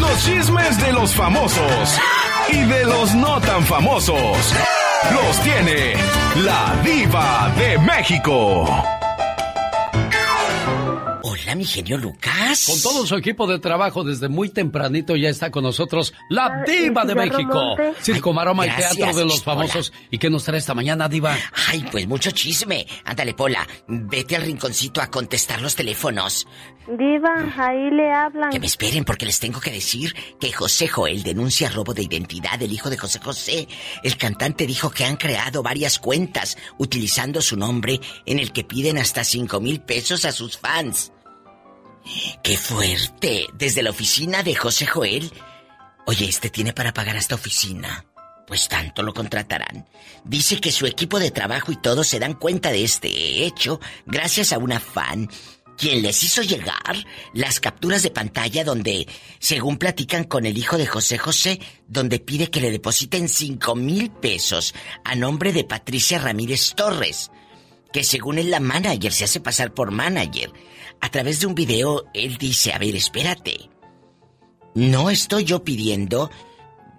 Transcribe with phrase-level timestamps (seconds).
[0.00, 1.98] los chismes de los famosos
[2.48, 4.54] y de los no tan famosos.
[5.12, 5.94] Los tiene
[6.36, 8.95] la diva de México.
[11.56, 12.66] Mi genio Lucas.
[12.66, 16.64] Con todo su equipo de trabajo desde muy tempranito ya está con nosotros la ah,
[16.66, 17.76] diva de México.
[18.00, 19.92] Circo, Maroma y Teatro de los Famosos.
[20.10, 21.36] ¿Y qué nos trae esta mañana, diva?
[21.68, 22.86] Ay, pues mucho chisme.
[23.04, 26.46] Ándale, Pola, vete al rinconcito a contestar los teléfonos.
[26.86, 28.50] Diva, ahí le hablan.
[28.50, 32.58] Que me esperen porque les tengo que decir que José Joel denuncia robo de identidad
[32.58, 33.68] del hijo de José José.
[34.02, 38.98] El cantante dijo que han creado varias cuentas utilizando su nombre en el que piden
[38.98, 41.12] hasta cinco mil pesos a sus fans.
[42.42, 43.46] ¡Qué fuerte!
[43.54, 45.32] Desde la oficina de José Joel.
[46.06, 48.04] Oye, este tiene para pagar a esta oficina.
[48.46, 49.88] Pues tanto lo contratarán.
[50.24, 54.52] Dice que su equipo de trabajo y todos se dan cuenta de este hecho gracias
[54.52, 55.28] a una fan
[55.76, 59.06] quien les hizo llegar las capturas de pantalla donde,
[59.38, 64.10] según platican con el hijo de José José, donde pide que le depositen cinco mil
[64.10, 67.30] pesos a nombre de Patricia Ramírez Torres,
[67.92, 70.50] que según es la manager se hace pasar por manager
[71.06, 73.70] a través de un video, él dice, a ver, espérate.
[74.74, 76.32] No estoy yo pidiendo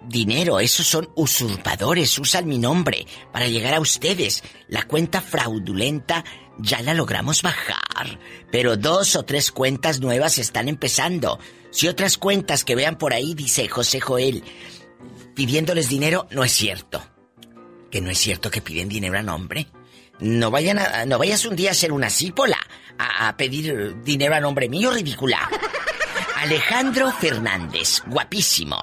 [0.08, 4.42] dinero, esos son usurpadores, usan mi nombre para llegar a ustedes.
[4.66, 6.24] La cuenta fraudulenta
[6.56, 8.18] ya la logramos bajar,
[8.50, 11.38] pero dos o tres cuentas nuevas están empezando.
[11.70, 14.42] Si otras cuentas que vean por ahí, dice José Joel,
[15.34, 17.02] pidiéndoles dinero, no es cierto.
[17.90, 19.66] Que no es cierto que piden dinero a nombre.
[20.18, 22.57] No vayan a, no vayas un día a ser una cípola
[22.98, 25.48] a, pedir dinero a nombre mío, ridícula.
[26.36, 28.78] Alejandro Fernández, guapísimo,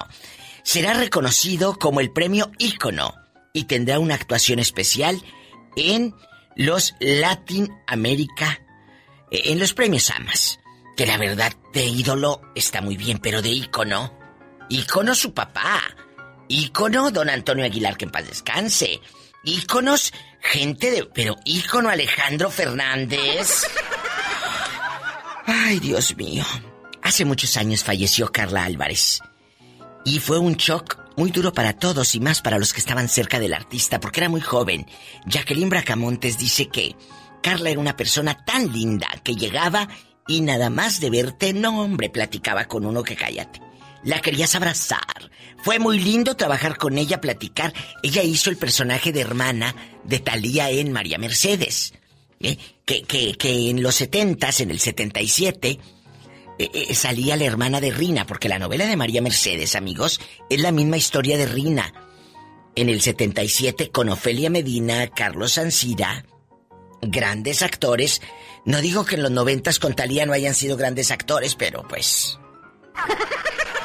[0.62, 3.14] será reconocido como el premio ícono
[3.52, 5.22] y tendrá una actuación especial
[5.76, 6.14] en
[6.54, 8.60] los Latin America,
[9.30, 10.58] eh, en los premios AMAS.
[10.96, 14.18] Que la verdad de ídolo está muy bien, pero de ícono,
[14.70, 15.82] ícono su papá,
[16.48, 19.00] ícono don Antonio Aguilar que en paz descanse,
[19.44, 23.66] íconos gente de, pero ícono Alejandro Fernández.
[25.46, 26.44] Ay, Dios mío.
[27.02, 29.20] Hace muchos años falleció Carla Álvarez.
[30.04, 33.38] Y fue un shock muy duro para todos y más para los que estaban cerca
[33.38, 34.86] del artista porque era muy joven.
[35.24, 36.96] Jacqueline Bracamontes dice que
[37.42, 39.88] Carla era una persona tan linda que llegaba
[40.26, 43.60] y nada más de verte, no hombre, platicaba con uno que cállate.
[44.02, 45.30] La querías abrazar.
[45.62, 47.72] Fue muy lindo trabajar con ella, platicar.
[48.02, 49.74] Ella hizo el personaje de hermana
[50.04, 51.92] de Talía en María Mercedes.
[52.40, 52.58] ¿Eh?
[52.84, 55.78] que, que, que, en los setentas, en el 77,
[56.58, 60.60] eh, eh, salía la hermana de Rina, porque la novela de María Mercedes, amigos, es
[60.60, 61.92] la misma historia de Rina.
[62.74, 66.26] En el 77, con Ofelia Medina, Carlos Ansira,
[67.00, 68.20] grandes actores.
[68.64, 72.38] No digo que en los noventas con Talía no hayan sido grandes actores, pero pues...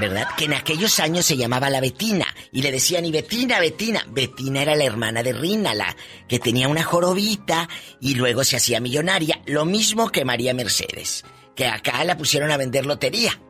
[0.00, 0.28] ¿verdad?
[0.36, 4.04] Que en aquellos años se llamaba la Betina y le decían y Betina, Betina.
[4.08, 5.96] Betina era la hermana de Rina, la
[6.28, 7.68] que tenía una jorobita
[8.00, 11.24] y luego se hacía millonaria, lo mismo que María Mercedes,
[11.54, 13.40] que acá la pusieron a vender lotería.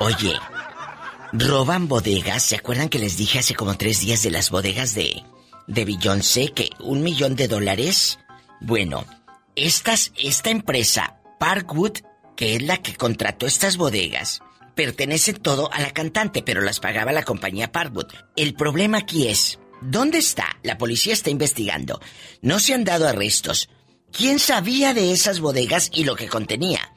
[0.00, 0.34] Oye,
[1.32, 5.22] roban bodegas, ¿se acuerdan que les dije hace como tres días de las bodegas de
[5.66, 8.18] de Beyoncé que un millón de dólares?
[8.60, 9.04] Bueno,
[9.54, 11.98] estas, esta empresa Parkwood,
[12.36, 14.40] que es la que contrató estas bodegas,
[14.76, 18.12] pertenece todo a la cantante, pero las pagaba la compañía Parkwood.
[18.36, 20.58] El problema aquí es, ¿dónde está?
[20.62, 21.98] La policía está investigando.
[22.42, 23.68] No se han dado arrestos.
[24.12, 26.92] ¿Quién sabía de esas bodegas y lo que contenía?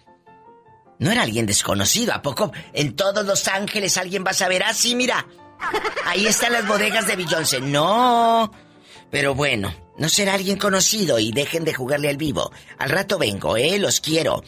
[1.00, 4.62] No era alguien desconocido, ¿a poco en todos Los Ángeles alguien va a saber?
[4.64, 5.26] Ah, sí, mira.
[6.06, 7.62] Ahí están las bodegas de Beyoncé.
[7.62, 8.52] No.
[9.12, 12.52] Pero bueno, no será alguien conocido y dejen de jugarle al vivo.
[12.78, 13.80] Al rato vengo, ¿eh?
[13.80, 14.44] Los quiero.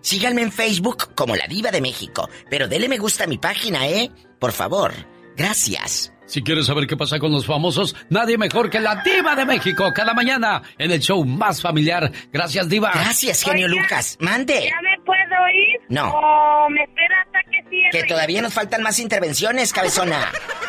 [0.00, 2.28] Síganme en Facebook como La Diva de México.
[2.50, 4.10] Pero dele me gusta a mi página, ¿eh?
[4.38, 4.92] Por favor.
[5.36, 6.12] Gracias.
[6.26, 9.92] Si quieres saber qué pasa con los famosos, nadie mejor que la Diva de México
[9.94, 12.10] cada mañana en el show más familiar.
[12.32, 12.90] Gracias, Diva.
[12.94, 14.16] Gracias, genio Lucas.
[14.18, 14.54] Mande.
[14.54, 15.80] ¿Ya me puedo ir?
[15.90, 16.08] No.
[16.10, 17.90] ¿O me espera hasta que cierre?
[17.90, 20.32] Que todavía nos faltan más intervenciones, cabezona.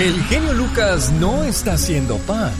[0.00, 2.54] El genio Lucas no está haciendo pan.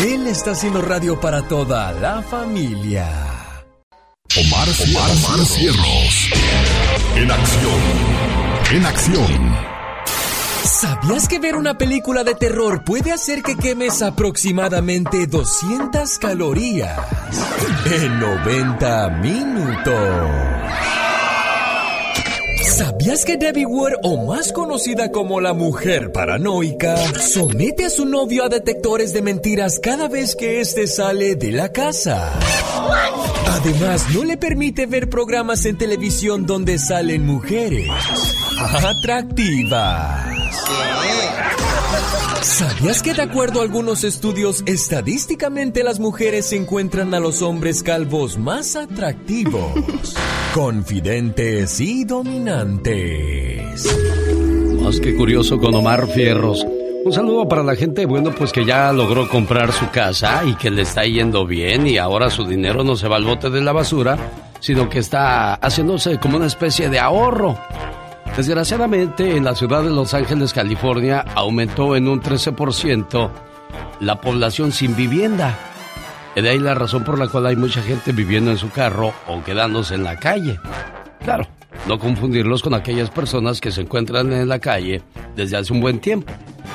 [0.00, 3.06] Él está haciendo radio para toda la familia.
[4.36, 6.30] Omar, Omar, Omar Cierros.
[7.14, 7.80] En acción.
[8.72, 9.77] En acción.
[10.80, 16.96] ¿Sabías que ver una película de terror puede hacer que quemes aproximadamente 200 calorías
[18.00, 19.94] en 90 minutos?
[22.62, 28.44] ¿Sabías que Debbie Wood, o más conocida como la mujer paranoica, somete a su novio
[28.44, 32.38] a detectores de mentiras cada vez que éste sale de la casa?
[33.48, 37.88] Además, no le permite ver programas en televisión donde salen mujeres
[38.60, 40.38] atractivas.
[42.42, 48.38] ¿Sabías que de acuerdo a algunos estudios, estadísticamente las mujeres encuentran a los hombres calvos
[48.38, 50.14] más atractivos,
[50.54, 53.86] confidentes y dominantes?
[54.82, 56.66] Más que curioso con Omar Fierros.
[57.04, 60.70] Un saludo para la gente, bueno, pues que ya logró comprar su casa y que
[60.70, 63.72] le está yendo bien y ahora su dinero no se va al bote de la
[63.72, 64.18] basura,
[64.60, 67.56] sino que está haciéndose como una especie de ahorro.
[68.38, 73.32] Desgraciadamente, en la ciudad de Los Ángeles, California, aumentó en un 13%
[73.98, 75.58] la población sin vivienda.
[76.36, 79.42] De ahí la razón por la cual hay mucha gente viviendo en su carro o
[79.42, 80.60] quedándose en la calle.
[81.24, 81.48] Claro,
[81.88, 85.02] no confundirlos con aquellas personas que se encuentran en la calle
[85.34, 86.32] desde hace un buen tiempo.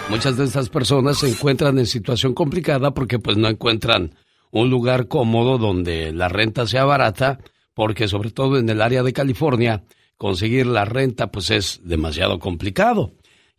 [0.09, 4.15] Muchas de estas personas se encuentran en situación complicada porque pues no encuentran
[4.51, 7.39] un lugar cómodo donde la renta sea barata,
[7.73, 9.81] porque sobre todo en el área de California,
[10.23, 13.11] conseguir la renta pues es demasiado complicado,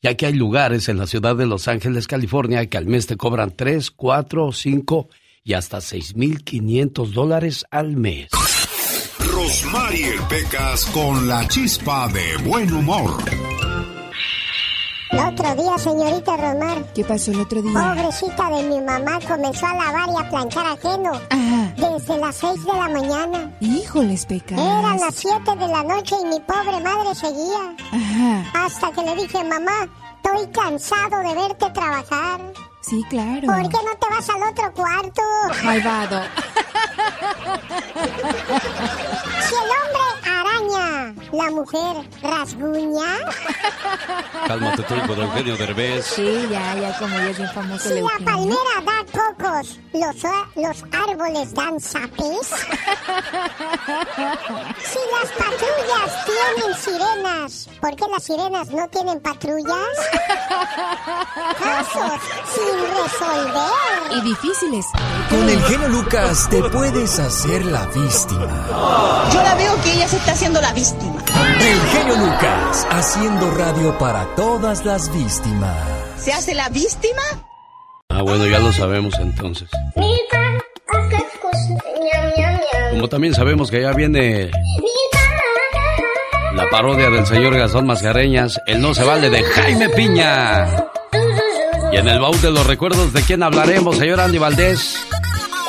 [0.03, 3.19] ya que hay lugares en la ciudad de Los Ángeles, California, que al mes te
[3.19, 5.09] cobran 3, 4, 5
[5.45, 8.31] y hasta 6.500 dólares al mes.
[9.19, 13.13] Rosmarie Pecas con la chispa de buen humor
[15.15, 16.85] el otro día, señorita Romar.
[16.95, 17.73] ¿Qué pasó el otro día?
[17.73, 21.13] Pobrecita de mi mamá comenzó a lavar y a planchar ajeno.
[21.31, 21.75] Ajá.
[21.77, 23.57] Desde las 6 de la mañana.
[23.61, 24.59] Híjoles, pecas.
[24.59, 27.75] Eran las 7 de la noche y mi pobre madre seguía.
[27.93, 28.65] Ajá.
[28.65, 32.41] Hasta que le dije, mamá, estoy cansado de verte trabajar.
[32.87, 33.47] Sí, claro.
[33.47, 35.23] ¿Por qué no te vas al otro cuarto?
[35.63, 36.23] Malvado.
[39.49, 43.19] Si el hombre araña, la mujer rasguña.
[44.47, 46.05] Cálmate tú, con Eugenio Derbez.
[46.05, 47.89] Sí, ya, ya, como ya es bien famoso.
[47.89, 50.17] Si la palmera da cocos, ¿los,
[50.57, 52.49] los árboles dan sapes.
[54.79, 59.97] si las patrullas tienen sirenas, ¿por qué las sirenas no tienen patrullas?
[61.59, 62.21] Casos
[62.55, 64.17] sin resolver.
[64.17, 64.87] Y difíciles.
[65.31, 68.67] Con el genio Lucas te puedes hacer la víctima.
[69.33, 71.23] Yo la veo que ella se está haciendo la víctima.
[71.61, 75.77] El genio Lucas, haciendo radio para todas las víctimas.
[76.19, 77.23] ¿Se hace la víctima?
[78.11, 79.69] Ah, bueno, ya lo sabemos entonces.
[82.91, 84.51] Como también sabemos que ya viene
[86.55, 90.67] la parodia del señor Gastón Mascareñas, el no se vale de Jaime Piña.
[91.95, 94.99] Y en el baúl de los recuerdos, ¿de quién hablaremos, señor Andy Valdés?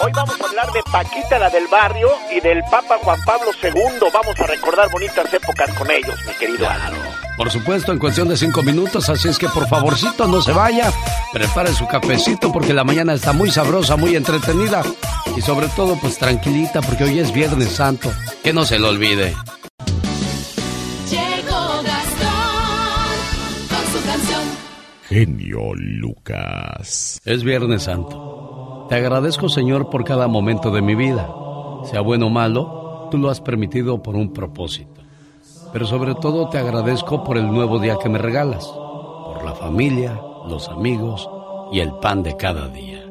[0.02, 4.08] Hoy vamos a hablar de Paquita, la del barrio, y del Papa Juan Pablo II.
[4.12, 6.66] Vamos a recordar bonitas épocas con ellos, mi querido.
[6.66, 6.98] Claro.
[7.38, 10.92] Por supuesto, en cuestión de cinco minutos, así es que por favorcito no se vaya.
[11.32, 14.82] Prepare su cafecito porque la mañana está muy sabrosa, muy entretenida.
[15.38, 18.12] Y sobre todo, pues tranquilita porque hoy es Viernes Santo.
[18.44, 19.36] Que no se lo olvide.
[25.16, 27.22] Genio Lucas.
[27.24, 28.86] Es Viernes Santo.
[28.90, 31.34] Te agradezco, Señor, por cada momento de mi vida.
[31.86, 35.02] Sea bueno o malo, tú lo has permitido por un propósito.
[35.72, 40.20] Pero sobre todo te agradezco por el nuevo día que me regalas, por la familia,
[40.50, 41.30] los amigos
[41.72, 43.02] y el pan de cada día.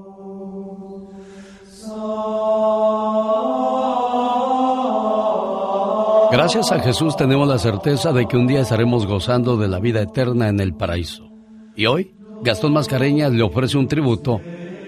[6.31, 10.03] Gracias a Jesús tenemos la certeza de que un día estaremos gozando de la vida
[10.03, 11.34] eterna en el paraíso.
[11.77, 12.13] Y hoy,
[12.43, 14.41] Gastón Mascareñas le ofrece un tributo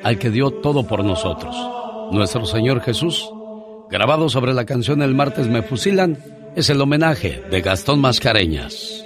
[0.05, 1.57] al que dio todo por nosotros,
[2.12, 3.28] nuestro Señor Jesús.
[3.90, 6.19] Grabado sobre la canción El martes me fusilan,
[6.55, 9.05] es el homenaje de Gastón Mascareñas.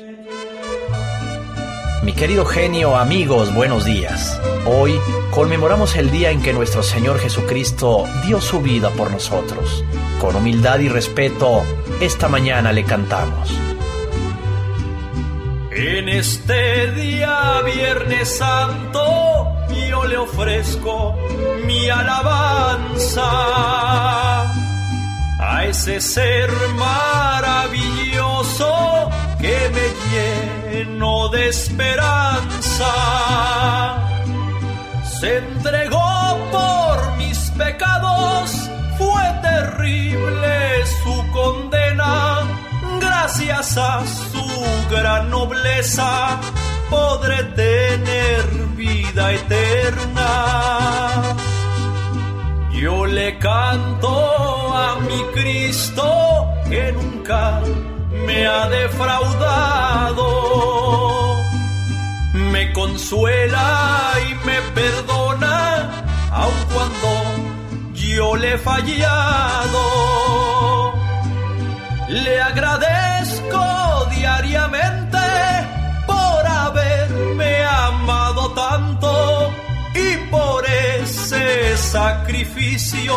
[2.02, 4.38] Mi querido genio, amigos, buenos días.
[4.66, 4.94] Hoy
[5.30, 9.84] conmemoramos el día en que nuestro Señor Jesucristo dio su vida por nosotros.
[10.20, 11.62] Con humildad y respeto,
[12.00, 13.54] esta mañana le cantamos.
[15.82, 19.56] En este día, Viernes Santo,
[19.88, 21.16] yo le ofrezco
[21.64, 23.22] mi alabanza
[25.40, 28.68] a ese ser maravilloso
[29.40, 29.88] que me
[30.70, 32.92] llenó de esperanza.
[35.18, 38.68] Se entregó por mis pecados,
[38.98, 42.59] fue terrible su condena
[43.00, 44.44] gracias a su
[44.90, 46.40] gran nobleza
[46.90, 48.44] podré tener
[48.76, 51.22] vida eterna.
[52.72, 57.62] Yo le canto a mi Cristo que nunca
[58.26, 60.26] me ha defraudado.
[62.52, 67.08] Me consuela y me perdona, aun cuando
[67.94, 70.59] yo le he fallado.
[72.10, 75.18] Le agradezco diariamente
[76.08, 79.52] por haberme amado tanto
[79.94, 83.14] y por ese sacrificio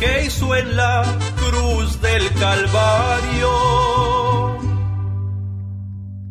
[0.00, 1.04] que hizo en la
[1.36, 3.50] cruz del Calvario.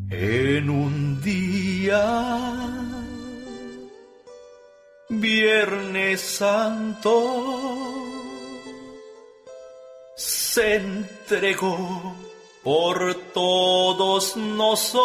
[0.09, 2.51] En un día,
[5.07, 8.14] Viernes Santo,
[10.55, 12.15] se entregó
[12.63, 14.95] por todos nosotros.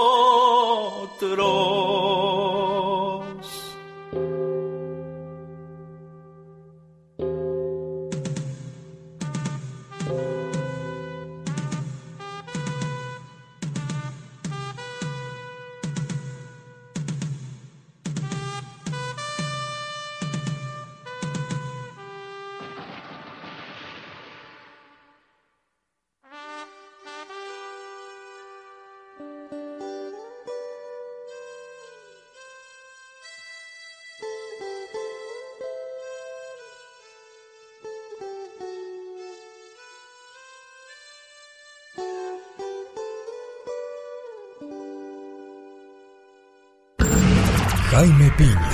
[48.41, 48.71] Piña,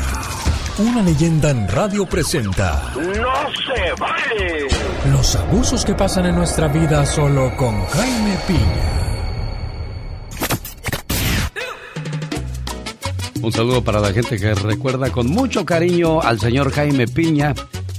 [0.79, 4.69] una leyenda en radio presenta ¡No se vale!
[5.11, 8.93] los abusos que pasan en nuestra vida solo con Jaime Piña.
[13.43, 17.53] Un saludo para la gente que recuerda con mucho cariño al señor Jaime Piña,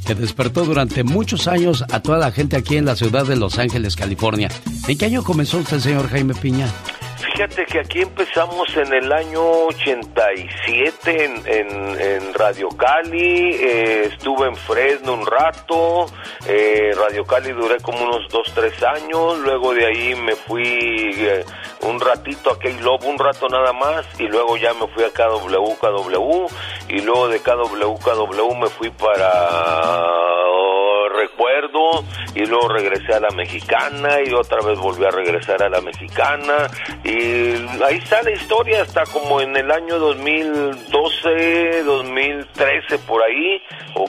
[0.06, 3.60] que despertó durante muchos años a toda la gente aquí en la ciudad de Los
[3.60, 4.48] Ángeles, California.
[4.88, 6.70] ¿En qué año comenzó usted, señor Jaime Piña?
[7.18, 14.48] Fíjate que aquí empezamos en el año 87 en, en, en Radio Cali, eh, estuve
[14.48, 16.06] en Fresno un rato,
[16.46, 21.44] eh, Radio Cali duré como unos 2, 3 años, luego de ahí me fui eh,
[21.82, 26.48] un ratito a K-Love, un rato nada más, y luego ya me fui a KWKW,
[26.90, 30.27] y luego de KWKW me fui para
[32.36, 36.68] y luego regresé a la mexicana y otra vez volví a regresar a la mexicana
[37.04, 43.62] y ahí está la historia hasta como en el año 2012, 2013 por ahí
[43.96, 44.08] o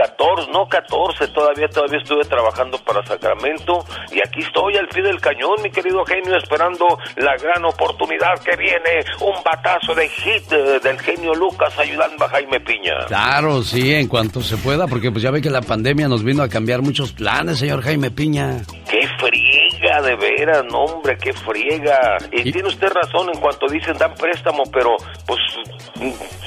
[0.00, 5.20] 14, no 14, todavía todavía estuve trabajando para Sacramento y aquí estoy al pie del
[5.20, 10.80] cañón, mi querido genio, esperando la gran oportunidad que viene, un batazo de hit eh,
[10.82, 12.94] del genio Lucas ayudando a Jaime Piña.
[13.08, 16.42] Claro, sí, en cuanto se pueda, porque pues ya ve que la pandemia nos vino
[16.42, 18.62] a cambiar muchos planes, señor Jaime Piña.
[18.88, 22.16] ¡Qué friega, de veras, no, hombre, qué friega!
[22.32, 25.40] Y, tiene usted razón en cuanto dicen dan préstamo, pero pues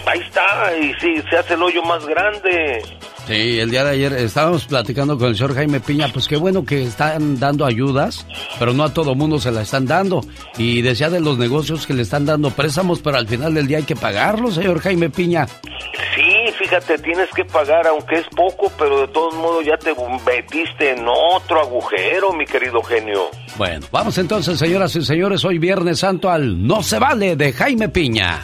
[0.07, 2.81] ahí está, y sí, se hace el hoyo más grande.
[3.27, 6.65] Sí, el día de ayer estábamos platicando con el señor Jaime Piña, pues qué bueno
[6.65, 8.27] que están dando ayudas,
[8.59, 10.21] pero no a todo mundo se la están dando.
[10.57, 13.77] Y decía de los negocios que le están dando préstamos, pero al final del día
[13.77, 15.47] hay que pagarlos, señor Jaime Piña.
[16.15, 19.93] Sí, fíjate, tienes que pagar, aunque es poco, pero de todos modos ya te
[20.25, 23.29] metiste en otro agujero, mi querido genio.
[23.55, 27.87] Bueno, vamos entonces, señoras y señores, hoy Viernes Santo al No se vale de Jaime
[27.87, 28.41] Piña.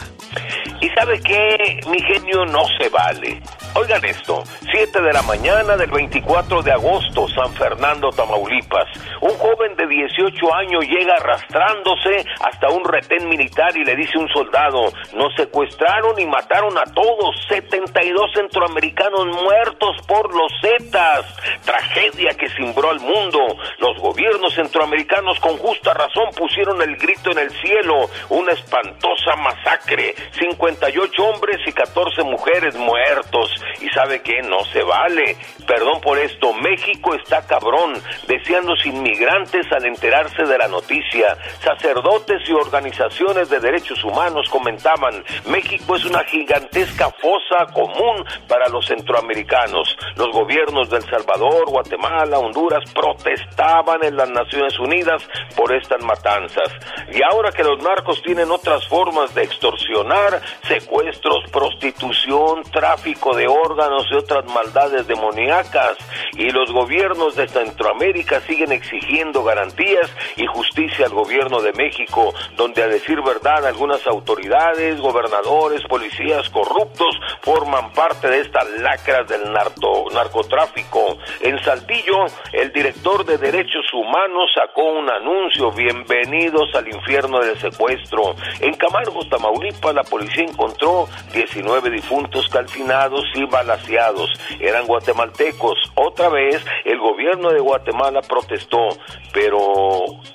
[0.80, 1.80] ¿Y sabe qué?
[1.90, 3.42] Mi genio no se vale.
[3.74, 8.88] Oigan esto, 7 de la mañana del 24 de agosto, San Fernando, Tamaulipas.
[9.20, 14.28] Un joven de 18 años llega arrastrándose hasta un retén militar y le dice un
[14.28, 21.26] soldado, nos secuestraron y mataron a todos, 72 centroamericanos muertos por los Zetas.
[21.64, 23.38] Tragedia que cimbró al mundo.
[23.78, 30.16] Los gobiernos centroamericanos con justa razón pusieron el grito en el cielo, una espantosa masacre,
[30.40, 33.59] 58 hombres y 14 mujeres muertos.
[33.80, 35.36] Y sabe que no se vale.
[35.66, 37.94] Perdón por esto, México está cabrón,
[38.26, 41.36] deseándose inmigrantes al enterarse de la noticia.
[41.62, 48.86] Sacerdotes y organizaciones de derechos humanos comentaban, México es una gigantesca fosa común para los
[48.86, 49.96] centroamericanos.
[50.16, 55.22] Los gobiernos de El Salvador, Guatemala, Honduras protestaban en las Naciones Unidas
[55.56, 56.68] por estas matanzas.
[57.12, 64.06] Y ahora que los narcos tienen otras formas de extorsionar, secuestros, prostitución, tráfico de órganos
[64.10, 65.96] y otras maldades demoníacas.
[66.34, 72.82] Y los gobiernos de Centroamérica siguen exigiendo garantías y justicia al gobierno de México, donde
[72.82, 81.18] a decir verdad algunas autoridades, gobernadores, policías corruptos forman parte de estas lacras del narcotráfico.
[81.40, 88.34] En Saltillo, el director de Derechos Humanos sacó un anuncio, bienvenidos al infierno del secuestro.
[88.60, 94.30] En Camargo, Tamaulipas, la policía encontró 19 difuntos calcinados y balaseados.
[94.58, 95.78] Eran guatemaltecos.
[95.94, 98.88] Otra vez, el gobierno de Guatemala protestó.
[99.32, 99.58] Pero,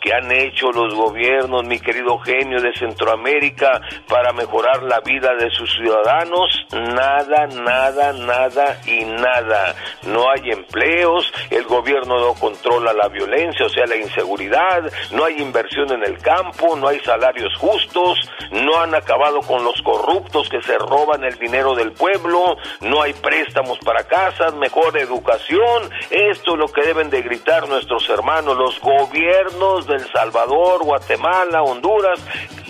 [0.01, 5.49] ¿qué han hecho los gobiernos, mi querido genio de Centroamérica, para mejorar la vida de
[5.51, 6.65] sus ciudadanos?
[6.71, 9.75] Nada, nada, nada y nada.
[10.03, 15.41] No hay empleos, el gobierno no controla la violencia, o sea, la inseguridad, no hay
[15.41, 20.61] inversión en el campo, no hay salarios justos, no han acabado con los corruptos que
[20.61, 25.89] se roban el dinero del pueblo, no hay préstamos para casas, mejor educación.
[26.09, 31.63] Esto es lo que deben de gritar nuestros hermanos, los gobiernos de El Salvador, Guatemala,
[31.63, 32.19] Honduras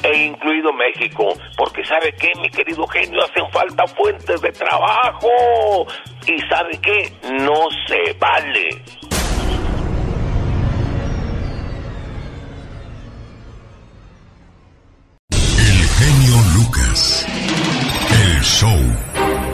[0.03, 1.33] e incluido México.
[1.57, 5.29] Porque sabe que, mi querido genio, hacen falta fuentes de trabajo.
[6.27, 8.69] Y sabe que no se vale.
[15.29, 17.25] El genio Lucas.
[18.11, 19.44] El show.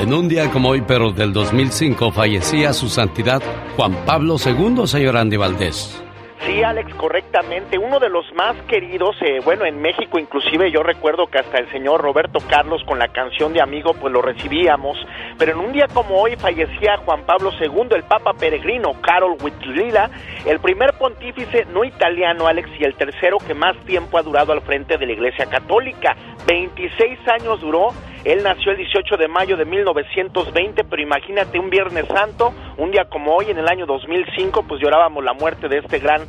[0.00, 3.42] En un día como hoy, pero del 2005, fallecía su santidad
[3.76, 6.02] Juan Pablo II, señor Andy Valdés.
[6.46, 7.76] Sí, Alex, correctamente.
[7.76, 11.70] Uno de los más queridos, eh, bueno, en México inclusive yo recuerdo que hasta el
[11.70, 14.96] señor Roberto Carlos con la canción de Amigo pues lo recibíamos.
[15.36, 20.10] Pero en un día como hoy fallecía Juan Pablo II, el Papa Peregrino, Carol Wojtyla,
[20.46, 24.62] el primer pontífice no italiano, Alex, y el tercero que más tiempo ha durado al
[24.62, 26.16] frente de la Iglesia Católica.
[26.46, 27.90] 26 años duró
[28.24, 33.06] él nació el 18 de mayo de 1920, pero imagínate un Viernes Santo, un día
[33.06, 36.22] como hoy, en el año 2005, pues llorábamos la muerte de este gran,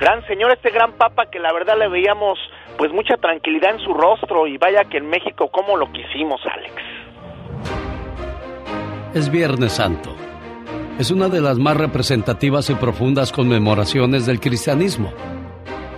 [0.00, 2.38] gran señor, este gran papa que la verdad le veíamos
[2.76, 6.74] pues mucha tranquilidad en su rostro y vaya que en México cómo lo quisimos, Alex.
[9.14, 10.14] Es Viernes Santo.
[10.98, 15.12] Es una de las más representativas y profundas conmemoraciones del cristianismo.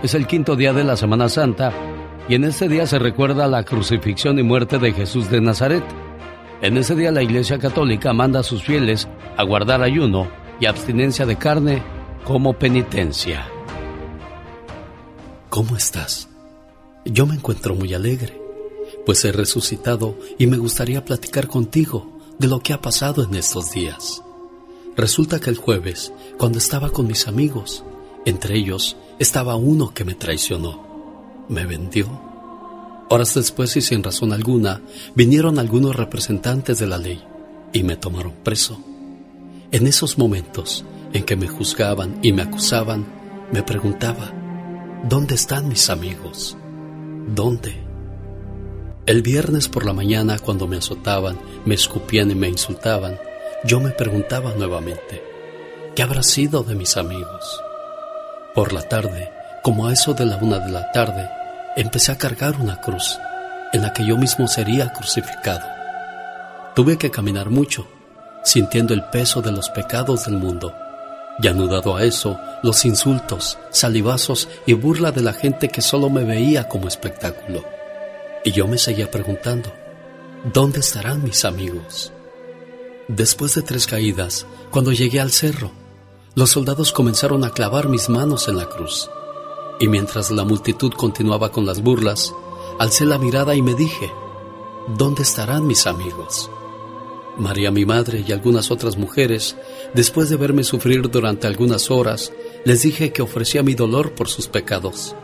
[0.03, 1.73] Es el quinto día de la Semana Santa
[2.29, 5.83] y en este día se recuerda la crucifixión y muerte de Jesús de Nazaret.
[6.61, 11.25] En ese día la Iglesia Católica manda a sus fieles a guardar ayuno y abstinencia
[11.25, 11.81] de carne
[12.23, 13.47] como penitencia.
[15.49, 16.29] ¿Cómo estás?
[17.03, 18.39] Yo me encuentro muy alegre,
[19.07, 23.71] pues he resucitado y me gustaría platicar contigo de lo que ha pasado en estos
[23.71, 24.21] días.
[24.95, 27.83] Resulta que el jueves, cuando estaba con mis amigos,
[28.25, 30.88] entre ellos estaba uno que me traicionó
[31.49, 32.07] me vendió.
[33.09, 34.81] Horas después y sin razón alguna,
[35.15, 37.21] vinieron algunos representantes de la ley
[37.73, 38.79] y me tomaron preso.
[39.71, 43.05] En esos momentos en que me juzgaban y me acusaban,
[43.51, 44.31] me preguntaba,
[45.09, 46.55] ¿dónde están mis amigos?
[47.33, 47.89] ¿Dónde?
[49.07, 53.19] El viernes por la mañana, cuando me azotaban, me escupían y me insultaban,
[53.63, 55.23] yo me preguntaba nuevamente,
[55.95, 57.59] ¿qué habrá sido de mis amigos?
[58.53, 59.31] Por la tarde,
[59.63, 61.27] como a eso de la una de la tarde,
[61.75, 63.19] empecé a cargar una cruz
[63.71, 65.67] en la que yo mismo sería crucificado.
[66.75, 67.87] Tuve que caminar mucho,
[68.43, 70.73] sintiendo el peso de los pecados del mundo,
[71.41, 76.23] y anudado a eso, los insultos, salivazos y burla de la gente que solo me
[76.23, 77.63] veía como espectáculo.
[78.43, 79.71] Y yo me seguía preguntando,
[80.53, 82.11] ¿dónde estarán mis amigos?
[83.07, 85.71] Después de tres caídas, cuando llegué al cerro,
[86.35, 89.09] los soldados comenzaron a clavar mis manos en la cruz.
[89.79, 92.33] Y mientras la multitud continuaba con las burlas,
[92.79, 94.11] alcé la mirada y me dije,
[94.97, 96.51] ¿dónde estarán mis amigos?
[97.37, 99.55] María mi madre y algunas otras mujeres,
[99.93, 102.33] después de verme sufrir durante algunas horas,
[102.65, 105.15] les dije que ofrecía mi dolor por sus pecados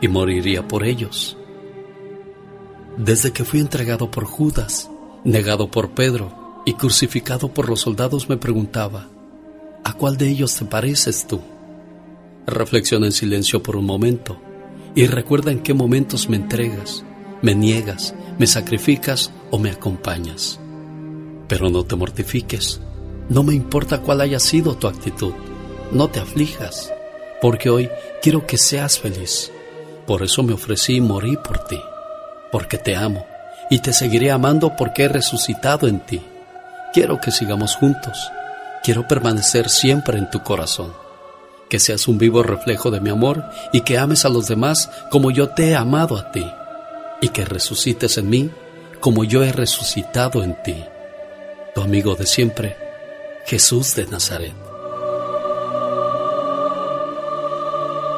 [0.00, 1.36] y moriría por ellos.
[2.96, 4.90] Desde que fui entregado por Judas,
[5.22, 9.08] negado por Pedro y crucificado por los soldados me preguntaba,
[9.84, 11.40] ¿a cuál de ellos te pareces tú?
[12.50, 14.36] Reflexiona en silencio por un momento
[14.96, 17.04] y recuerda en qué momentos me entregas,
[17.42, 20.58] me niegas, me sacrificas o me acompañas.
[21.46, 22.80] Pero no te mortifiques,
[23.28, 25.32] no me importa cuál haya sido tu actitud,
[25.92, 26.92] no te aflijas,
[27.40, 27.88] porque hoy
[28.20, 29.52] quiero que seas feliz.
[30.04, 31.78] Por eso me ofrecí y morí por ti,
[32.50, 33.26] porque te amo
[33.70, 36.20] y te seguiré amando porque he resucitado en ti.
[36.92, 38.28] Quiero que sigamos juntos,
[38.82, 40.90] quiero permanecer siempre en tu corazón
[41.70, 45.30] que seas un vivo reflejo de mi amor y que ames a los demás como
[45.30, 46.44] yo te he amado a ti,
[47.22, 48.50] y que resucites en mí
[48.98, 50.84] como yo he resucitado en ti.
[51.74, 52.76] Tu amigo de siempre,
[53.46, 54.52] Jesús de Nazaret.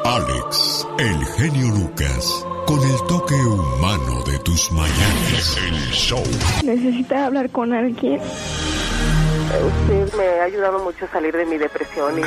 [0.03, 5.57] Alex, el genio Lucas, con el toque humano de tus mañanas.
[5.67, 6.23] El show.
[6.63, 8.19] Necesita hablar con alguien.
[9.53, 12.23] Usted me ha ayudado mucho a salir de mi depresión y...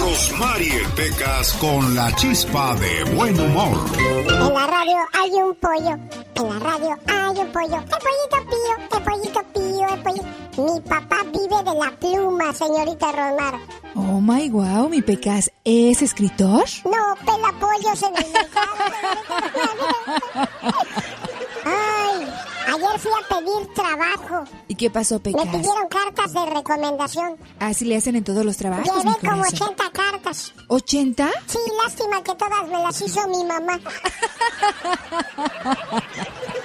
[0.00, 3.86] Rosmarie Pecas con la chispa de buen humor.
[3.98, 5.96] En la radio hay un pollo.
[6.34, 7.76] En la radio hay un pollo.
[7.76, 10.26] El pollito pío, el pollito pío, el pollito.
[10.56, 13.54] Mi papá vive de la pluma, señorita Rosmar.
[13.94, 16.64] Oh my wow, mi Pecas, ¿es escritor?
[16.84, 18.24] No, pela pollos en el
[23.04, 24.44] fui a pedir trabajo.
[24.68, 25.44] ¿Y qué pasó, Me Pecas?
[25.46, 27.36] pidieron cartas de recomendación.
[27.60, 29.68] Así le hacen en todos los trabajos, Llevé mi como corazón.
[29.68, 30.52] 80 cartas.
[30.68, 31.30] ¿80?
[31.46, 33.78] Sí, lástima que todas me las hizo mi mamá.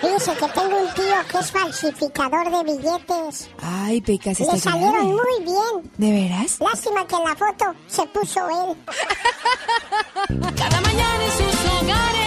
[0.02, 3.49] Dice que tengo un tío que es falsificador de billetes.
[3.62, 5.06] Ay, Pecas, Le está salieron grave.
[5.13, 5.91] muy bien.
[5.97, 6.60] ¿De veras?
[6.60, 8.78] Lástima que en la foto se puso él.
[10.58, 12.18] Cada mañana en sus hogares,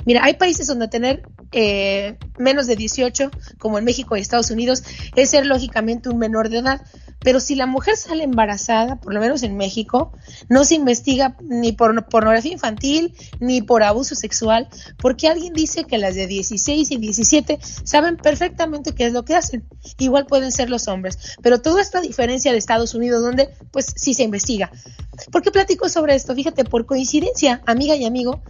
[0.06, 4.84] Mira, hay países donde tener eh, menos de 18, como en México y Estados Unidos,
[5.15, 6.82] es ser lógicamente un menor de edad.
[7.23, 10.12] Pero si la mujer sale embarazada, por lo menos en México,
[10.49, 15.99] no se investiga ni por pornografía infantil ni por abuso sexual, porque alguien dice que
[15.99, 19.63] las de 16 y 17 saben perfectamente qué es lo que hacen.
[19.99, 21.19] Igual pueden ser los hombres.
[21.43, 24.71] Pero todo esto a diferencia de Estados Unidos, donde pues sí se investiga.
[25.31, 26.34] ¿Por qué platico sobre esto?
[26.34, 28.41] Fíjate, por coincidencia, amiga y amigo,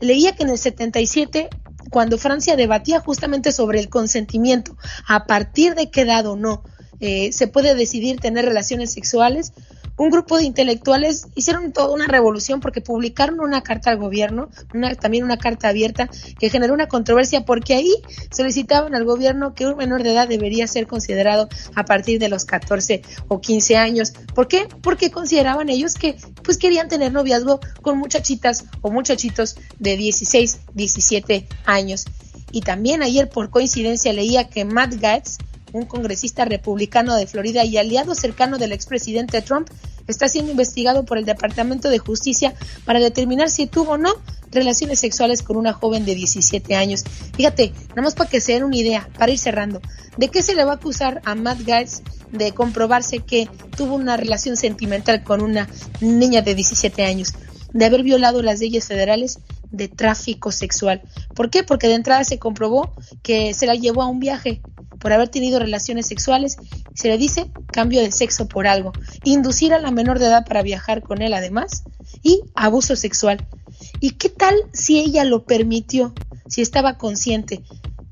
[0.00, 1.48] leía que en el 77
[1.90, 4.76] cuando Francia debatía justamente sobre el consentimiento,
[5.06, 6.62] a partir de qué edad o no
[7.00, 9.52] eh, se puede decidir tener relaciones sexuales,
[9.98, 14.94] un grupo de intelectuales hicieron toda una revolución porque publicaron una carta al gobierno, una,
[14.94, 16.08] también una carta abierta
[16.38, 17.92] que generó una controversia porque ahí
[18.30, 22.44] solicitaban al gobierno que un menor de edad debería ser considerado a partir de los
[22.44, 24.12] 14 o 15 años.
[24.34, 24.68] ¿Por qué?
[24.82, 31.48] Porque consideraban ellos que pues querían tener noviazgo con muchachitas o muchachitos de 16, 17
[31.66, 32.04] años.
[32.52, 35.38] Y también ayer por coincidencia leía que Matt Gaetz,
[35.72, 39.68] un congresista republicano de Florida y aliado cercano del expresidente Trump,
[40.06, 42.54] está siendo investigado por el Departamento de Justicia
[42.84, 44.14] para determinar si tuvo o no
[44.50, 47.04] relaciones sexuales con una joven de 17 años.
[47.36, 49.80] Fíjate, nada más para que se den una idea, para ir cerrando,
[50.16, 52.02] ¿de qué se le va a acusar a Matt Gaetz
[52.32, 55.68] de comprobarse que tuvo una relación sentimental con una
[56.00, 57.34] niña de 17 años?
[57.72, 61.02] De haber violado las leyes federales de tráfico sexual.
[61.34, 61.62] ¿Por qué?
[61.62, 64.60] Porque de entrada se comprobó que se la llevó a un viaje
[64.98, 66.56] por haber tenido relaciones sexuales.
[66.94, 68.92] Se le dice cambio de sexo por algo.
[69.24, 71.84] Inducir a la menor de edad para viajar con él además.
[72.22, 73.46] Y abuso sexual.
[74.00, 76.14] ¿Y qué tal si ella lo permitió?
[76.48, 77.62] Si estaba consciente.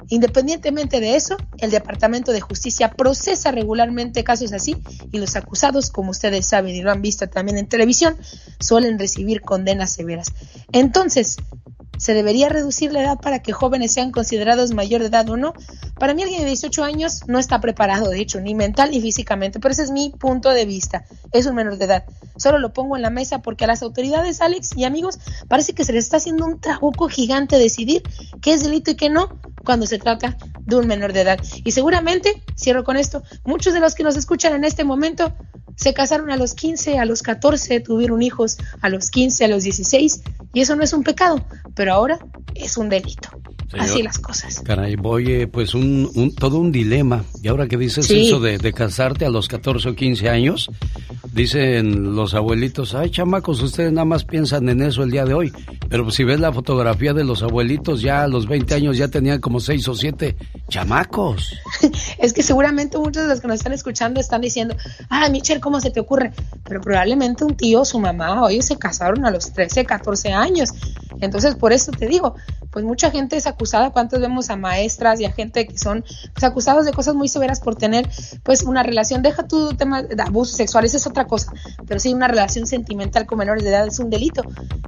[0.08, 4.76] Independientemente de eso, el Departamento de Justicia procesa regularmente casos así
[5.12, 8.16] y los acusados, como ustedes saben y lo han visto también en televisión,
[8.60, 10.32] suelen recibir condenas severas.
[10.72, 11.36] Entonces,
[11.98, 15.54] ¿se debería reducir la edad para que jóvenes sean considerados mayor de edad o no?
[15.98, 19.61] Para mí alguien de 18 años no está preparado, de hecho, ni mental ni físicamente,
[19.61, 21.04] pero ese es mi punto de vista.
[21.32, 22.04] Es un menor de edad.
[22.37, 25.85] Solo lo pongo en la mesa porque a las autoridades, Alex y amigos, parece que
[25.85, 28.02] se les está haciendo un trabuco gigante decidir
[28.40, 29.28] qué es delito y qué no
[29.64, 31.40] cuando se trata de un menor de edad.
[31.64, 35.35] Y seguramente, cierro con esto, muchos de los que nos escuchan en este momento
[35.76, 39.62] se casaron a los 15, a los 14, tuvieron hijos a los 15, a los
[39.62, 40.22] 16,
[40.54, 42.18] y eso no es un pecado, pero ahora
[42.55, 43.29] es un delito.
[43.70, 44.61] Señor, Así las cosas.
[44.61, 47.25] Caray, voy, eh, pues un, un- todo un dilema.
[47.42, 48.29] Y ahora que dices Sí.
[48.29, 50.70] eso de, de casarte a los 14 o 15 años,
[51.33, 55.53] Dicen los abuelitos, ay chamacos, ustedes nada más piensan en eso el día de hoy.
[55.90, 59.38] Pero si ves la fotografía de los abuelitos, ya a los 20 años ya tenían
[59.38, 60.35] como 6 o 7
[60.70, 61.53] chamacos.
[62.18, 64.77] es que seguramente muchos de los que nos están escuchando están diciendo,
[65.11, 66.33] ah, Michelle, ¿cómo se te ocurre?
[66.64, 70.70] Pero probablemente un tío, su mamá, hoy se casaron a los 13, 14 años.
[71.20, 72.35] Entonces, por eso te digo,
[72.70, 76.44] pues mucha gente es acusada, ¿cuántos vemos a maestras y a gente que son pues,
[76.44, 78.09] acusados de cosas muy severas por tener
[78.42, 81.52] pues una relación, deja tu tema de abusos sexuales, es otra cosa,
[81.87, 84.42] pero sí una relación sentimental con menores de edad es un delito,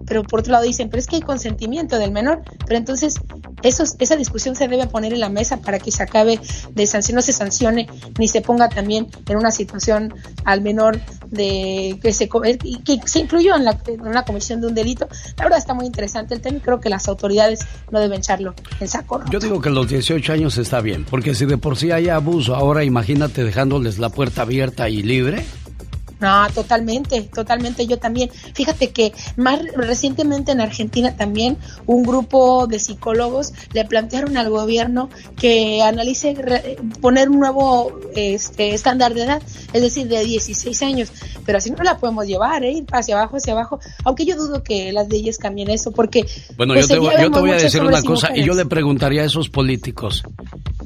[0.07, 3.21] pero por otro lado dicen, pero es que hay consentimiento del menor, pero entonces
[3.62, 7.17] eso, esa discusión se debe poner en la mesa para que se acabe de sanción,
[7.17, 7.88] no se sancione
[8.19, 10.14] ni se ponga también en una situación
[10.45, 14.75] al menor de que se, que se incluyó en, la, en una comisión de un
[14.75, 15.09] delito.
[15.37, 18.54] La verdad está muy interesante el tema y creo que las autoridades no deben echarlo
[18.81, 19.22] en saco.
[19.31, 22.54] Yo digo que los 18 años está bien, porque si de por sí hay abuso,
[22.54, 25.44] ahora imagínate dejándoles la puerta abierta y libre.
[26.20, 27.87] No, totalmente, totalmente.
[27.87, 28.31] Yo también.
[28.54, 35.11] Fíjate que más recientemente en Argentina también un grupo de psicólogos le plantearon al gobierno
[35.37, 41.12] que analice poner un nuevo este, estándar de edad, es decir, de 16 años.
[41.46, 42.72] Pero así no la podemos llevar, ¿eh?
[42.72, 43.78] ir hacia abajo, hacia abajo.
[44.04, 46.26] Aunque yo dudo que las leyes cambien eso, porque.
[46.57, 49.22] Bueno, yo, pues, te, yo te voy a decir una cosa y, yo le preguntaría
[49.22, 50.24] a esos políticos: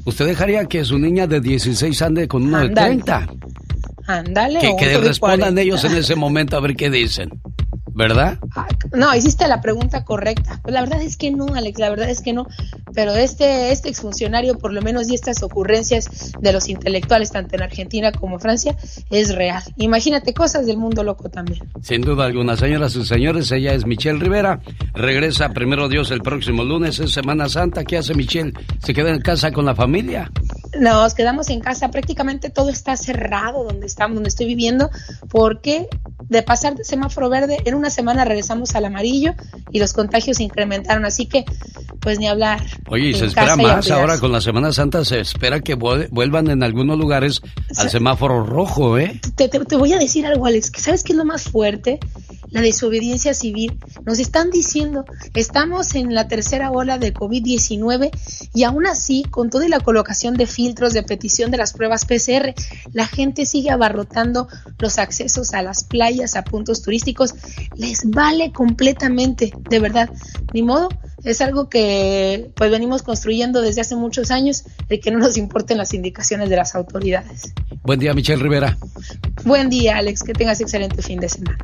[0.05, 3.27] ¿Usted dejaría que su niña de 16 ande con uno de 30?
[4.07, 4.59] Ándale.
[4.59, 7.29] Que, que respondan ellos en ese momento a ver qué dicen.
[7.93, 8.39] ¿Verdad?
[8.55, 10.59] Ah, no, hiciste la pregunta correcta.
[10.63, 12.47] Pues la verdad es que no, Alex, la verdad es que no.
[12.93, 17.63] Pero este, este exfuncionario, por lo menos, y estas ocurrencias de los intelectuales, tanto en
[17.63, 18.75] Argentina como Francia,
[19.09, 19.63] es real.
[19.77, 21.59] Imagínate cosas del mundo loco también.
[21.81, 24.59] Sin duda alguna, señoras y señores, ella es Michelle Rivera.
[24.93, 27.83] Regresa primero Dios el próximo lunes, es Semana Santa.
[27.83, 28.53] ¿Qué hace Michelle?
[28.79, 30.31] ¿Se queda en casa con la familia?
[30.79, 34.89] Nos quedamos en casa, prácticamente todo está cerrado donde estamos, donde estoy viviendo,
[35.29, 35.87] porque
[36.29, 39.33] de pasar de semáforo verde en un una semana regresamos al amarillo
[39.73, 41.43] y los contagios se incrementaron, así que
[41.99, 42.63] pues ni hablar.
[42.87, 46.63] Oye, y se espera más ahora con la Semana Santa, se espera que vuelvan en
[46.63, 47.41] algunos lugares
[47.75, 49.19] al semáforo rojo, ¿eh?
[49.35, 51.99] Te, te voy a decir algo, Alex, que sabes qué es lo más fuerte,
[52.53, 53.79] la desobediencia civil.
[54.05, 58.11] Nos están diciendo, estamos en la tercera ola de COVID-19
[58.53, 62.53] y aún así, con toda la colocación de filtros de petición de las pruebas PCR,
[62.93, 64.47] la gente sigue abarrotando
[64.79, 67.33] los accesos a las playas, a puntos turísticos.
[67.75, 70.09] Les vale completamente, de verdad.
[70.53, 70.89] Ni modo,
[71.23, 75.79] es algo que pues venimos construyendo desde hace muchos años, el que no nos importen
[75.79, 77.53] las indicaciones de las autoridades.
[77.81, 78.77] Buen día, Michelle Rivera.
[79.43, 81.57] Buen día, Alex, que tengas excelente fin de semana.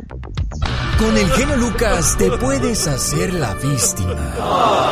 [0.98, 4.36] Con el genio Lucas te puedes hacer la víctima.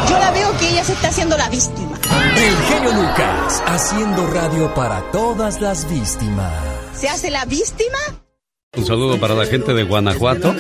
[0.10, 2.00] Yo la veo que ella se está haciendo la víctima.
[2.36, 6.54] El genio Lucas, haciendo radio para todas las víctimas.
[6.94, 7.98] ¿Se hace la víctima?
[8.76, 10.56] Un saludo para la gente de Guanajuato.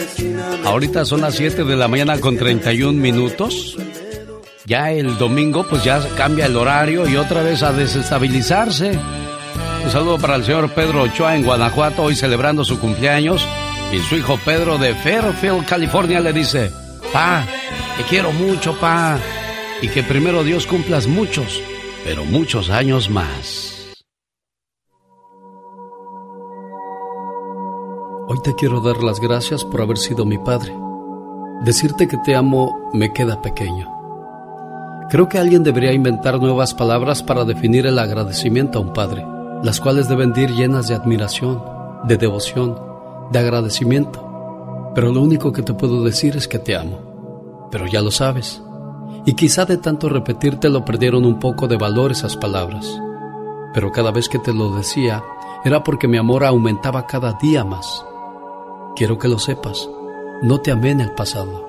[0.65, 3.77] Ahorita son las 7 de la mañana con 31 minutos.
[4.65, 8.99] Ya el domingo pues ya cambia el horario y otra vez a desestabilizarse.
[9.85, 13.47] Un saludo para el señor Pedro Ochoa en Guanajuato, hoy celebrando su cumpleaños.
[13.91, 16.71] Y su hijo Pedro de Fairfield, California, le dice,
[17.13, 17.45] Pa,
[17.95, 19.17] te quiero mucho, pa.
[19.81, 21.61] Y que primero Dios cumplas muchos,
[22.03, 23.95] pero muchos años más.
[28.27, 30.75] Hoy te quiero dar las gracias por haber sido mi padre.
[31.63, 33.89] Decirte que te amo me queda pequeño.
[35.09, 39.25] Creo que alguien debería inventar nuevas palabras para definir el agradecimiento a un padre,
[39.63, 41.63] las cuales deben ir llenas de admiración,
[42.03, 42.86] de devoción,
[43.31, 44.91] de agradecimiento.
[44.95, 47.67] Pero lo único que te puedo decir es que te amo.
[47.71, 48.61] Pero ya lo sabes.
[49.25, 52.99] Y quizá de tanto repetirte lo perdieron un poco de valor esas palabras.
[53.73, 55.23] Pero cada vez que te lo decía
[55.63, 58.05] era porque mi amor aumentaba cada día más.
[58.95, 59.89] Quiero que lo sepas,
[60.41, 61.67] no te amé en el pasado,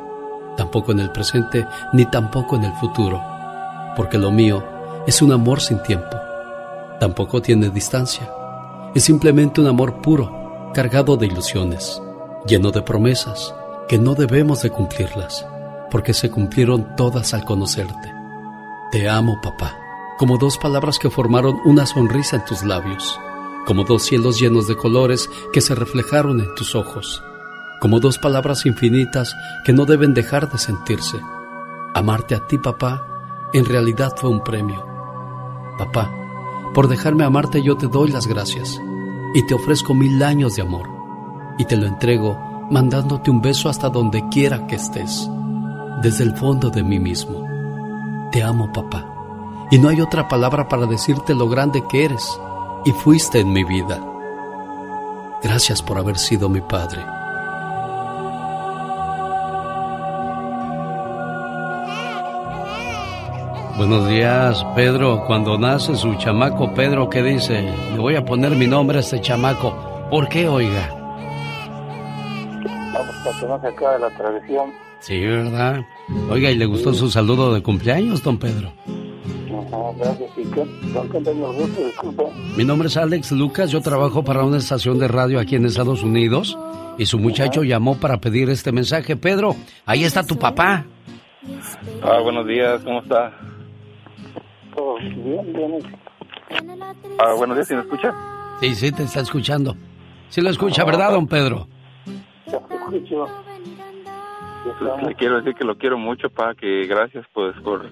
[0.56, 3.20] tampoco en el presente, ni tampoco en el futuro,
[3.96, 4.62] porque lo mío
[5.06, 6.16] es un amor sin tiempo.
[7.00, 8.30] Tampoco tiene distancia.
[8.94, 10.30] Es simplemente un amor puro,
[10.74, 12.00] cargado de ilusiones,
[12.46, 13.54] lleno de promesas
[13.88, 15.46] que no debemos de cumplirlas,
[15.90, 18.12] porque se cumplieron todas al conocerte.
[18.92, 19.76] Te amo, papá,
[20.18, 23.18] como dos palabras que formaron una sonrisa en tus labios
[23.68, 27.22] como dos cielos llenos de colores que se reflejaron en tus ojos,
[27.82, 31.20] como dos palabras infinitas que no deben dejar de sentirse.
[31.92, 33.06] Amarte a ti, papá,
[33.52, 34.86] en realidad fue un premio.
[35.76, 36.10] Papá,
[36.72, 38.80] por dejarme amarte yo te doy las gracias
[39.34, 40.88] y te ofrezco mil años de amor
[41.58, 42.38] y te lo entrego
[42.70, 45.28] mandándote un beso hasta donde quiera que estés,
[46.02, 47.46] desde el fondo de mí mismo.
[48.30, 49.06] Te amo, papá,
[49.70, 52.38] y no hay otra palabra para decirte lo grande que eres
[52.84, 54.00] y fuiste en mi vida.
[55.42, 57.17] Gracias por haber sido mi padre.
[63.78, 65.22] Buenos días, Pedro.
[65.24, 67.62] Cuando nace su chamaco, Pedro, ¿qué dice?
[67.92, 69.72] Le voy a poner mi nombre a este chamaco.
[70.10, 70.88] ¿Por qué, oiga?
[72.92, 74.72] Vamos para que no se acabe la tradición.
[74.98, 75.82] Sí, ¿verdad?
[76.28, 78.72] Oiga, ¿y le gustó su saludo de cumpleaños, don Pedro?
[78.88, 80.30] Ajá, gracias.
[80.36, 80.66] ¿Y qué?
[80.92, 81.80] ¿Con qué tengo el gusto?
[81.80, 82.24] Disculpe.
[82.56, 86.02] Mi nombre es Alex Lucas, yo trabajo para una estación de radio aquí en Estados
[86.02, 86.58] Unidos
[86.98, 89.14] y su muchacho llamó para pedir este mensaje.
[89.14, 89.54] Pedro,
[89.86, 90.84] ahí está tu papá.
[92.02, 93.32] Ah, buenos días, ¿cómo está?
[95.00, 95.78] Bien, bien.
[97.18, 98.14] Ah, buenos días, ¿sí me escucha?
[98.60, 99.76] Sí, sí, te está escuchando.
[100.28, 101.68] Sí lo escucha, ¿verdad, don Pedro?
[102.46, 103.26] Ya te escucho.
[104.64, 107.88] Pues, le quiero decir que lo quiero mucho, pa, que gracias pues por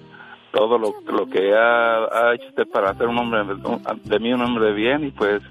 [0.51, 3.39] todo lo, lo que ha, ha hecho usted para hacer un hombre
[4.03, 5.41] de mí un hombre de bien y pues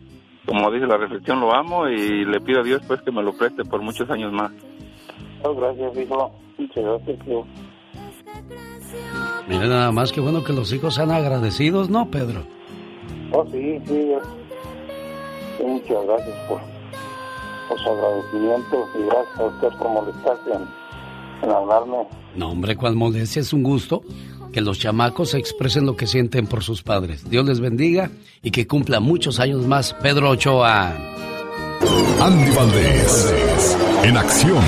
[0.47, 3.33] como dice la reflexión lo amo y le pido a Dios pues que me lo
[3.37, 4.53] preste por muchos años más.
[5.43, 6.33] Oh, gracias, hijo.
[6.59, 7.47] Muchas gracias, hijo.
[9.49, 12.43] Mira nada más que bueno que los hijos sean agradecidos, ¿no, Pedro?
[13.33, 14.13] Oh, sí, sí.
[15.57, 16.61] sí, muchas gracias por,
[17.69, 21.97] por su agradecimiento y gracias a usted por molestarse en, en hablarme.
[22.35, 24.03] No, hombre, cuál molestia, es un gusto
[24.53, 27.29] que los chamacos expresen lo que sienten por sus padres.
[27.29, 28.11] Dios les bendiga
[28.43, 30.95] y que cumpla muchos años más Pedro Ochoa.
[32.21, 34.65] Andy Valdés, en acción.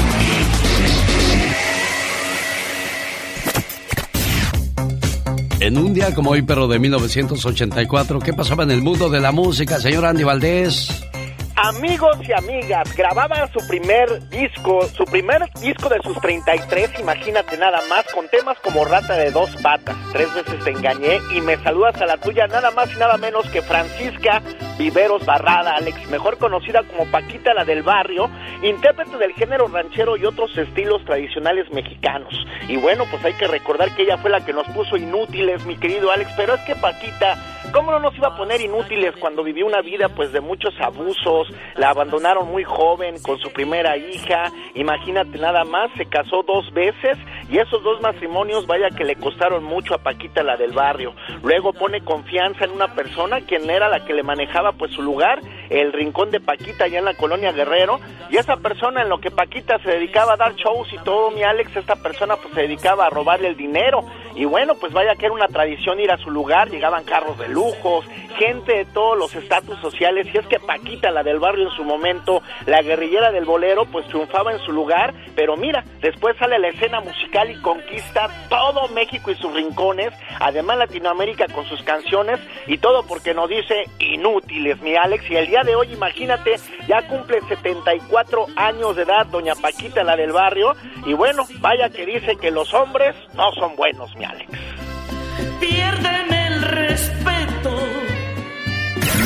[5.69, 9.33] En un día como hoy, pero de 1984, ¿qué pasaba en el mundo de la
[9.33, 10.89] música, señor Andy Valdés?
[11.61, 17.81] Amigos y amigas, grababa su primer disco, su primer disco de sus 33, imagínate nada
[17.89, 22.01] más, con temas como Rata de dos patas, Tres veces te engañé y Me saludas
[22.01, 24.41] a la tuya, nada más y nada menos que Francisca
[24.79, 28.31] Viveros Barrada, Alex, mejor conocida como Paquita la del barrio,
[28.63, 32.33] intérprete del género ranchero y otros estilos tradicionales mexicanos.
[32.69, 35.77] Y bueno, pues hay que recordar que ella fue la que nos puso inútiles, mi
[35.77, 37.37] querido Alex, pero es que Paquita,
[37.73, 41.48] ¿cómo no nos iba a poner inútiles cuando vivió una vida pues de muchos abusos?
[41.77, 47.19] La abandonaron muy joven con su primera hija, imagínate nada más, se casó dos veces
[47.51, 51.15] y esos dos matrimonios vaya que le costaron mucho a Paquita la del barrio.
[51.43, 55.41] Luego pone confianza en una persona quien era la que le manejaba pues su lugar,
[55.71, 59.31] el rincón de Paquita allá en la colonia Guerrero, y esa persona en lo que
[59.31, 63.07] Paquita se dedicaba a dar shows y todo, mi Alex, esta persona pues se dedicaba
[63.07, 64.01] a robarle el dinero.
[64.35, 67.49] Y bueno, pues vaya que era una tradición ir a su lugar, llegaban carros de
[67.49, 68.05] lujos,
[68.37, 71.85] gente de todos los estatus sociales, y es que Paquita, la del barrio en su
[71.85, 76.69] momento, la guerrillera del bolero, pues triunfaba en su lugar, pero mira, después sale la
[76.69, 82.79] escena musical y conquista todo México y sus rincones, además Latinoamérica con sus canciones, y
[82.79, 87.41] todo porque nos dice inútiles, mi Alex, y el día de hoy, imagínate, ya cumple
[87.49, 90.75] 74 años de edad doña Paquita, la del barrio,
[91.07, 94.51] y bueno, vaya que dice que los hombres no son buenos, mi Alex.
[95.61, 97.71] Pierden el respeto.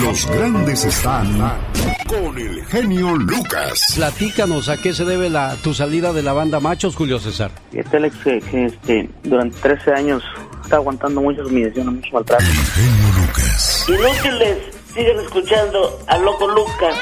[0.02, 1.71] Los grandes están
[2.12, 3.94] con el genio Lucas.
[3.96, 7.50] Platícanos a qué se debe la, tu salida de la banda Machos, Julio César.
[7.72, 10.22] Este Alex, que, que, este, durante 13 años
[10.62, 12.44] está aguantando muchas humillaciones, mucho maltrato.
[12.44, 13.86] Genio Lucas.
[13.88, 14.58] Inútiles,
[14.94, 16.96] siguen escuchando al loco Lucas.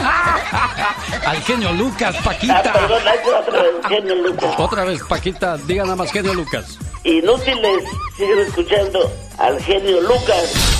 [1.26, 2.62] Al genio Lucas, Paquita.
[2.64, 4.54] Ah, perdón, ahí va otra vez, genio Lucas.
[4.56, 6.78] Otra vez, Paquita, diga nada más genio Lucas.
[7.04, 7.84] Inútiles,
[8.16, 10.79] siguen escuchando al genio Lucas.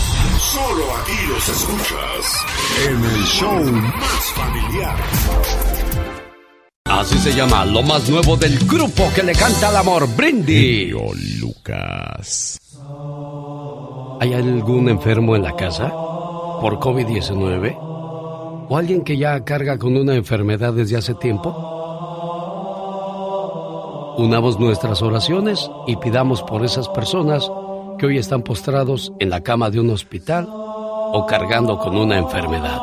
[0.50, 2.44] Solo aquí los escuchas
[2.84, 4.96] en el show más familiar.
[6.86, 10.88] Así se llama lo más nuevo del grupo que le canta al amor, Brindy.
[10.88, 12.58] Genio Lucas.
[14.20, 17.78] ¿Hay algún enfermo en la casa por COVID-19?
[18.68, 21.54] ¿O alguien que ya carga con una enfermedad desde hace tiempo?
[24.18, 27.48] Unamos nuestras oraciones y pidamos por esas personas
[28.00, 32.80] que hoy están postrados en la cama de un hospital o cargando con una enfermedad.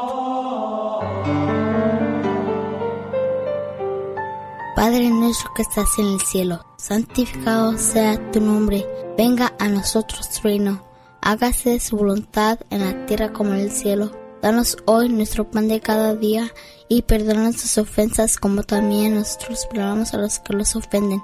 [4.75, 8.85] Padre nuestro que estás en el cielo, santificado sea tu nombre,
[9.17, 10.83] venga a nosotros tu reino,
[11.23, 14.11] hágase su voluntad en la tierra como en el cielo.
[14.43, 16.53] Danos hoy nuestro pan de cada día
[16.89, 21.23] y perdona nuestras ofensas como también nosotros perdonamos a los que los ofenden.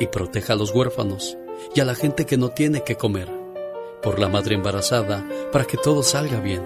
[0.00, 1.36] y proteja a los huérfanos
[1.74, 3.28] y a la gente que no tiene que comer,
[4.02, 6.62] por la madre embarazada, para que todo salga bien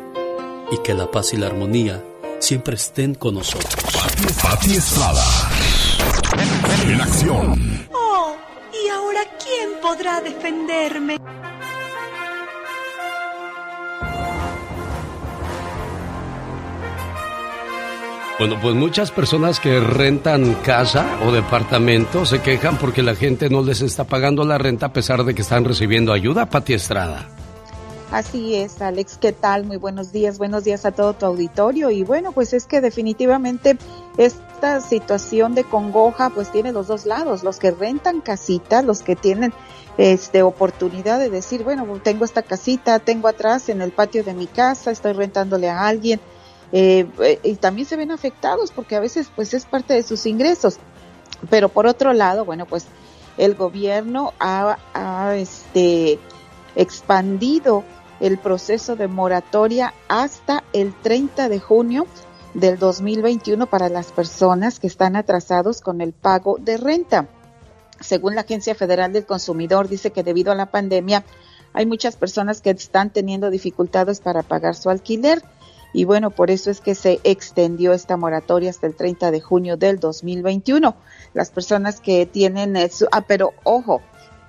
[0.70, 2.02] y que la paz y la armonía
[2.38, 3.74] siempre estén con nosotros.
[4.42, 5.24] Pati Estrada.
[6.86, 7.88] En acción.
[7.92, 8.34] Oh,
[8.72, 11.18] ¿y ahora quién podrá defenderme?
[18.42, 23.62] Bueno, pues muchas personas que rentan casa o departamento se quejan porque la gente no
[23.62, 27.28] les está pagando la renta a pesar de que están recibiendo ayuda, Pati Estrada.
[28.10, 29.64] Así es, Alex, ¿qué tal?
[29.64, 31.90] Muy buenos días, buenos días a todo tu auditorio.
[31.90, 33.78] Y bueno, pues es que definitivamente
[34.16, 39.14] esta situación de congoja pues tiene los dos lados, los que rentan casitas, los que
[39.14, 39.52] tienen
[39.98, 44.48] este oportunidad de decir, bueno, tengo esta casita, tengo atrás en el patio de mi
[44.48, 46.18] casa, estoy rentándole a alguien,
[46.72, 50.26] eh, eh, y también se ven afectados porque a veces pues es parte de sus
[50.26, 50.78] ingresos.
[51.50, 52.86] Pero por otro lado, bueno, pues
[53.36, 56.18] el gobierno ha, ha este,
[56.76, 57.84] expandido
[58.20, 62.06] el proceso de moratoria hasta el 30 de junio
[62.54, 67.28] del 2021 para las personas que están atrasados con el pago de renta.
[68.00, 71.24] Según la Agencia Federal del Consumidor, dice que debido a la pandemia
[71.72, 75.42] hay muchas personas que están teniendo dificultades para pagar su alquiler
[75.92, 79.76] y bueno, por eso es que se extendió esta moratoria hasta el 30 de junio
[79.76, 80.94] del 2021.
[81.34, 84.00] Las personas que tienen eso, ah, pero ojo,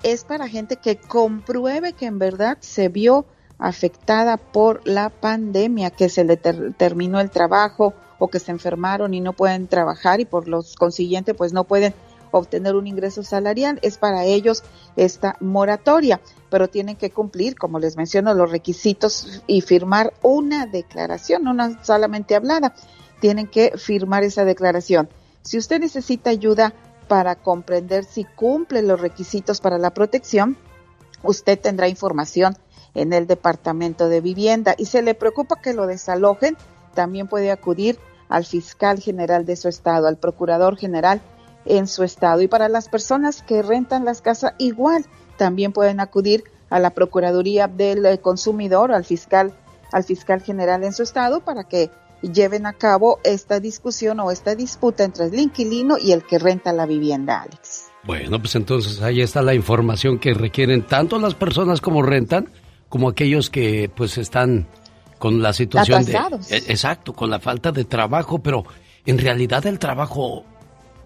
[0.02, 3.26] es para gente que compruebe que en verdad se vio
[3.58, 9.20] afectada por la pandemia, que se le terminó el trabajo o que se enfermaron y
[9.20, 11.94] no pueden trabajar y por lo consiguiente pues no pueden
[12.38, 13.78] obtener un ingreso salarial.
[13.82, 14.62] Es para ellos
[14.96, 16.20] esta moratoria,
[16.50, 22.34] pero tienen que cumplir, como les menciono, los requisitos y firmar una declaración, una solamente
[22.34, 22.74] hablada.
[23.20, 25.08] Tienen que firmar esa declaración.
[25.42, 26.74] Si usted necesita ayuda
[27.08, 30.56] para comprender si cumple los requisitos para la protección,
[31.22, 32.56] usted tendrá información
[32.94, 36.56] en el Departamento de Vivienda y se le preocupa que lo desalojen,
[36.94, 41.20] también puede acudir al fiscal general de su estado, al procurador general
[41.64, 42.42] en su estado.
[42.42, 45.06] Y para las personas que rentan las casas, igual
[45.36, 49.54] también pueden acudir a la Procuraduría del eh, Consumidor, al fiscal,
[49.92, 51.90] al fiscal general en su estado, para que
[52.22, 56.72] lleven a cabo esta discusión o esta disputa entre el inquilino y el que renta
[56.72, 57.86] la vivienda, Alex.
[58.04, 62.50] Bueno, pues entonces ahí está la información que requieren tanto las personas como rentan,
[62.88, 64.66] como aquellos que pues están
[65.18, 66.12] con la situación de...
[66.50, 68.64] E, exacto, con la falta de trabajo, pero
[69.06, 70.44] en realidad el trabajo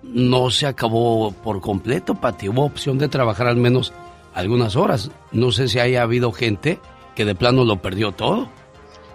[0.02, 2.48] no se acabó por completo, Pati.
[2.48, 3.92] Hubo opción de trabajar al menos
[4.34, 5.10] algunas horas.
[5.32, 6.78] No sé si haya habido gente
[7.14, 8.48] que de plano lo perdió todo.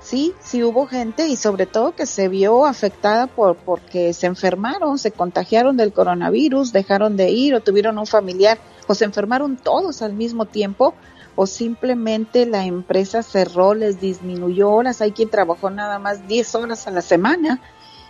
[0.01, 4.99] Sí, sí hubo gente y sobre todo que se vio afectada por porque se enfermaron,
[4.99, 8.57] se contagiaron del coronavirus, dejaron de ir o tuvieron un familiar
[8.87, 10.93] o se enfermaron todos al mismo tiempo
[11.35, 14.99] o simplemente la empresa cerró, les disminuyó horas.
[14.99, 17.61] Hay quien trabajó nada más 10 horas a la semana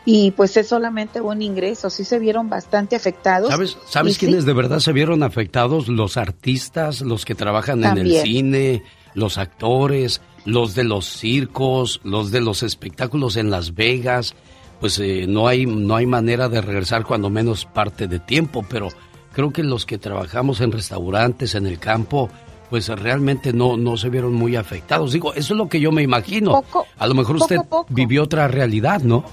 [0.05, 3.49] y pues es solamente un ingreso, sí se vieron bastante afectados.
[3.49, 5.87] ¿Sabes, ¿sabes quiénes de verdad se vieron afectados?
[5.87, 8.83] Los artistas, los que trabajan en el cine,
[9.13, 14.35] los actores, los de los circos, los de los espectáculos en Las Vegas.
[14.81, 18.89] Pues eh, no, hay, no hay manera de regresar cuando menos parte de tiempo, pero
[19.31, 22.29] creo que los que trabajamos en restaurantes, en el campo,
[22.69, 25.13] pues realmente no, no se vieron muy afectados.
[25.13, 26.63] Digo, eso es lo que yo me imagino.
[26.97, 29.23] a lo mejor usted vivió otra realidad, ¿no?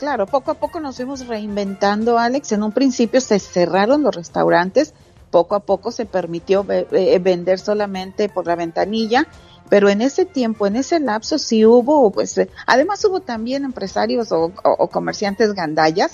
[0.00, 2.52] Claro, poco a poco nos fuimos reinventando, Alex.
[2.52, 4.94] En un principio se cerraron los restaurantes,
[5.30, 9.28] poco a poco se permitió eh, vender solamente por la ventanilla,
[9.68, 14.32] pero en ese tiempo, en ese lapso sí hubo, pues, eh, además hubo también empresarios
[14.32, 14.50] o,
[14.90, 16.12] comerciantes gandallas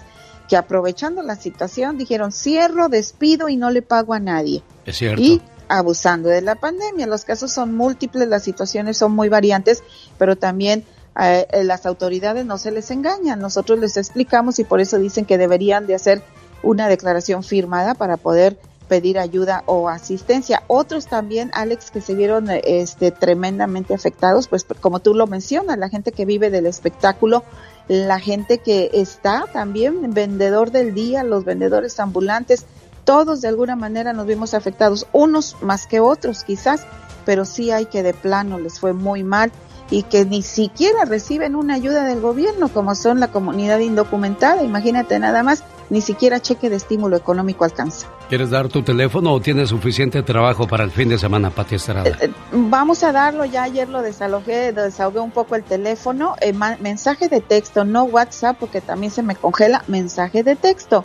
[0.49, 4.65] que aprovechando la situación dijeron cierro, despido y no le pago a nadie.
[4.85, 5.23] Es cierto.
[5.23, 7.07] Y abusando de la pandemia.
[7.07, 9.83] Los casos son múltiples, las situaciones son muy variantes,
[10.19, 10.85] pero también
[11.21, 13.41] eh, las autoridades no se les engañan.
[13.41, 16.23] Nosotros les explicamos y por eso dicen que deberían de hacer
[16.63, 18.59] una declaración firmada para poder
[18.89, 20.63] pedir ayuda o asistencia.
[20.69, 25.89] Otros también, Alex, que se vieron este, tremendamente afectados, pues como tú lo mencionas, la
[25.89, 27.43] gente que vive del espectáculo
[27.89, 32.67] la gente que está también, vendedor del día, los vendedores ambulantes,
[33.05, 36.85] todos de alguna manera nos vimos afectados, unos más que otros quizás,
[37.25, 39.53] pero sí hay que de plano les fue muy mal
[39.91, 45.19] y que ni siquiera reciben una ayuda del gobierno como son la comunidad indocumentada, imagínate
[45.19, 48.09] nada más, ni siquiera cheque de estímulo económico alcanza.
[48.29, 52.09] ¿Quieres dar tu teléfono o tienes suficiente trabajo para el fin de semana, Pati Estrada?
[52.09, 56.53] Eh, eh, vamos a darlo, ya ayer lo desalojé, desahogué un poco el teléfono, eh,
[56.81, 61.05] mensaje de texto, no WhatsApp porque también se me congela, mensaje de texto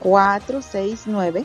[0.00, 1.44] 469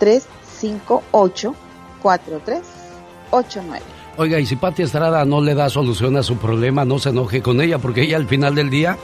[0.00, 1.54] 358
[2.02, 4.01] 4389.
[4.18, 7.40] Oiga, y si Pati Estrada no le da solución a su problema, no se enoje
[7.40, 8.98] con ella, porque ella al final del día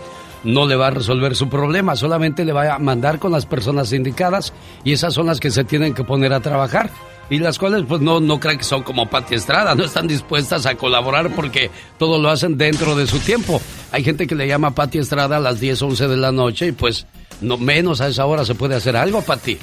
[0.44, 3.92] no le va a resolver su problema, solamente le va a mandar con las personas
[3.92, 4.52] indicadas
[4.84, 6.90] y esas son las que se tienen que poner a trabajar
[7.30, 10.66] y las cuales pues no, no creen que son como Pati Estrada, no están dispuestas
[10.66, 13.60] a colaborar porque todo lo hacen dentro de su tiempo.
[13.92, 16.68] Hay gente que le llama a Pati Estrada a las 10, 11 de la noche
[16.68, 17.06] y pues
[17.40, 19.58] no menos a esa hora se puede hacer algo, Pati.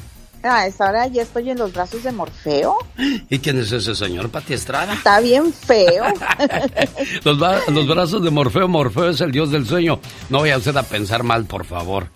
[0.45, 2.77] A esa hora ya estoy en los brazos de Morfeo.
[3.29, 4.93] ¿Y quién es ese señor, Pati Estrada?
[4.93, 6.05] Está bien feo.
[7.23, 7.39] los,
[7.69, 9.99] los, brazos de Morfeo, Morfeo es el dios del sueño.
[10.29, 12.09] No vaya usted a pensar mal, por favor.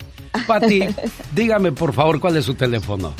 [0.46, 0.86] Pati,
[1.34, 3.12] dígame por favor cuál es su teléfono.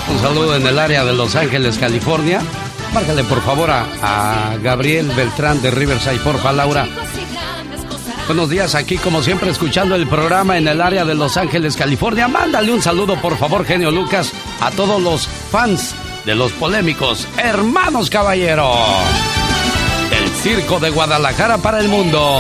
[0.10, 2.42] Un saludo en el área de Los Ángeles, California.
[2.94, 6.88] Márcale por favor a, Gabriel Beltrán de Riverside, porfa, Laura.
[8.28, 12.28] Buenos días, aquí como siempre escuchando el programa en el área de Los Ángeles, California.
[12.28, 14.32] Mándale un saludo, por favor, genio Lucas,
[14.62, 15.94] a todos los fans
[16.26, 18.74] de los polémicos Hermanos Caballero.
[20.12, 22.40] El Circo de Guadalajara para el mundo.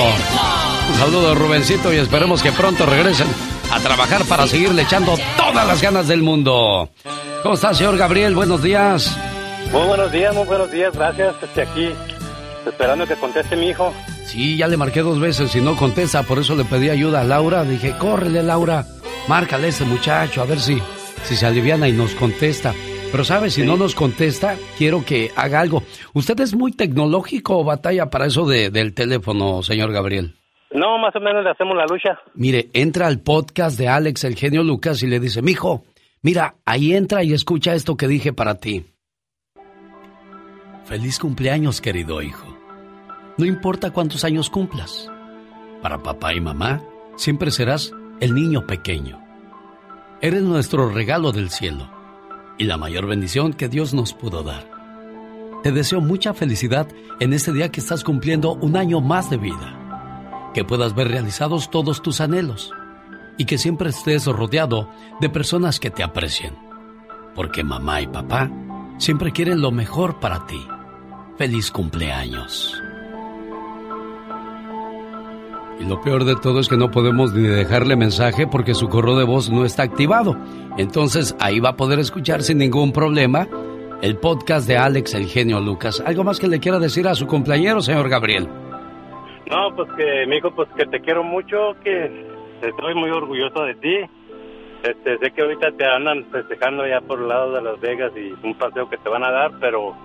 [0.89, 3.27] Un saludo, Rubencito, y esperemos que pronto regresen
[3.71, 6.89] a trabajar para seguirle echando todas las ganas del mundo.
[7.45, 8.33] ¿Cómo está, señor Gabriel?
[8.33, 9.15] Buenos días.
[9.71, 10.91] Muy buenos días, muy buenos días.
[10.95, 11.35] Gracias.
[11.43, 11.89] Estoy aquí
[12.65, 13.93] esperando que conteste mi hijo.
[14.23, 17.23] Sí, ya le marqué dos veces y no contesta, por eso le pedí ayuda a
[17.23, 17.63] Laura.
[17.63, 18.83] Dije, córrele, Laura,
[19.27, 20.79] márcale a ese muchacho, a ver si,
[21.21, 22.73] si se aliviana y nos contesta.
[23.11, 25.83] Pero sabe, si no nos contesta, quiero que haga algo.
[26.15, 30.33] ¿Usted es muy tecnológico o batalla para eso de, del teléfono, señor Gabriel?
[30.71, 32.19] No, más o menos le hacemos la lucha.
[32.33, 35.83] Mire, entra al podcast de Alex, el genio Lucas, y le dice, mijo,
[36.25, 38.87] mira, ahí entra y escucha esto que dije para ti.
[40.85, 42.47] Feliz cumpleaños, querido hijo.
[43.37, 45.07] No importa cuántos años cumplas.
[45.83, 46.81] Para papá y mamá,
[47.15, 49.23] siempre serás el niño pequeño.
[50.19, 51.91] Eres nuestro regalo del cielo
[52.57, 54.67] y la mayor bendición que Dios nos pudo dar.
[55.61, 56.87] Te deseo mucha felicidad
[57.19, 61.69] en este día que estás cumpliendo un año más de vida, que puedas ver realizados
[61.69, 62.73] todos tus anhelos
[63.37, 66.55] y que siempre estés rodeado de personas que te aprecien,
[67.35, 68.49] porque mamá y papá
[68.97, 70.65] siempre quieren lo mejor para ti.
[71.37, 72.81] Feliz cumpleaños.
[75.79, 79.17] Y lo peor de todo es que no podemos ni dejarle mensaje porque su correo
[79.17, 80.37] de voz no está activado.
[80.77, 83.47] Entonces ahí va a poder escuchar sin ningún problema
[84.01, 86.01] el podcast de Alex el genio Lucas.
[86.05, 88.47] ¿Algo más que le quiera decir a su compañero, señor Gabriel?
[89.49, 93.75] No, pues que, mi hijo, pues que te quiero mucho, que estoy muy orgulloso de
[93.75, 93.95] ti.
[94.83, 98.33] Este, sé que ahorita te andan festejando ya por el lado de Las Vegas y
[98.45, 99.95] un paseo que te van a dar, pero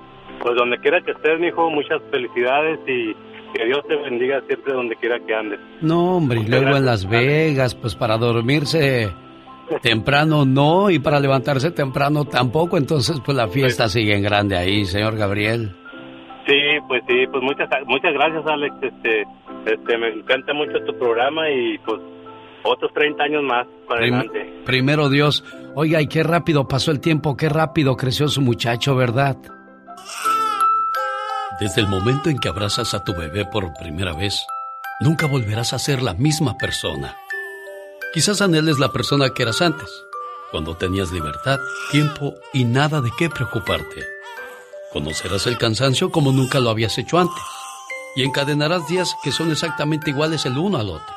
[0.43, 3.15] pues donde quiera que estés, mi hijo, muchas felicidades y
[3.53, 5.61] que Dios te bendiga siempre donde quiera que andes.
[5.83, 9.11] No, hombre, y luego en Las Vegas, pues para dormirse
[9.83, 14.85] temprano no y para levantarse temprano tampoco, entonces pues la fiesta sigue en grande ahí,
[14.85, 15.71] señor Gabriel.
[16.47, 19.25] Sí, pues sí, pues muchas muchas gracias Alex, este
[19.67, 22.01] este me encanta mucho tu programa y pues
[22.65, 24.63] otros 30 años más para adelante.
[24.65, 25.45] Primero Dios,
[25.75, 29.37] oiga, y qué rápido pasó el tiempo, qué rápido creció su muchacho, ¿verdad?
[31.61, 34.47] Desde el momento en que abrazas a tu bebé por primera vez,
[35.01, 37.17] nunca volverás a ser la misma persona.
[38.15, 39.89] Quizás anheles la persona que eras antes,
[40.51, 41.59] cuando tenías libertad,
[41.91, 44.05] tiempo y nada de qué preocuparte.
[44.93, 47.43] Conocerás el cansancio como nunca lo habías hecho antes,
[48.17, 51.15] y encadenarás días que son exactamente iguales el uno al otro,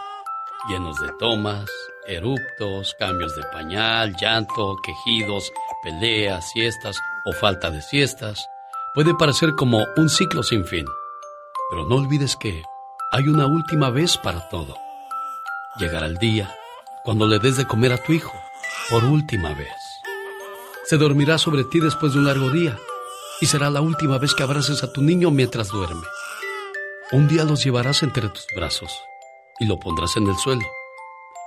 [0.67, 1.69] llenos de tomas,
[2.07, 5.51] eruptos, cambios de pañal, llanto, quejidos,
[5.81, 8.47] peleas, siestas o falta de siestas,
[8.93, 10.85] puede parecer como un ciclo sin fin.
[11.69, 12.63] Pero no olvides que
[13.11, 14.75] hay una última vez para todo.
[15.77, 16.53] Llegará el día
[17.03, 18.33] cuando le des de comer a tu hijo
[18.89, 19.73] por última vez.
[20.85, 22.77] Se dormirá sobre ti después de un largo día
[23.41, 26.05] y será la última vez que abraces a tu niño mientras duerme.
[27.11, 28.91] Un día los llevarás entre tus brazos
[29.59, 30.65] y lo pondrás en el suelo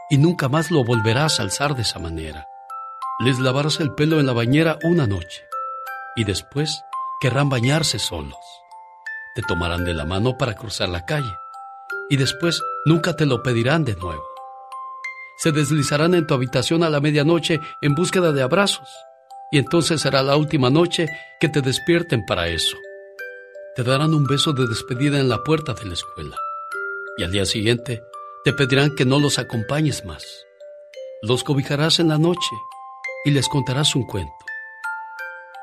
[0.09, 2.47] y nunca más lo volverás a alzar de esa manera.
[3.19, 5.45] Les lavarás el pelo en la bañera una noche
[6.15, 6.83] y después
[7.21, 8.39] querrán bañarse solos.
[9.35, 11.35] Te tomarán de la mano para cruzar la calle
[12.09, 14.25] y después nunca te lo pedirán de nuevo.
[15.39, 18.89] Se deslizarán en tu habitación a la medianoche en búsqueda de abrazos
[19.51, 21.09] y entonces será la última noche
[21.41, 22.77] que te despierten para eso.
[23.75, 26.37] Te darán un beso de despedida en la puerta de la escuela
[27.17, 28.03] y al día siguiente
[28.45, 30.25] te pedirán que no los acompañes más.
[31.23, 32.55] Los cobijarás en la noche
[33.25, 34.33] y les contarás un cuento.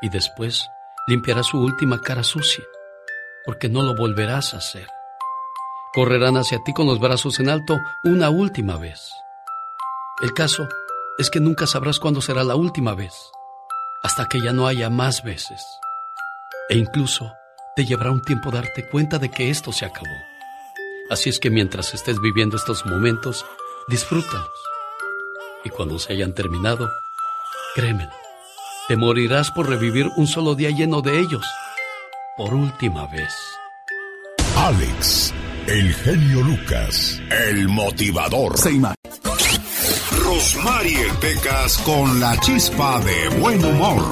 [0.02, 0.68] Y después
[1.08, 2.64] limpiarás su última cara sucia,
[3.46, 4.88] porque no lo volverás a hacer.
[5.94, 9.12] Correrán hacia ti con los brazos en alto una última vez.
[10.22, 10.68] El caso
[11.18, 13.14] es que nunca sabrás cuándo será la última vez,
[14.02, 15.64] hasta que ya no haya más veces.
[16.70, 17.32] E incluso
[17.76, 20.33] te llevará un tiempo darte cuenta de que esto se acabó.
[21.10, 23.46] Así es que mientras estés viviendo estos momentos,
[23.88, 24.50] disfrútalos.
[25.64, 26.92] Y cuando se hayan terminado,
[27.76, 28.12] créemelo,
[28.88, 31.46] te morirás por revivir un solo día lleno de ellos,
[32.38, 33.34] por última vez.
[34.58, 35.34] Alex,
[35.68, 38.58] el genio Lucas, el motivador.
[38.58, 38.72] Se
[40.24, 44.04] Rosmarie Pecas con la chispa de buen humor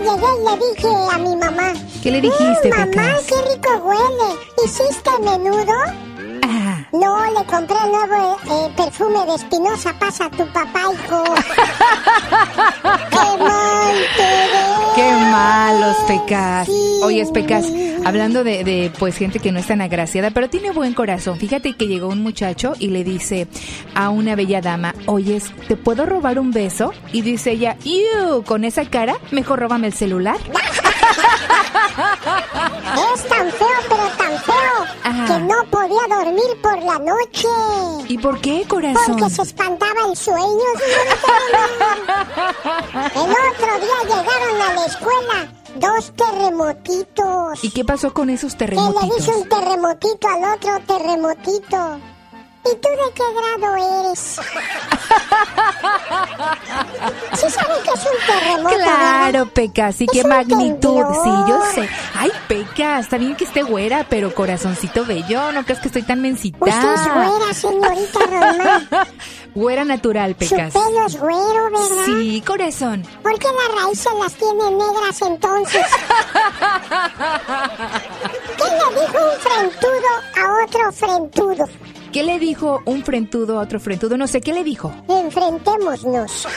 [0.00, 1.89] llegué y le dije a mi mamá.
[2.02, 4.38] ¿Qué le dijiste, mm, Mamá, qué rico huele.
[4.64, 6.10] ¿Hiciste menudo?
[6.92, 11.22] No, le compré el nuevo eh, perfume de Espinosa Pasa a tu papá, hijo.
[13.10, 13.96] ¡Qué mal
[14.96, 16.68] ¡Qué malos, Pecas!
[17.04, 17.64] Oye, Pecas,
[18.04, 21.38] hablando de, de, pues gente que no es tan agraciada, pero tiene buen corazón.
[21.38, 23.46] Fíjate que llegó un muchacho y le dice
[23.94, 26.92] a una bella dama, oye, ¿te puedo robar un beso?
[27.12, 28.42] Y dice ella, ¡Ew!
[28.42, 30.38] Con esa cara, mejor róbame el celular.
[33.14, 37.48] Es tan feo, pero tan feo, que no podía dormir por la noche.
[38.08, 39.16] ¿Y por qué, corazón?
[39.18, 40.68] Porque se espantaba el sueño,
[43.14, 47.64] El otro día llegaron a la escuela dos terremotitos.
[47.64, 49.00] ¿Y qué pasó con esos terremotitos?
[49.00, 52.00] Que le dice un terremotito al otro terremotito.
[52.62, 54.20] ¿Y tú de qué grado eres?
[57.34, 58.76] ¿Sí sabes que es un terremoto?
[58.76, 61.02] Claro, Peca, sí, qué magnitud.
[61.24, 61.88] Sí, yo sé.
[62.14, 66.20] Ay, Peca, está bien que esté güera, pero corazoncito bello, no crees que estoy tan
[66.20, 66.58] mensita.
[66.60, 68.88] Usted es güera, señorita Román.
[69.54, 70.72] güera natural, Pecas.
[70.72, 72.04] Su pelo es güero, ¿verdad?
[72.04, 73.02] Sí, corazón.
[73.22, 75.86] ¿Por qué las raíces las tiene negras entonces?
[78.58, 81.64] ¿Qué le dijo un frentudo a otro frentudo?
[82.12, 84.16] ¿Qué le dijo un frentudo a otro frentudo?
[84.16, 84.92] No sé, ¿qué le dijo?
[85.08, 86.48] Enfrentémonos.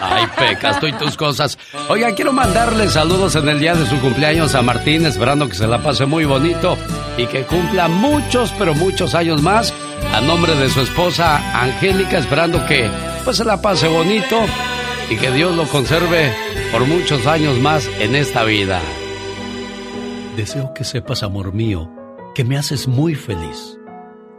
[0.00, 1.58] Ay, pecas, tú y tus cosas.
[1.90, 5.66] Oiga, quiero mandarle saludos en el día de su cumpleaños a Martín, esperando que se
[5.66, 6.78] la pase muy bonito
[7.18, 9.74] y que cumpla muchos, pero muchos años más.
[10.14, 12.90] A nombre de su esposa Angélica, esperando que
[13.22, 14.40] pues se la pase bonito
[15.10, 16.32] y que Dios lo conserve
[16.72, 18.80] por muchos años más en esta vida.
[20.36, 21.90] Deseo que sepas, amor mío,
[22.34, 23.79] que me haces muy feliz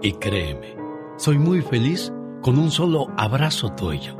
[0.00, 0.76] Y créeme,
[1.16, 4.16] soy muy feliz con un solo abrazo tuyo.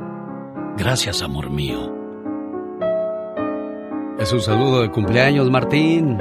[0.77, 1.95] Gracias, amor mío.
[4.19, 6.17] Es un saludo de cumpleaños, Martín.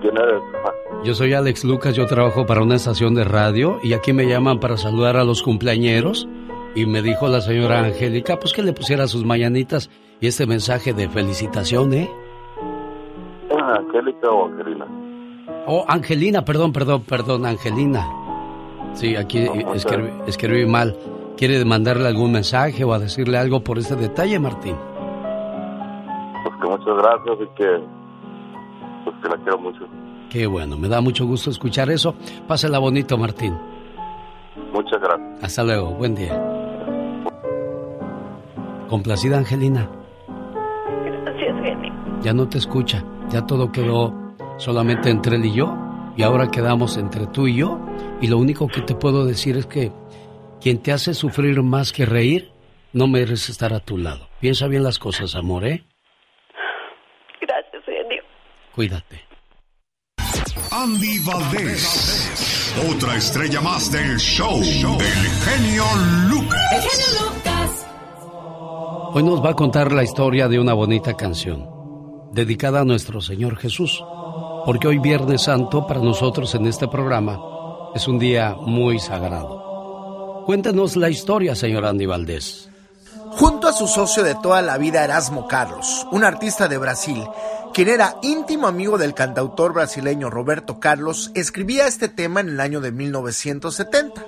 [0.00, 0.42] ¿Quién, eres?
[1.02, 4.60] Yo soy Alex Lucas, yo trabajo para una estación de radio y aquí me llaman
[4.60, 6.28] para saludar a los cumpleañeros.
[6.74, 9.90] Y me dijo la señora Angélica, pues que le pusiera sus mañanitas
[10.20, 12.10] y este mensaje de felicitación, ¿eh?
[13.58, 15.07] Ah, Angélica o Angelina.
[15.70, 18.08] Oh, Angelina, perdón, perdón, perdón, Angelina.
[18.94, 19.46] Sí, aquí
[20.26, 20.96] escribí, mal.
[21.36, 24.74] ¿Quiere mandarle algún mensaje o a decirle algo por este detalle, Martín?
[26.42, 27.84] Pues que muchas gracias y que,
[29.04, 29.80] pues que la quiero mucho.
[30.30, 32.14] Qué bueno, me da mucho gusto escuchar eso.
[32.46, 33.54] Pásela bonito, Martín.
[34.72, 35.44] Muchas gracias.
[35.44, 36.32] Hasta luego, buen día.
[38.88, 39.86] Complacida, Angelina.
[41.04, 41.92] Gracias, Jenny.
[42.22, 44.27] Ya no te escucha, ya todo quedó
[44.58, 45.74] solamente entre él y yo,
[46.16, 47.80] y ahora quedamos entre tú y yo,
[48.20, 49.92] y lo único que te puedo decir es que
[50.60, 52.52] quien te hace sufrir más que reír,
[52.92, 54.28] no merece estar a tu lado.
[54.40, 55.84] Piensa bien las cosas, amor, ¿eh?
[57.40, 58.22] Gracias, genio.
[58.74, 59.20] Cuídate.
[60.70, 62.74] Andy Valdés.
[62.94, 65.84] Otra estrella más del show del genio
[66.28, 66.72] Lucas.
[66.72, 67.86] El genio Lucas.
[69.14, 71.68] Hoy nos va a contar la historia de una bonita canción,
[72.32, 74.04] dedicada a nuestro Señor Jesús,
[74.68, 77.40] porque hoy Viernes Santo para nosotros en este programa
[77.94, 80.42] es un día muy sagrado.
[80.44, 82.68] Cuéntenos la historia, señor Andy Valdés.
[83.30, 87.24] Junto a su socio de toda la vida Erasmo Carlos, un artista de Brasil,
[87.72, 92.82] quien era íntimo amigo del cantautor brasileño Roberto Carlos, escribía este tema en el año
[92.82, 94.22] de 1970.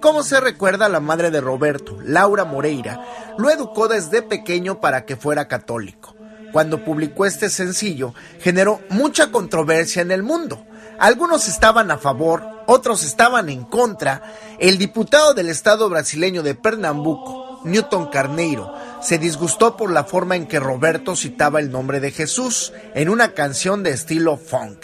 [0.00, 3.04] Como se recuerda, la madre de Roberto, Laura Moreira,
[3.36, 6.14] lo educó desde pequeño para que fuera católico.
[6.54, 10.64] Cuando publicó este sencillo, generó mucha controversia en el mundo.
[11.00, 14.22] Algunos estaban a favor, otros estaban en contra.
[14.60, 20.46] El diputado del estado brasileño de Pernambuco, Newton Carneiro se disgustó por la forma en
[20.46, 24.78] que Roberto citaba el nombre de Jesús en una canción de estilo funk.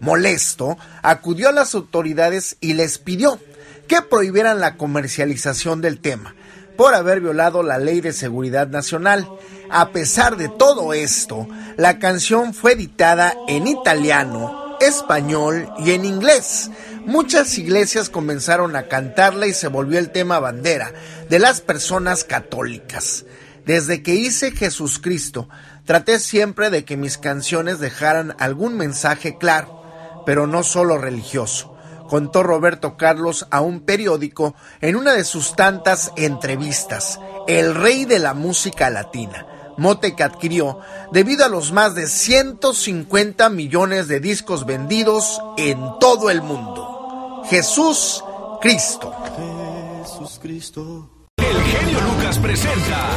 [0.00, 3.40] Molesto, acudió a las autoridades y les pidió
[3.88, 6.34] que prohibieran la comercialización del tema
[6.76, 9.28] por haber violado la ley de seguridad nacional.
[9.70, 16.70] A pesar de todo esto, la canción fue editada en italiano, español y en inglés,
[17.04, 20.92] muchas iglesias comenzaron a cantarla y se volvió el tema bandera
[21.28, 23.24] de las personas católicas.
[23.64, 25.48] Desde que hice Jesús Cristo,
[25.84, 29.82] traté siempre de que mis canciones dejaran algún mensaje claro,
[30.24, 31.75] pero no solo religioso,
[32.08, 38.18] contó Roberto Carlos a un periódico en una de sus tantas entrevistas, el rey de
[38.18, 39.46] la música latina
[39.76, 40.80] mote que adquirió
[41.12, 47.42] debido a los más de 150 millones de discos vendidos en todo el mundo.
[47.48, 48.24] Jesús
[48.60, 49.14] Cristo.
[50.02, 51.10] Jesús Cristo.
[51.36, 53.10] El genio Lucas presenta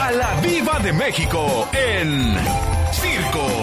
[0.00, 2.36] a la Viva de México en
[2.92, 3.61] Circo,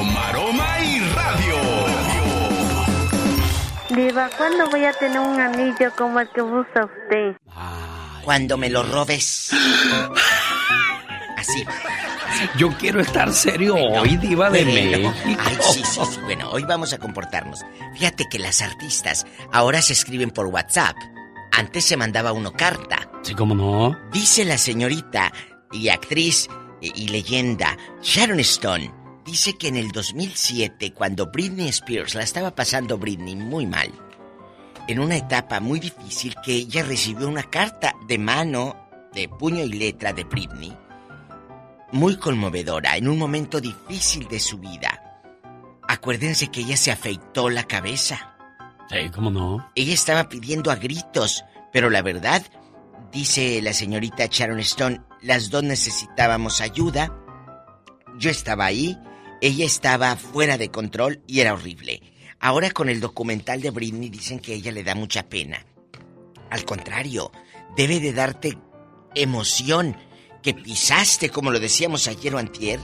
[3.99, 7.35] Diva, ¿cuándo voy a tener un anillo como el que usa usted?
[8.23, 9.51] Cuando me lo robes.
[11.35, 11.65] Así.
[12.57, 15.13] Yo quiero estar serio hoy, diva de Bueno, México.
[15.43, 16.19] Ay, sí, sí, sí.
[16.21, 17.65] Bueno, hoy vamos a comportarnos.
[17.95, 20.95] Fíjate que las artistas ahora se escriben por WhatsApp.
[21.51, 23.11] Antes se mandaba uno carta.
[23.23, 23.99] Sí, cómo no.
[24.13, 25.33] Dice la señorita
[25.73, 26.47] y actriz
[26.79, 28.93] y, y leyenda Sharon Stone.
[29.29, 33.91] Dice que en el 2007, cuando Britney Spears la estaba pasando Britney muy mal,
[34.87, 39.73] en una etapa muy difícil, que ella recibió una carta de mano, de puño y
[39.73, 40.75] letra de Britney,
[41.91, 45.21] muy conmovedora, en un momento difícil de su vida.
[45.87, 48.35] Acuérdense que ella se afeitó la cabeza.
[48.89, 49.69] Sí, cómo no.
[49.75, 52.43] Ella estaba pidiendo a gritos, pero la verdad,
[53.11, 57.15] dice la señorita Sharon Stone, las dos necesitábamos ayuda.
[58.17, 58.97] Yo estaba ahí,
[59.41, 62.01] ella estaba fuera de control y era horrible.
[62.39, 65.65] Ahora con el documental de Britney dicen que ella le da mucha pena.
[66.49, 67.31] Al contrario,
[67.75, 68.57] debe de darte
[69.15, 69.95] emoción
[70.41, 72.79] que pisaste, como lo decíamos ayer o antier,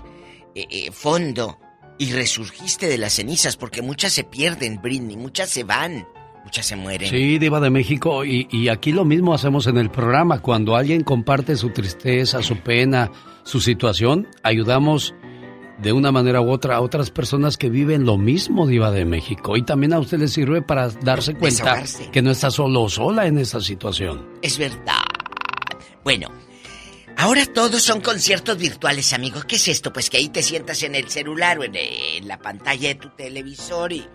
[0.54, 1.60] eh, eh, fondo
[1.98, 6.06] y resurgiste de las cenizas, porque muchas se pierden, Britney, muchas se van,
[6.44, 7.10] muchas se mueren.
[7.10, 10.42] Sí, Diva de México, y aquí lo mismo hacemos en el programa.
[10.42, 13.12] Cuando alguien comparte su tristeza, su pena,
[13.44, 15.16] su situación, ayudamos
[15.78, 19.58] de una manera u otra a otras personas que viven lo mismo, Diva de México.
[19.58, 22.12] Y también a usted le sirve para darse cuenta Desahogarse.
[22.12, 24.26] que no está solo o sola en esa situación.
[24.42, 25.02] Es verdad.
[26.04, 26.30] Bueno,
[27.18, 29.46] ahora todos son conciertos virtuales, amigos.
[29.46, 29.92] ¿Qué es esto?
[29.92, 33.10] Pues que ahí te sientas en el celular o en, en la pantalla de tu
[33.10, 34.08] televisor y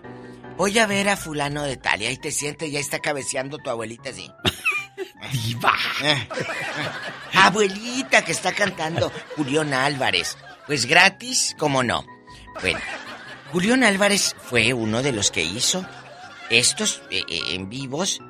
[0.57, 3.57] voy a ver a fulano de tal y ahí te sientes y ya está cabeceando
[3.59, 4.31] tu abuelita así.
[5.45, 5.73] Diva.
[7.33, 10.37] Abuelita que está cantando Julián Álvarez.
[10.71, 12.05] Pues gratis, ¿cómo no?
[12.61, 12.79] Bueno,
[13.51, 15.85] Julián Álvarez fue uno de los que hizo
[16.49, 18.21] estos eh, eh, en vivos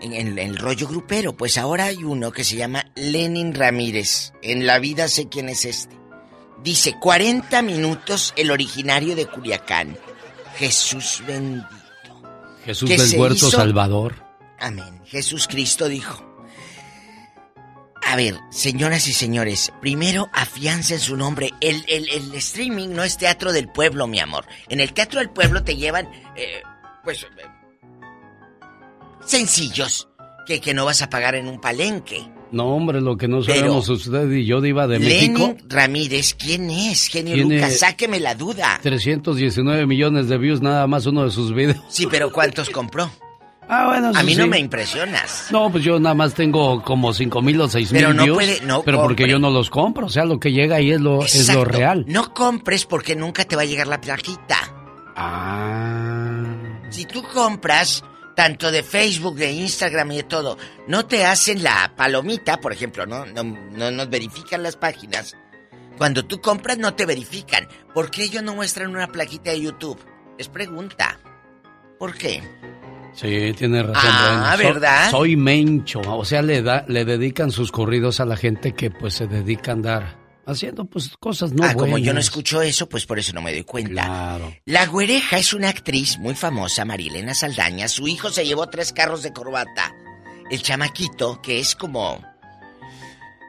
[0.00, 1.36] en, en el rollo grupero.
[1.36, 4.32] Pues ahora hay uno que se llama Lenin Ramírez.
[4.40, 5.94] En la vida sé quién es este.
[6.62, 9.98] Dice 40 minutos el originario de Culiacán.
[10.56, 11.68] Jesús bendito.
[12.64, 13.50] Jesús ¿Qué del Huerto hizo?
[13.50, 14.14] Salvador.
[14.58, 15.02] Amén.
[15.04, 16.31] Jesús Cristo dijo.
[18.04, 21.50] A ver, señoras y señores, primero afiancen su nombre.
[21.60, 24.44] El, el- el streaming no es teatro del pueblo, mi amor.
[24.68, 26.62] En el teatro del pueblo te llevan, eh,
[27.04, 27.26] pues, eh,
[29.24, 30.08] sencillos,
[30.46, 32.28] que, que no vas a pagar en un palenque.
[32.50, 35.56] No, hombre, lo que no Pero- sabemos usted y yo, Diva de Lenin México.
[35.68, 37.06] Ramírez, ¿quién es?
[37.06, 38.78] Genio Lucas, sáqueme la duda.
[38.82, 41.78] 319 millones de views nada más uno de sus videos.
[41.88, 43.10] Sí, pero ¿cuántos compró?
[43.68, 45.46] Ah, bueno, A mí no me impresionas.
[45.50, 48.36] No, pues yo nada más tengo como cinco mil o seis mil Pero no views,
[48.36, 51.00] puede- no pero porque yo no los compro, o sea, lo que llega ahí es
[51.00, 51.64] lo, es lo Exacto.
[51.64, 52.04] real.
[52.08, 54.56] No compres porque nunca te va a llegar la plaquita.
[55.16, 56.44] Ah,
[56.90, 58.04] Si tú compras
[58.34, 60.58] tanto de Facebook, de Instagram y de todo,
[60.88, 65.34] no te hacen la palomita, por ejemplo, no, no, no nos verifican las páginas.
[65.96, 67.68] Cuando tú compras no te verifican.
[67.94, 69.98] ¿Por qué ellos no muestran una plaquita de YouTube?
[70.38, 71.18] Es pregunta.
[71.98, 72.42] ¿Por qué?
[73.14, 74.02] Sí, tiene razón.
[74.04, 75.10] Ah, Bueno, so- ¿verdad?
[75.10, 79.14] Soy mencho, o sea, le da, le dedican sus corridos a la gente que pues
[79.14, 83.06] se dedica a andar haciendo pues cosas no ah, como yo no escucho eso, pues
[83.06, 84.04] por eso no me doy cuenta.
[84.04, 84.52] Claro.
[84.64, 87.88] La güereja es una actriz muy famosa, Marilena Saldaña.
[87.88, 89.94] Su hijo se llevó tres carros de corbata.
[90.50, 92.20] El chamaquito, que es como...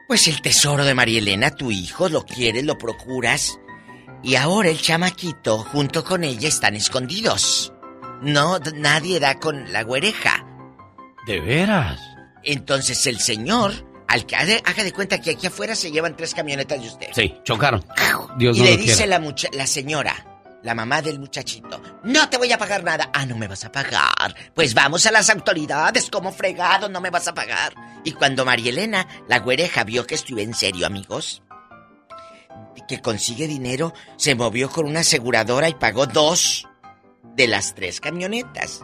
[0.06, 3.58] Pues el tesoro de Marielena, tu hijo, lo quieres, lo procuras.
[4.22, 7.73] Y ahora el chamaquito, junto con ella, están escondidos.
[8.22, 10.44] No, nadie da con la güereja.
[11.26, 12.00] De veras.
[12.42, 13.72] Entonces el señor,
[14.08, 17.06] al que haga de cuenta que aquí afuera se llevan tres camionetas de usted.
[17.14, 17.84] Sí, chocaron.
[18.36, 20.14] Dios y no le dice la, mucha- la señora,
[20.62, 23.10] la mamá del muchachito, no te voy a pagar nada.
[23.14, 24.34] Ah, no me vas a pagar.
[24.54, 27.74] Pues vamos a las autoridades, como fregado, no me vas a pagar.
[28.04, 31.42] Y cuando Marielena, la güereja, vio que estuve en serio, amigos,
[32.88, 36.68] que consigue dinero, se movió con una aseguradora y pagó dos
[37.36, 38.82] de las tres camionetas.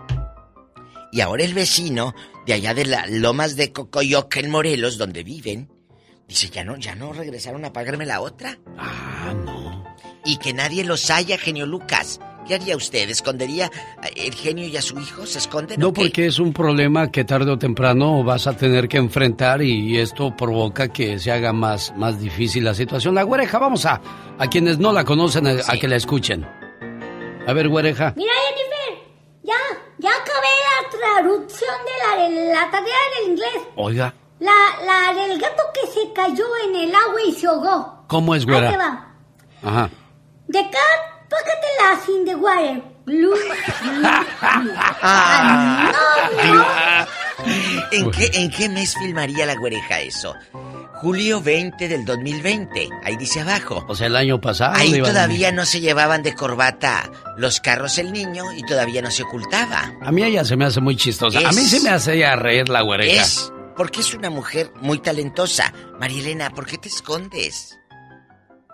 [1.12, 2.14] Y ahora el vecino
[2.46, 5.68] de allá de las lomas de Cocoyoc en Morelos, donde viven,
[6.28, 8.58] dice, ya no, ya no regresaron a pagarme la otra.
[8.78, 9.84] Ah, no.
[10.24, 12.20] Y que nadie los haya, genio Lucas.
[12.46, 13.08] ¿Qué haría usted?
[13.10, 13.70] ¿Escondería
[14.16, 15.26] el genio y a su hijo?
[15.26, 18.96] ¿Se esconden No, porque es un problema que tarde o temprano vas a tener que
[18.96, 23.14] enfrentar y esto provoca que se haga más, más difícil la situación.
[23.14, 24.00] La güereja, vamos a,
[24.38, 26.46] a quienes no la conocen a, a que la escuchen.
[27.50, 28.12] A ver, güereja.
[28.16, 29.04] Mira, Jennifer,
[29.42, 29.56] ya,
[29.98, 30.88] ya acabé la
[31.24, 33.62] traducción de la, de la tarea del inglés.
[33.74, 34.52] Oiga, La,
[34.86, 38.04] la del gato que se cayó en el agua y se ahogó.
[38.06, 38.76] ¿cómo es Ahí te güera?
[38.78, 39.08] va.
[39.68, 39.90] Ajá.
[40.52, 42.82] The cat, pácatela sin the water.
[43.04, 43.34] Blue.
[44.62, 46.64] No, no.
[47.92, 50.34] ¿En qué, ¿En qué mes filmaría la güereja eso?
[51.00, 52.88] Julio 20 del 2020.
[53.04, 53.84] Ahí dice abajo.
[53.88, 54.74] O sea, el año pasado.
[54.76, 59.10] Ahí a- todavía no se llevaban de corbata los carros el niño y todavía no
[59.10, 59.94] se ocultaba.
[60.02, 61.38] A mí ella se me hace muy chistosa.
[61.40, 63.22] A mí sí me hace ya reír la güereja.
[63.22, 65.72] Es porque es una mujer muy talentosa.
[65.98, 67.78] Marielena, ¿por qué te escondes?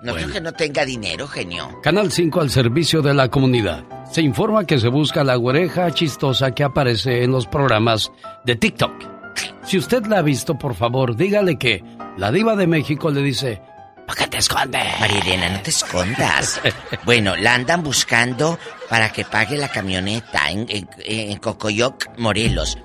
[0.02, 1.80] No creo que no tenga dinero, genio.
[1.82, 3.84] Canal 5 al servicio de la comunidad.
[4.10, 8.10] Se informa que se busca la güereja chistosa que aparece en los programas
[8.44, 8.92] de TikTok.
[9.64, 11.82] Si usted la ha visto, por favor, dígale que
[12.16, 13.60] la diva de México le dice,
[14.06, 14.82] ¿para qué te escondes?
[15.00, 16.60] Marielena, no te escondas.
[17.04, 18.58] Bueno, la andan buscando
[18.88, 22.78] para que pague la camioneta en, en- en Cocoyoc, Morelos.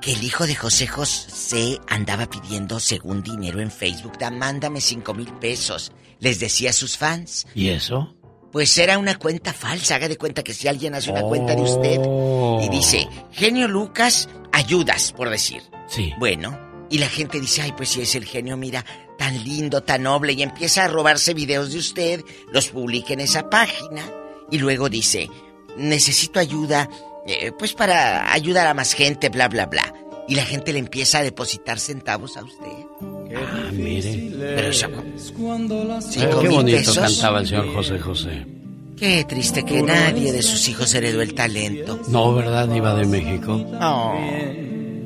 [0.00, 5.12] Que el hijo de José José andaba pidiendo, según dinero en Facebook, da, mándame cinco
[5.14, 5.92] mil pesos.
[6.20, 7.46] Les decía a sus fans.
[7.54, 8.14] ¿Y eso?
[8.52, 9.96] Pues era una cuenta falsa.
[9.96, 12.00] Haga de cuenta que si alguien hace una cuenta de usted
[12.64, 15.62] y dice, genio Lucas, ayudas, por decir.
[15.88, 16.12] Sí.
[16.18, 16.58] Bueno,
[16.90, 18.84] y la gente dice, ay, pues si es el genio, mira,
[19.18, 23.48] tan lindo, tan noble, y empieza a robarse videos de usted, los publica en esa
[23.50, 24.10] página,
[24.50, 25.28] y luego dice,
[25.76, 26.88] necesito ayuda,
[27.26, 29.92] eh, pues para ayudar a más gente, bla, bla, bla.
[30.28, 32.66] Y la gente le empieza a depositar centavos a usted.
[33.36, 34.32] Ah, mire.
[34.36, 34.88] Pero eso,
[36.00, 36.98] cinco qué mil bonito pesos.
[36.98, 38.46] cantaba el señor José José.
[38.96, 42.00] Qué triste que nadie de sus hijos heredó el talento.
[42.08, 43.56] No, ¿verdad, diva de México?
[43.56, 44.14] No,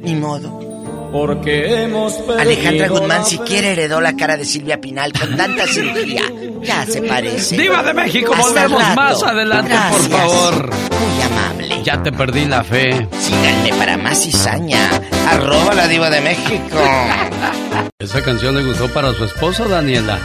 [0.02, 0.69] ni modo.
[1.12, 6.22] Porque hemos Alejandra Guzmán siquiera heredó la cara de Silvia Pinal con tanta cirugía.
[6.62, 7.56] Ya se parece.
[7.56, 8.94] Diva de México, Hasta volvemos rato.
[9.00, 10.70] más adelante, por favor.
[10.70, 11.82] Muy amable.
[11.82, 13.08] Ya te perdí la fe.
[13.18, 14.88] Síganme para más cizaña.
[15.28, 16.78] Arroba la diva de México.
[17.98, 20.18] Esa canción le gustó para su esposo, Daniela.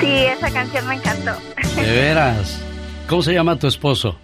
[0.00, 0.06] Sí,
[0.36, 1.32] esa canción me encantó.
[1.76, 2.58] De veras.
[3.08, 4.16] ¿Cómo se llama tu esposo?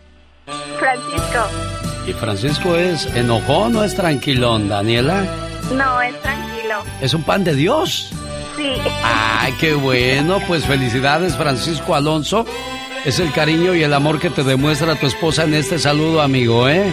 [0.79, 1.47] Francisco.
[2.07, 5.25] Y Francisco es enojón o es tranquilón, Daniela.
[5.75, 6.83] No, es tranquilo.
[7.01, 8.11] Es un pan de Dios.
[8.57, 8.73] Sí.
[9.05, 10.39] Ay, qué bueno.
[10.47, 12.45] Pues felicidades, Francisco Alonso.
[13.05, 16.69] Es el cariño y el amor que te demuestra tu esposa en este saludo, amigo,
[16.69, 16.93] ¿eh?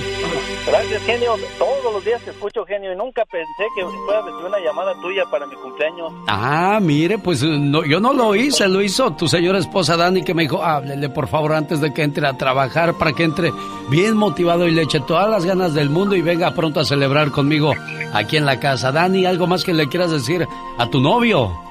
[1.06, 1.36] Genio.
[1.58, 5.26] Todos los días te escucho, genio, y nunca pensé que fuera recibir una llamada tuya
[5.32, 6.12] para mi cumpleaños.
[6.28, 10.34] Ah, mire, pues no, yo no lo hice, lo hizo tu señora esposa Dani que
[10.34, 13.52] me dijo, háblele por favor antes de que entre a trabajar para que entre
[13.90, 17.32] bien motivado y le eche todas las ganas del mundo y venga pronto a celebrar
[17.32, 17.74] conmigo
[18.14, 18.92] aquí en la casa.
[18.92, 20.48] Dani, ¿algo más que le quieras decir
[20.78, 21.69] a tu novio?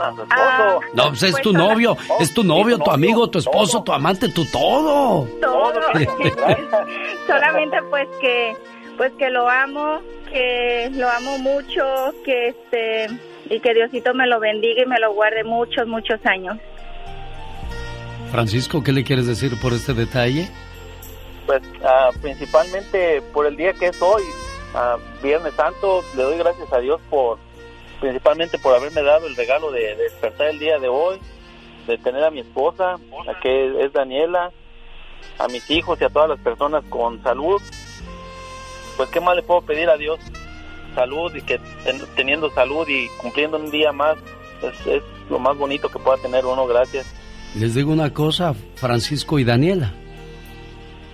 [0.00, 0.80] A su esposo.
[0.94, 4.44] No, pues es tu novio, es tu novio, tu amigo, tu esposo, tu amante, tu
[4.46, 5.26] todo.
[5.40, 5.80] Todo.
[7.26, 8.56] Solamente pues que
[8.96, 11.84] pues que lo amo, que lo amo mucho,
[12.24, 13.06] que este
[13.50, 16.58] y que Diosito me lo bendiga y me lo guarde muchos muchos años.
[18.30, 20.48] Francisco, ¿qué le quieres decir por este detalle?
[21.48, 24.22] pues ah, principalmente por el día que es hoy,
[24.74, 27.38] ah, Viernes Santo, le doy gracias a Dios por
[28.00, 31.18] principalmente por haberme dado el regalo de, de despertar el día de hoy,
[31.86, 34.50] de tener a mi esposa, a que es Daniela,
[35.38, 37.60] a mis hijos y a todas las personas con salud.
[38.96, 40.18] Pues qué más le puedo pedir a Dios,
[40.94, 44.16] salud y que ten- teniendo salud y cumpliendo un día más
[44.62, 47.06] es, es lo más bonito que pueda tener uno, gracias.
[47.54, 49.92] Les digo una cosa, Francisco y Daniela.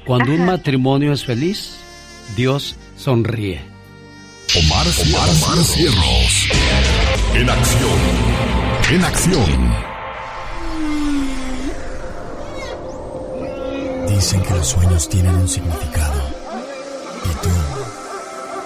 [0.05, 1.79] Cuando un matrimonio es feliz,
[2.37, 3.61] Dios sonríe.
[4.57, 6.49] Omar, Omar, Omar Cierros.
[7.35, 7.99] En acción.
[8.89, 9.75] En acción.
[14.09, 16.23] Dicen que los sueños tienen un significado.
[17.25, 17.51] ¿Y tú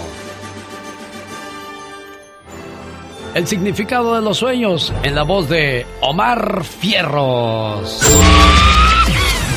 [3.35, 8.01] El significado de los sueños en la voz de Omar Fierros.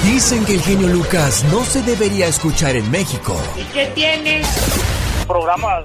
[0.04, 3.36] Dicen que el genio Lucas no se debería escuchar en México.
[3.56, 4.46] ¿Y qué tienes?
[5.26, 5.84] Programas,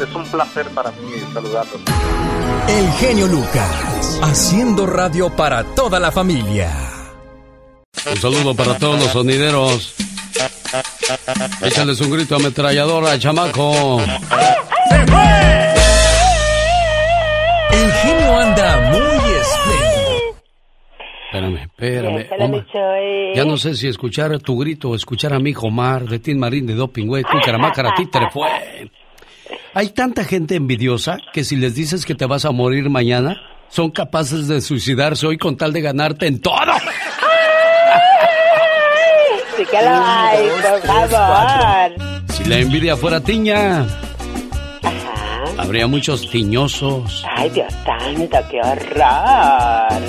[0.00, 1.80] es un placer para mí saludarlos.
[2.68, 6.70] El genio Lucas, haciendo radio para toda la familia.
[8.10, 9.94] Un saludo para todos los sonideros.
[11.62, 14.00] Échales un grito ametralladora, chamaco.
[17.72, 20.36] El genio anda muy espléndido.
[21.26, 22.28] Espérame, espérame.
[22.28, 22.66] Se Omar.
[23.00, 23.32] eh.
[23.34, 26.38] Ya no sé si escuchar tu grito o escuchar a mi hijo Omar de Tin
[26.38, 27.22] Marín de Doping, güey.
[27.24, 28.48] Tu caramácara, títere fue.
[29.76, 33.36] Hay tanta gente envidiosa que si les dices que te vas a morir mañana,
[33.68, 36.54] son capaces de suicidarse hoy con tal de ganarte en todo.
[39.54, 41.92] Sí que lo hay, por favor.
[42.32, 43.86] Si la envidia fuera tiña,
[45.58, 47.22] habría muchos tiñosos.
[47.36, 50.02] Ay, Dios santo, qué horror.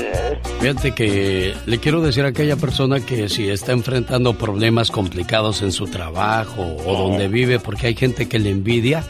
[0.62, 5.74] Fíjate que le quiero decir a aquella persona que si está enfrentando problemas complicados en
[5.74, 9.04] su trabajo o donde vive porque hay gente que le envidia,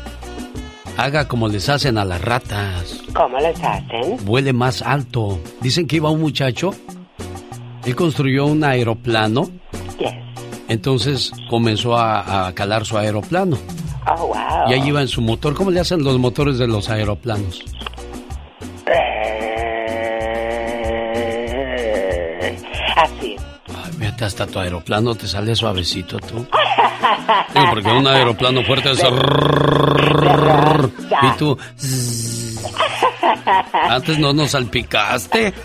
[0.98, 3.02] haga como les hacen a las ratas.
[3.14, 4.18] ¿Cómo les hacen?
[4.26, 5.40] Vuele más alto.
[5.62, 6.72] Dicen que iba un muchacho,
[7.86, 9.50] él construyó un aeroplano,
[10.00, 10.14] Yes.
[10.68, 13.58] entonces comenzó a, a calar su aeroplano.
[14.10, 14.70] Oh, wow.
[14.70, 15.54] Y ahí iba en su motor.
[15.54, 17.64] ¿Cómo le hacen los motores de los aeroplanos?
[18.86, 19.74] Eh,
[22.96, 23.36] Así.
[23.68, 26.46] Ay, hasta tu aeroplano te sale suavecito tú.
[27.54, 29.04] Digo, porque un aeroplano fuerte es...
[31.22, 31.58] Y tú...
[33.74, 35.54] Antes no nos salpicaste.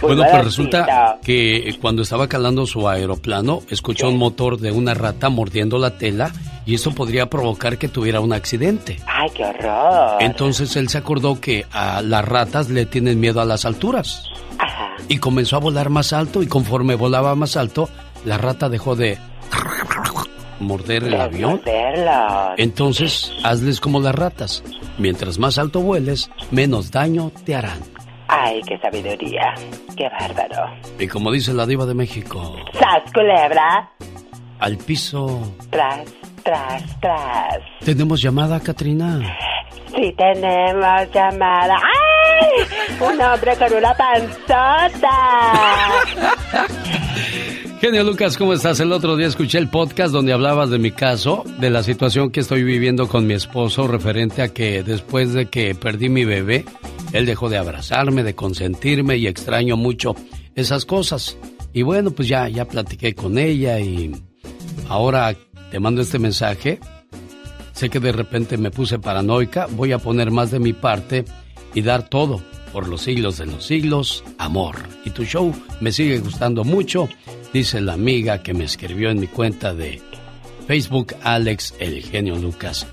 [0.00, 5.30] Bueno, pues resulta que cuando estaba calando su aeroplano, escuchó un motor de una rata
[5.30, 6.30] mordiendo la tela
[6.66, 8.98] y eso podría provocar que tuviera un accidente.
[9.06, 10.18] ¡Ay, qué horror!
[10.20, 14.24] Entonces él se acordó que a las ratas le tienen miedo a las alturas.
[14.58, 14.90] Ajá.
[15.08, 17.88] Y comenzó a volar más alto y conforme volaba más alto,
[18.26, 19.18] la rata dejó de
[20.60, 21.52] morder el avión.
[21.52, 22.54] morderlos.
[22.58, 24.62] Entonces, hazles como las ratas.
[24.98, 27.78] Mientras más alto vueles, menos daño te harán.
[28.28, 29.54] ¡Ay, qué sabiduría!
[29.96, 30.74] ¡Qué bárbaro!
[30.98, 33.90] Y como dice la diva de México, ¡Sas, culebra!
[34.60, 35.52] al piso.
[35.70, 36.00] Tras,
[36.42, 37.58] tras, tras.
[37.84, 39.20] ¿Tenemos llamada, Katrina?
[39.94, 41.76] Sí tenemos llamada.
[41.76, 42.66] ¡Ay!
[43.00, 45.18] Un hombre con una panzota.
[47.84, 48.80] Genio Lucas, ¿cómo estás?
[48.80, 52.40] El otro día escuché el podcast donde hablabas de mi caso, de la situación que
[52.40, 56.64] estoy viviendo con mi esposo referente a que después de que perdí mi bebé,
[57.12, 60.16] él dejó de abrazarme, de consentirme y extraño mucho
[60.54, 61.36] esas cosas.
[61.74, 64.12] Y bueno, pues ya, ya platiqué con ella y
[64.88, 65.36] ahora
[65.70, 66.80] te mando este mensaje.
[67.74, 71.26] Sé que de repente me puse paranoica, voy a poner más de mi parte
[71.74, 72.40] y dar todo
[72.74, 74.74] por los siglos de los siglos, amor.
[75.04, 77.08] Y tu show me sigue gustando mucho,
[77.52, 80.02] dice la amiga que me escribió en mi cuenta de
[80.66, 82.86] Facebook, Alex el genio Lucas.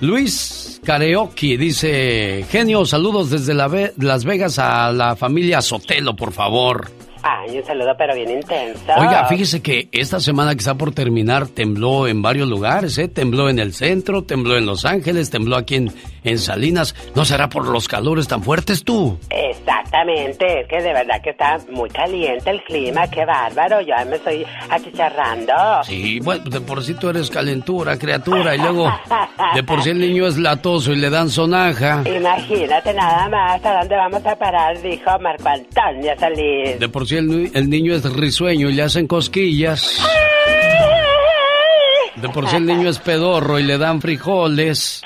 [0.00, 6.32] Luis Karaoke dice, genio, saludos desde la Ve- Las Vegas a la familia Sotelo, por
[6.32, 6.90] favor.
[7.22, 8.80] Ay, un saludo pero bien intenso.
[8.96, 13.08] Oiga, fíjese que esta semana que está por terminar tembló en varios lugares, ¿eh?
[13.08, 15.92] Tembló en el centro, tembló en Los Ángeles, tembló aquí en,
[16.24, 16.94] en Salinas.
[17.14, 19.18] ¿No será por los calores tan fuertes tú?
[19.30, 24.16] Exactamente, es que de verdad que está muy caliente el clima, qué bárbaro, yo me
[24.16, 25.52] estoy achicharrando.
[25.84, 28.92] Sí, bueno, de por sí tú eres calentura, criatura, y luego
[29.54, 32.02] de por sí el niño es latoso y le dan sonaja.
[32.06, 36.78] Imagínate nada más a dónde vamos a parar, dijo Marco Antonio Solís.
[36.78, 40.00] De por sí el, el niño es risueño y le hacen cosquillas.
[42.16, 45.02] De por sí el niño es pedorro y le dan frijoles.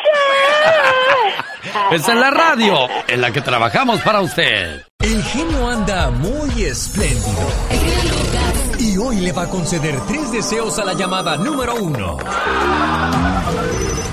[1.90, 2.76] Es la radio
[3.08, 4.82] en la que trabajamos para usted.
[5.00, 7.48] El genio anda muy espléndido.
[8.78, 12.18] Y hoy le va a conceder tres deseos a la llamada número uno.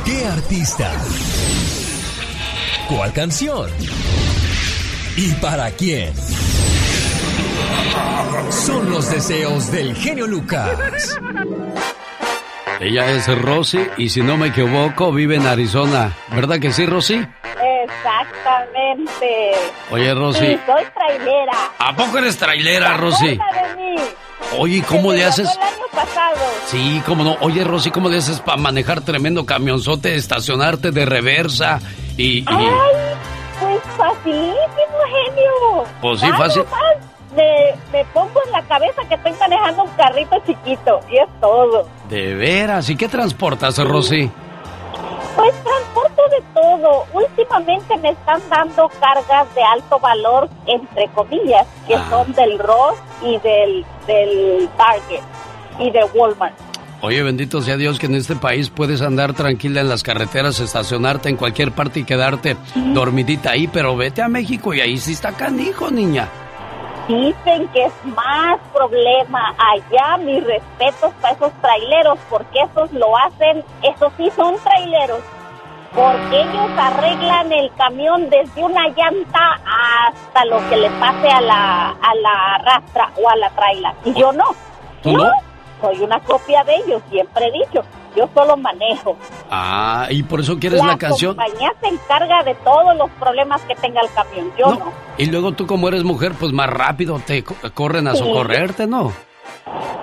[0.05, 0.91] ¿Qué artista?
[2.87, 3.69] ¿Cuál canción?
[5.15, 6.13] ¿Y para quién?
[8.49, 11.17] Son los deseos del genio Lucas.
[12.81, 16.13] Ella es Rosy y si no me equivoco vive en Arizona.
[16.29, 17.23] ¿Verdad que sí, Rosy?
[17.83, 19.51] Exactamente.
[19.91, 20.39] Oye, Rosy.
[20.47, 21.51] Sí, soy trailera.
[21.77, 23.39] ¿A poco eres trailera, Rosy?
[23.39, 23.95] Acuerda de mí.
[24.57, 25.47] Oye, ¿y ¿cómo le haces?
[25.55, 26.35] El año pasado.
[26.65, 27.37] Sí, cómo no.
[27.41, 31.79] Oye, Rosy, ¿cómo le haces para manejar tremendo camionzote, estacionarte de reversa
[32.17, 32.39] y...
[32.39, 33.15] y- Ay,
[33.59, 35.85] pues facilísimo, genio.
[36.01, 36.63] Pues sí, fácil.
[36.63, 41.29] más Me, me pongo en la cabeza que estoy manejando un carrito chiquito y es
[41.39, 41.87] todo.
[42.09, 44.29] De veras, ¿y qué transportas, Rosy?
[45.35, 47.05] Pues transporto de todo.
[47.13, 52.05] Últimamente me están dando cargas de alto valor, entre comillas, que Ah.
[52.09, 55.21] son del Ross y del, del Target
[55.79, 56.53] y de Walmart.
[57.03, 61.29] Oye, bendito sea Dios que en este país puedes andar tranquila en las carreteras, estacionarte
[61.29, 65.31] en cualquier parte y quedarte dormidita ahí, pero vete a México y ahí sí está
[65.31, 66.27] canijo, niña.
[67.11, 73.65] Dicen que es más problema allá, mis respetos para esos traileros, porque esos lo hacen,
[73.81, 75.19] esos sí son traileros,
[75.93, 79.59] porque ellos arreglan el camión desde una llanta
[80.07, 83.93] hasta lo que le pase a la, a la rastra o a la traila.
[84.05, 84.45] Y yo no.
[85.03, 85.29] ¿Tú no?
[85.81, 87.81] Soy una copia de ellos, siempre he dicho.
[88.15, 89.17] Yo solo manejo.
[89.49, 91.35] Ah, y por eso quieres la, canción.
[91.35, 94.51] compañía se encarga de todos los problemas que tenga el camión.
[94.59, 94.91] Yo no.
[95.17, 98.19] Y luego tú como eres mujer, pues más rápido te co- corren a Sí.
[98.19, 99.11] socorrerte, ¿no?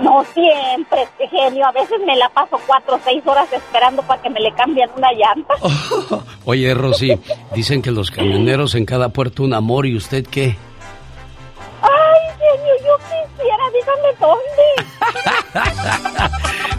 [0.01, 1.67] No siempre, genio.
[1.67, 4.89] A veces me la paso cuatro o seis horas esperando para que me le cambien
[4.97, 5.55] una llanta.
[6.45, 7.19] Oye, Rosy,
[7.55, 10.57] dicen que los camioneros en cada puerto un amor y usted qué?
[12.19, 14.67] Ay, genio, yo quisiera, dígame dónde.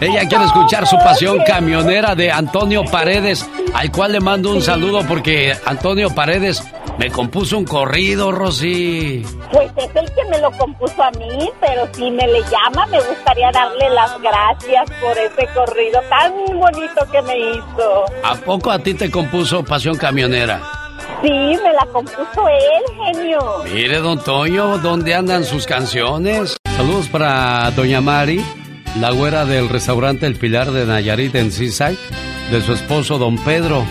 [0.00, 5.02] Ella quiere escuchar su pasión camionera de Antonio Paredes, al cual le mando un saludo
[5.06, 6.64] porque Antonio Paredes
[6.98, 9.26] me compuso un corrido, Rosy.
[9.52, 12.98] Pues es el que me lo compuso a mí, pero si me le llama, me
[12.98, 18.04] gustaría darle las gracias por ese corrido tan bonito que me hizo.
[18.24, 20.79] ¿A poco a ti te compuso pasión camionera?
[21.22, 23.40] Sí, me la compuso él, genio.
[23.64, 26.56] Mire, don Toño, ¿dónde andan sus canciones?
[26.76, 28.42] Saludos para doña Mari,
[28.98, 31.98] la güera del restaurante El Pilar de Nayarit en Seaside,
[32.50, 33.84] de su esposo don Pedro,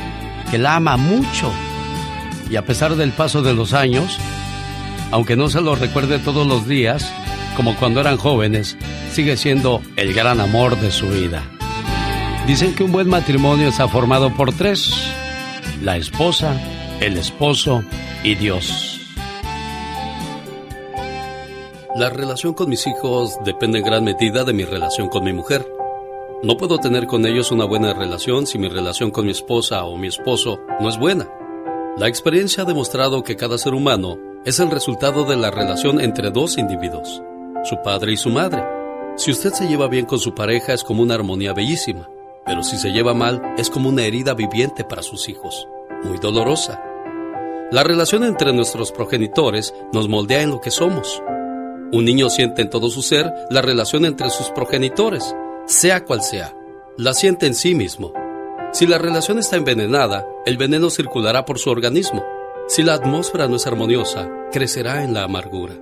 [0.49, 1.51] que la ama mucho.
[2.49, 4.17] Y a pesar del paso de los años,
[5.11, 7.13] aunque no se lo recuerde todos los días,
[7.55, 8.75] como cuando eran jóvenes,
[9.11, 11.43] sigue siendo el gran amor de su vida.
[12.47, 14.91] Dicen que un buen matrimonio está formado por tres.
[15.83, 16.59] La esposa,
[17.01, 17.81] el esposo
[18.23, 18.99] y Dios.
[21.95, 25.65] La relación con mis hijos depende en gran medida de mi relación con mi mujer.
[26.43, 29.97] No puedo tener con ellos una buena relación si mi relación con mi esposa o
[29.97, 31.29] mi esposo no es buena.
[31.97, 36.31] La experiencia ha demostrado que cada ser humano es el resultado de la relación entre
[36.31, 37.21] dos individuos,
[37.63, 38.63] su padre y su madre.
[39.15, 42.09] Si usted se lleva bien con su pareja es como una armonía bellísima,
[42.45, 45.67] pero si se lleva mal es como una herida viviente para sus hijos,
[46.03, 46.88] muy dolorosa.
[47.71, 51.21] La relación entre nuestros progenitores nos moldea en lo que somos.
[51.91, 55.35] Un niño siente en todo su ser la relación entre sus progenitores,
[55.67, 56.55] sea cual sea.
[56.97, 58.11] La siente en sí mismo.
[58.71, 62.25] Si la relación está envenenada, el veneno circulará por su organismo.
[62.67, 65.75] Si la atmósfera no es armoniosa, crecerá en la amargura.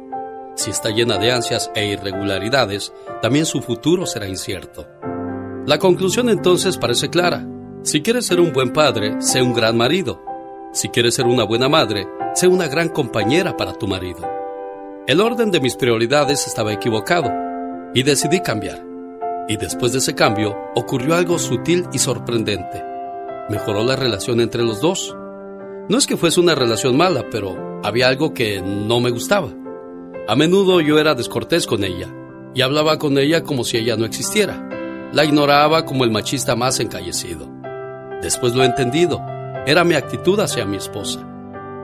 [0.56, 2.92] Si está llena de ansias e irregularidades,
[3.22, 4.86] también su futuro será incierto.
[5.66, 7.48] La conclusión entonces parece clara.
[7.84, 10.22] Si quieres ser un buen padre, sé un gran marido.
[10.72, 14.20] Si quieres ser una buena madre, sé una gran compañera para tu marido.
[15.08, 17.32] El orden de mis prioridades estaba equivocado
[17.94, 18.86] y decidí cambiar.
[19.48, 22.84] Y después de ese cambio ocurrió algo sutil y sorprendente.
[23.50, 25.16] Mejoró la relación entre los dos.
[25.88, 29.50] No es que fuese una relación mala, pero había algo que no me gustaba.
[30.28, 32.14] A menudo yo era descortés con ella
[32.54, 34.68] y hablaba con ella como si ella no existiera.
[35.14, 37.50] La ignoraba como el machista más encallecido.
[38.22, 39.22] Después lo he entendido.
[39.68, 41.28] Era mi actitud hacia mi esposa.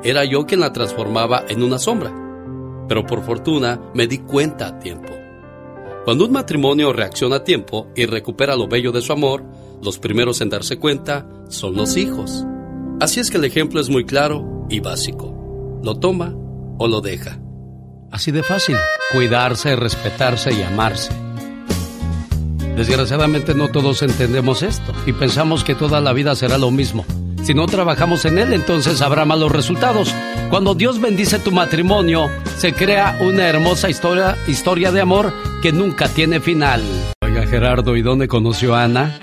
[0.05, 2.15] Era yo quien la transformaba en una sombra.
[2.87, 5.11] Pero por fortuna me di cuenta a tiempo.
[6.05, 9.43] Cuando un matrimonio reacciona a tiempo y recupera lo bello de su amor,
[9.81, 12.45] los primeros en darse cuenta son los hijos.
[13.01, 15.79] Así es que el ejemplo es muy claro y básico.
[15.83, 16.33] Lo toma
[16.77, 17.37] o lo deja.
[18.11, 18.77] Así de fácil,
[19.11, 21.11] cuidarse, respetarse y amarse.
[22.77, 27.03] Desgraciadamente no todos entendemos esto y pensamos que toda la vida será lo mismo.
[27.43, 30.15] Si no trabajamos en él, entonces habrá malos resultados.
[30.49, 36.07] Cuando Dios bendice tu matrimonio, se crea una hermosa historia, historia de amor que nunca
[36.07, 36.81] tiene final.
[37.21, 39.19] Oiga, Gerardo, ¿y dónde conoció a Ana?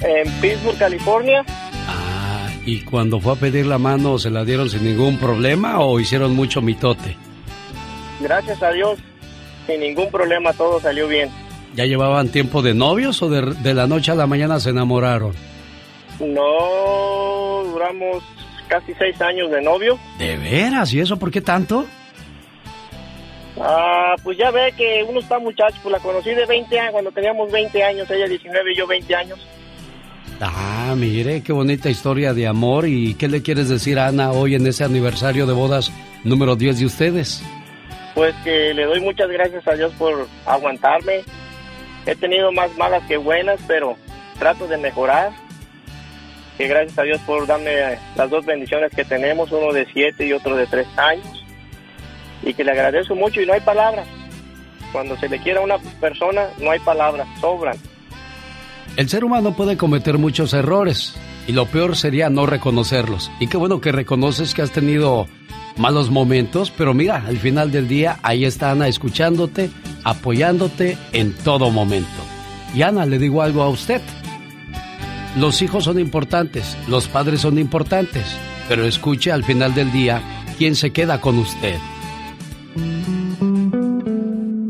[0.00, 1.44] En Pittsburgh, California.
[1.88, 6.00] Ah, ¿y cuando fue a pedir la mano, se la dieron sin ningún problema o
[6.00, 7.16] hicieron mucho mitote?
[8.20, 8.98] Gracias a Dios,
[9.68, 11.28] sin ningún problema, todo salió bien.
[11.76, 15.32] ¿Ya llevaban tiempo de novios o de, de la noche a la mañana se enamoraron?
[16.20, 18.22] No duramos
[18.68, 19.98] casi seis años de novio.
[20.18, 20.92] ¿De veras?
[20.92, 21.86] ¿Y eso por qué tanto?
[23.60, 27.10] Ah, pues ya ve que uno está muchacho, pues la conocí de 20 años, cuando
[27.10, 29.38] teníamos 20 años, ella 19 y yo 20 años.
[30.40, 32.86] Ah, mire, qué bonita historia de amor.
[32.86, 35.90] ¿Y qué le quieres decir a Ana hoy en ese aniversario de bodas
[36.24, 37.42] número 10 de ustedes?
[38.14, 41.22] Pues que le doy muchas gracias a Dios por aguantarme.
[42.04, 43.96] He tenido más malas que buenas, pero
[44.38, 45.32] trato de mejorar
[46.56, 50.32] que gracias a Dios por darme las dos bendiciones que tenemos, uno de siete y
[50.32, 51.44] otro de tres años,
[52.42, 54.06] y que le agradezco mucho y no hay palabras.
[54.92, 57.76] Cuando se le quiera a una persona, no hay palabras, sobran.
[58.96, 61.14] El ser humano puede cometer muchos errores
[61.46, 63.30] y lo peor sería no reconocerlos.
[63.40, 65.26] Y qué bueno que reconoces que has tenido
[65.76, 69.70] malos momentos, pero mira, al final del día ahí está Ana escuchándote,
[70.04, 72.08] apoyándote en todo momento.
[72.74, 74.00] Y Ana, le digo algo a usted.
[75.36, 78.24] Los hijos son importantes, los padres son importantes,
[78.70, 80.22] pero escuche al final del día
[80.56, 81.76] quién se queda con usted.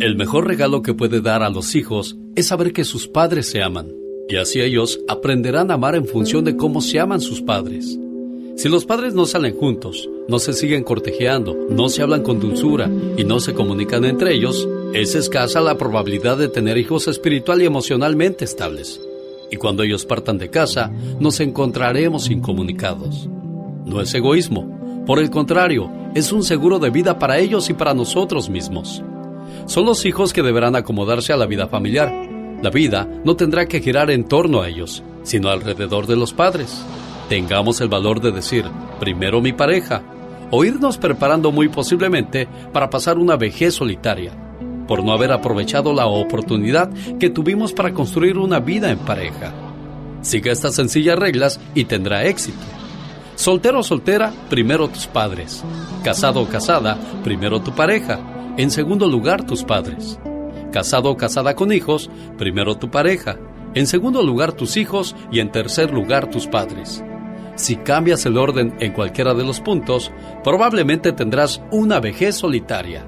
[0.00, 3.62] El mejor regalo que puede dar a los hijos es saber que sus padres se
[3.62, 3.92] aman,
[4.28, 7.96] y así ellos aprenderán a amar en función de cómo se aman sus padres.
[8.56, 12.90] Si los padres no salen juntos, no se siguen cortejeando, no se hablan con dulzura
[13.16, 17.66] y no se comunican entre ellos, es escasa la probabilidad de tener hijos espiritual y
[17.66, 19.00] emocionalmente estables
[19.50, 20.90] y cuando ellos partan de casa
[21.20, 23.28] nos encontraremos incomunicados.
[23.84, 27.94] No es egoísmo, por el contrario, es un seguro de vida para ellos y para
[27.94, 29.02] nosotros mismos.
[29.66, 32.12] Son los hijos que deberán acomodarse a la vida familiar.
[32.62, 36.84] La vida no tendrá que girar en torno a ellos, sino alrededor de los padres.
[37.28, 38.64] Tengamos el valor de decir,
[38.98, 40.02] primero mi pareja,
[40.50, 44.45] o irnos preparando muy posiblemente para pasar una vejez solitaria
[44.86, 49.52] por no haber aprovechado la oportunidad que tuvimos para construir una vida en pareja.
[50.22, 52.58] Siga estas sencillas reglas y tendrá éxito.
[53.36, 55.62] Soltero o soltera, primero tus padres.
[56.02, 58.18] Casado o casada, primero tu pareja.
[58.56, 60.18] En segundo lugar, tus padres.
[60.72, 63.38] Casado o casada con hijos, primero tu pareja.
[63.74, 67.04] En segundo lugar, tus hijos y en tercer lugar, tus padres.
[67.56, 70.10] Si cambias el orden en cualquiera de los puntos,
[70.42, 73.06] probablemente tendrás una vejez solitaria.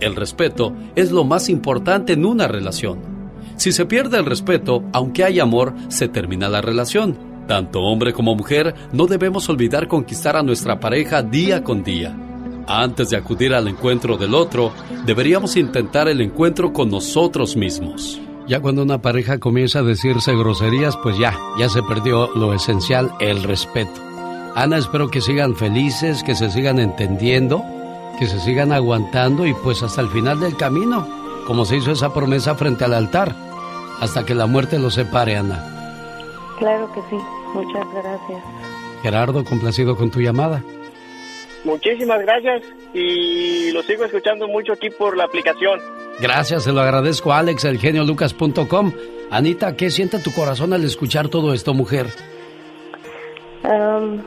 [0.00, 2.98] El respeto es lo más importante en una relación.
[3.56, 7.18] Si se pierde el respeto, aunque hay amor, se termina la relación.
[7.46, 12.16] Tanto hombre como mujer, no debemos olvidar conquistar a nuestra pareja día con día.
[12.66, 14.72] Antes de acudir al encuentro del otro,
[15.04, 18.20] deberíamos intentar el encuentro con nosotros mismos.
[18.46, 23.10] Ya cuando una pareja comienza a decirse groserías, pues ya, ya se perdió lo esencial,
[23.20, 24.00] el respeto.
[24.54, 27.62] Ana, espero que sigan felices, que se sigan entendiendo,
[28.20, 31.08] que se sigan aguantando y pues hasta el final del camino,
[31.46, 33.34] como se hizo esa promesa frente al altar,
[33.98, 35.64] hasta que la muerte los separe, Ana.
[36.58, 37.16] Claro que sí,
[37.54, 38.44] muchas gracias.
[39.02, 40.62] Gerardo, complacido con tu llamada.
[41.64, 45.80] Muchísimas gracias y lo sigo escuchando mucho aquí por la aplicación.
[46.20, 48.92] Gracias, se lo agradezco a Alex, elgeniolucas.com.
[49.30, 52.08] Anita, ¿qué siente tu corazón al escuchar todo esto, mujer?
[53.64, 54.20] Um,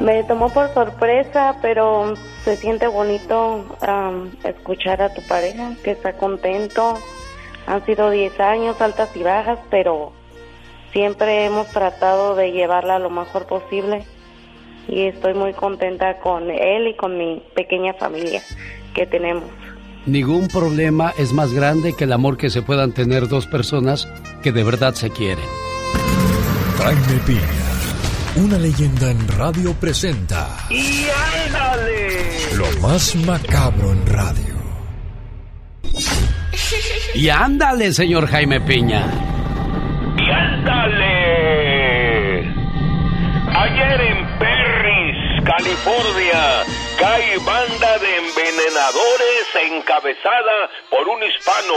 [0.00, 2.14] me tomó por sorpresa, pero
[2.44, 6.98] se siente bonito um, escuchar a tu pareja, que está contento.
[7.66, 10.12] Han sido 10 años, altas y bajas, pero
[10.92, 14.04] siempre hemos tratado de llevarla lo mejor posible
[14.88, 18.42] y estoy muy contenta con él y con mi pequeña familia
[18.94, 19.44] que tenemos.
[20.06, 24.08] Ningún problema es más grande que el amor que se puedan tener dos personas
[24.42, 25.44] que de verdad se quieren.
[26.78, 27.42] Jaime Piña,
[28.38, 30.48] una leyenda en radio presenta.
[30.70, 31.06] ¡Y
[31.46, 32.56] ándale!
[32.56, 34.54] Lo más macabro en radio.
[37.14, 39.04] Y ándale, señor Jaime Piña.
[40.16, 41.08] ¡Y ándale!
[43.56, 46.62] Ayer en Perris, California,
[47.00, 51.74] cae banda de envenenadores encabezada por un hispano,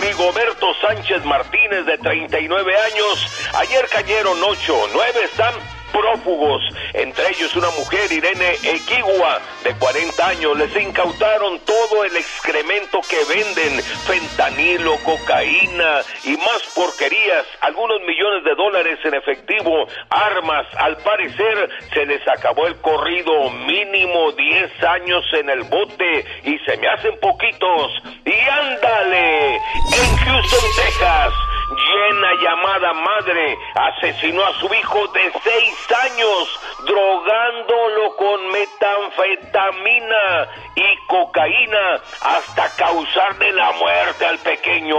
[0.00, 3.26] Rigoberto Sánchez Martínez, de 39 años.
[3.54, 5.54] Ayer cayeron ocho, nueve están
[5.96, 6.62] prófugos,
[6.92, 10.58] entre ellos una mujer, Irene Equigua, de 40 años.
[10.58, 18.54] Les incautaron todo el excremento que venden, fentanilo, cocaína y más porquerías, algunos millones de
[18.54, 20.66] dólares en efectivo, armas.
[20.76, 26.76] Al parecer se les acabó el corrido, mínimo 10 años en el bote y se
[26.76, 27.92] me hacen poquitos.
[28.24, 31.32] Y ándale, en Houston, Texas
[31.70, 42.00] llena llamada madre asesinó a su hijo de seis años drogándolo con metanfetamina y cocaína
[42.20, 44.96] hasta causarle la muerte al pequeño.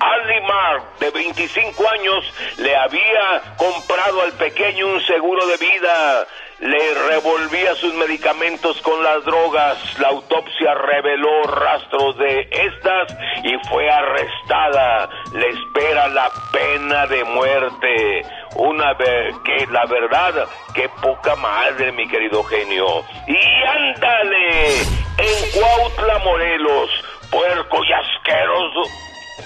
[0.00, 6.26] Alimar, de 25 años, le había comprado al pequeño un seguro de vida
[6.60, 9.98] le revolvía sus medicamentos con las drogas.
[9.98, 15.08] La autopsia reveló rastros de estas y fue arrestada.
[15.32, 18.22] Le espera la pena de muerte.
[18.56, 23.04] Una vez que la verdad, qué poca madre, mi querido genio.
[23.26, 24.82] Y ándale,
[25.16, 26.90] en Cuautla, Morelos,
[27.30, 28.82] puerco y asqueroso,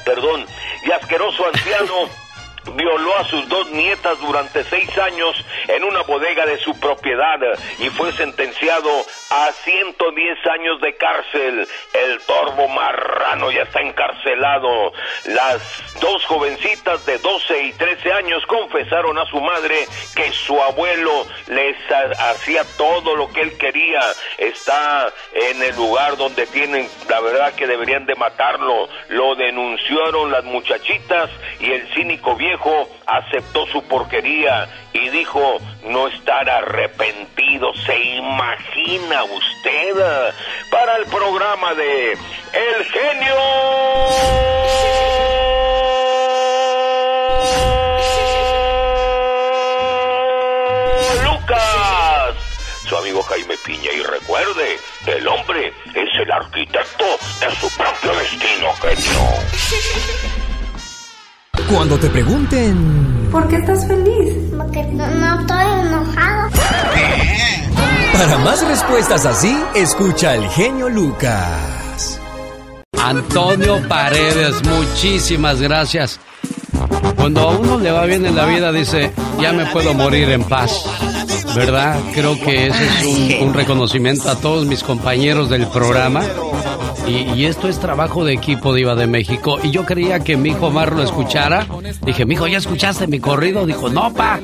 [0.04, 0.46] perdón,
[0.82, 2.08] y asqueroso anciano
[2.72, 7.38] violó a sus dos nietas durante seis años en una bodega de su propiedad
[7.78, 8.90] y fue sentenciado
[9.30, 11.68] a 110 años de cárcel.
[11.92, 14.92] El torbo marrano ya está encarcelado.
[15.26, 15.60] Las
[16.00, 21.76] dos jovencitas de 12 y 13 años confesaron a su madre que su abuelo les
[22.18, 24.00] hacía todo lo que él quería.
[24.38, 28.88] Está en el lugar donde tienen, la verdad que deberían de matarlo.
[29.08, 31.30] Lo denunciaron las muchachitas
[31.60, 32.53] y el cínico viejo
[33.06, 37.72] aceptó su porquería y dijo no estar arrepentido.
[37.86, 40.34] ¿Se imagina usted?
[40.70, 43.34] Para el programa de El Genio.
[51.24, 52.34] Lucas,
[52.88, 53.92] su amigo Jaime Piña.
[53.92, 57.04] Y recuerde, el hombre es el arquitecto
[57.40, 60.44] de su propio destino, genio.
[61.70, 63.28] Cuando te pregunten...
[63.30, 64.34] ¿Por qué estás feliz?
[64.56, 66.50] Porque no, no estoy enojado.
[68.12, 72.20] Para más respuestas así, escucha al genio Lucas.
[73.02, 76.20] Antonio Paredes, muchísimas gracias.
[77.16, 80.44] Cuando a uno le va bien en la vida, dice, ya me puedo morir en
[80.44, 80.84] paz.
[81.54, 82.00] ¿Verdad?
[82.14, 86.22] Creo que ese es un, un reconocimiento a todos mis compañeros del programa
[87.06, 89.58] y, esto es trabajo de equipo Diva de México.
[89.62, 91.66] Y yo creía que mi hijo Omar lo escuchara.
[92.02, 93.66] Dije, mi hijo, ¿ya escuchaste mi corrido?
[93.66, 94.40] Dijo, no, pa,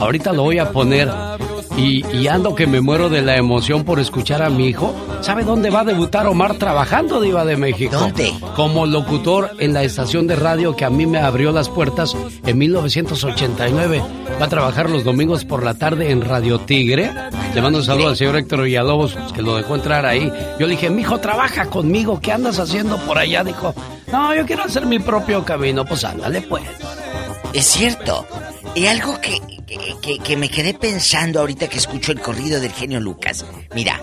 [0.00, 1.10] ahorita lo voy a poner.
[1.76, 4.94] Y, y ando que me muero de la emoción por escuchar a mi hijo.
[5.20, 7.96] ¿Sabe dónde va a debutar Omar trabajando, Diva de México?
[7.96, 8.32] ¿Dónde?
[8.54, 12.58] Como locutor en la estación de radio que a mí me abrió las puertas en
[12.58, 14.02] 1989.
[14.40, 17.10] Va a trabajar los domingos por la tarde en Radio Tigre.
[17.54, 20.30] Le mando un saludo al señor Héctor Villalobos, que lo dejó entrar ahí.
[20.58, 22.20] Yo le dije, mi hijo, trabaja conmigo.
[22.20, 23.44] ¿Qué andas haciendo por allá?
[23.44, 23.74] Dijo,
[24.12, 25.84] no, yo quiero hacer mi propio camino.
[25.84, 26.64] Pues ándale, pues.
[27.52, 28.26] Es cierto.
[28.74, 29.40] Y algo que,
[30.02, 33.44] que- que- me quedé pensando ahorita que escucho el corrido del genio Lucas.
[33.74, 34.00] Mira,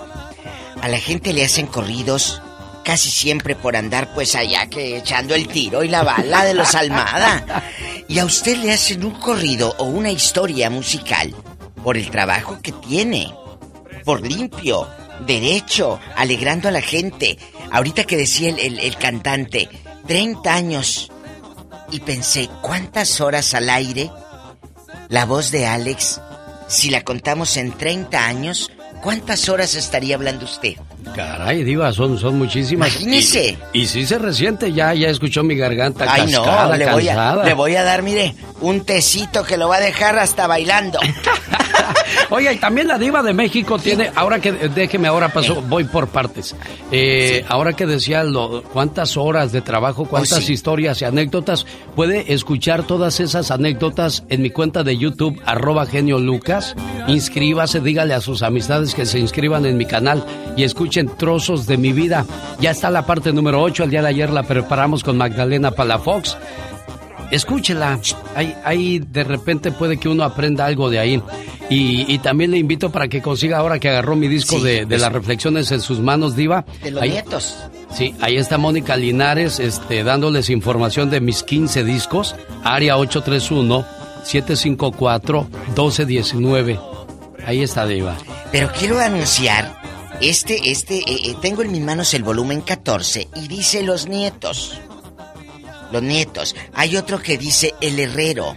[0.81, 2.41] a la gente le hacen corridos
[2.85, 6.73] casi siempre por andar pues allá que echando el tiro y la bala de los
[6.73, 7.63] Almada.
[8.07, 11.35] Y a usted le hacen un corrido o una historia musical
[11.83, 13.33] por el trabajo que tiene.
[14.05, 14.87] Por limpio,
[15.27, 17.37] derecho, alegrando a la gente.
[17.71, 19.69] Ahorita que decía el, el- el cantante,
[20.07, 21.11] 30 años.
[21.91, 24.09] Y pensé, ¿cuántas horas al aire
[25.11, 26.21] la voz de Alex,
[26.69, 28.71] si la contamos en 30 años,
[29.03, 30.75] ¿cuántas horas estaría hablando usted?
[31.15, 32.89] Caray, Diva, son, son muchísimas.
[32.95, 33.57] Imagínese.
[33.73, 37.07] Y, y sí se resiente, ya, ya escuchó mi garganta Ay, no, cascada, le voy,
[37.09, 40.99] a, le voy a dar, mire, un tecito que lo va a dejar hasta bailando.
[42.29, 46.07] Oye, y también la diva de México tiene, ahora que, déjeme, ahora paso, voy por
[46.07, 46.55] partes.
[46.91, 50.53] Eh, Ahora que decía lo, cuántas horas de trabajo, cuántas Oh, sí.
[50.53, 51.65] historias y anécdotas,
[51.95, 56.75] puede escuchar todas esas anécdotas en mi cuenta de YouTube, arroba genio Lucas.
[57.07, 60.23] Inscríbase, dígale a sus amistades que se inscriban en mi canal
[60.55, 62.25] y escuchen trozos de mi vida.
[62.59, 66.37] Ya está la parte número 8, el día de ayer la preparamos con Magdalena Palafox.
[67.31, 67.99] Escúchela.
[68.35, 71.21] Ahí, ahí de repente puede que uno aprenda algo de ahí.
[71.69, 74.85] Y, y también le invito para que consiga ahora que agarró mi disco Sí, de,
[74.85, 76.65] de las reflexiones en sus manos, Diva.
[76.83, 77.55] De los Ahí- nietos.
[77.93, 82.35] Sí, ahí está Mónica Linares este, dándoles información de mis 15 discos.
[82.63, 82.97] Área
[85.75, 86.79] 831-754-1219.
[87.45, 88.15] Ahí está, Diva.
[88.51, 89.73] Pero quiero anunciar,
[90.21, 94.79] este, este, eh, eh, tengo en mis manos el volumen 14 y dice los nietos.
[95.91, 96.55] Los nietos.
[96.73, 98.55] Hay otro que dice el herrero.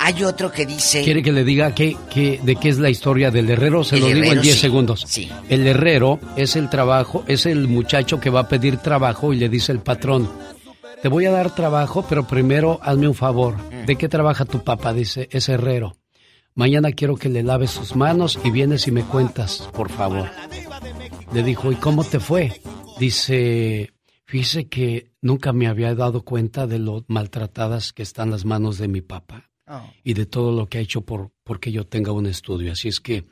[0.00, 1.02] Hay otro que dice...
[1.02, 3.82] ¿Quiere que le diga qué, qué- de qué es la historia del herrero?
[3.84, 4.60] Se El lo digo en herrero, 10 sí.
[4.60, 5.04] segundos.
[5.08, 5.28] Sí.
[5.48, 9.48] El herrero es el trabajo, es el muchacho que va a pedir trabajo y le
[9.48, 10.30] dice el patrón,
[11.02, 13.56] te voy a dar trabajo, pero primero hazme un favor.
[13.56, 13.86] Mm.
[13.86, 14.92] ¿De qué trabaja tu papá?
[14.92, 15.96] Dice, es herrero.
[16.54, 20.28] Mañana quiero que le laves sus manos y vienes y me cuentas, por favor.
[21.32, 22.60] Le dijo, ¿y cómo te fue?
[22.98, 23.92] Dice,
[24.24, 28.88] fíjese que nunca me había dado cuenta de lo maltratadas que están las manos de
[28.88, 29.50] mi papá
[30.02, 32.72] y de todo lo que ha hecho por porque yo tenga un estudio.
[32.72, 33.26] Así es que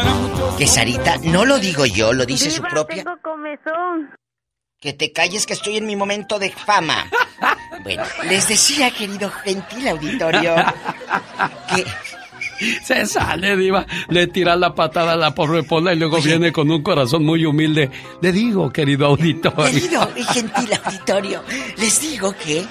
[0.56, 3.02] Que Sarita, no lo digo yo, lo dice su propia.
[3.02, 4.10] tengo comezón.
[4.80, 7.10] Que te calles que estoy en mi momento de fama.
[7.82, 10.54] Bueno, les decía, querido gentil auditorio,
[11.74, 11.84] que
[12.84, 13.84] Se sale, diva.
[14.08, 17.44] Le tira la patada a la pobre Pola y luego viene con un corazón muy
[17.44, 17.90] humilde.
[18.20, 19.64] Le digo, querido auditorio.
[19.64, 21.42] Querido y gentil auditorio,
[21.76, 22.64] les digo que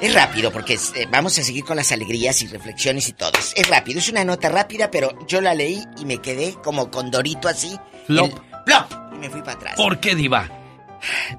[0.00, 3.32] es rápido porque eh, vamos a seguir con las alegrías y reflexiones y todo.
[3.54, 7.10] Es rápido, es una nota rápida, pero yo la leí y me quedé como con
[7.10, 7.78] Dorito así.
[8.06, 8.26] Flop.
[8.32, 8.92] El- ¡Plop!
[9.14, 9.74] Y me fui para atrás.
[9.76, 10.48] ¿Por qué, diva?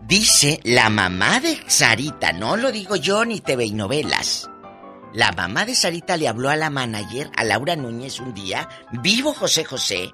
[0.07, 4.49] Dice la mamá de Sarita, no lo digo yo ni TV y novelas.
[5.13, 9.33] La mamá de Sarita le habló a la manager, a Laura Núñez, un día, vivo
[9.33, 10.11] José José,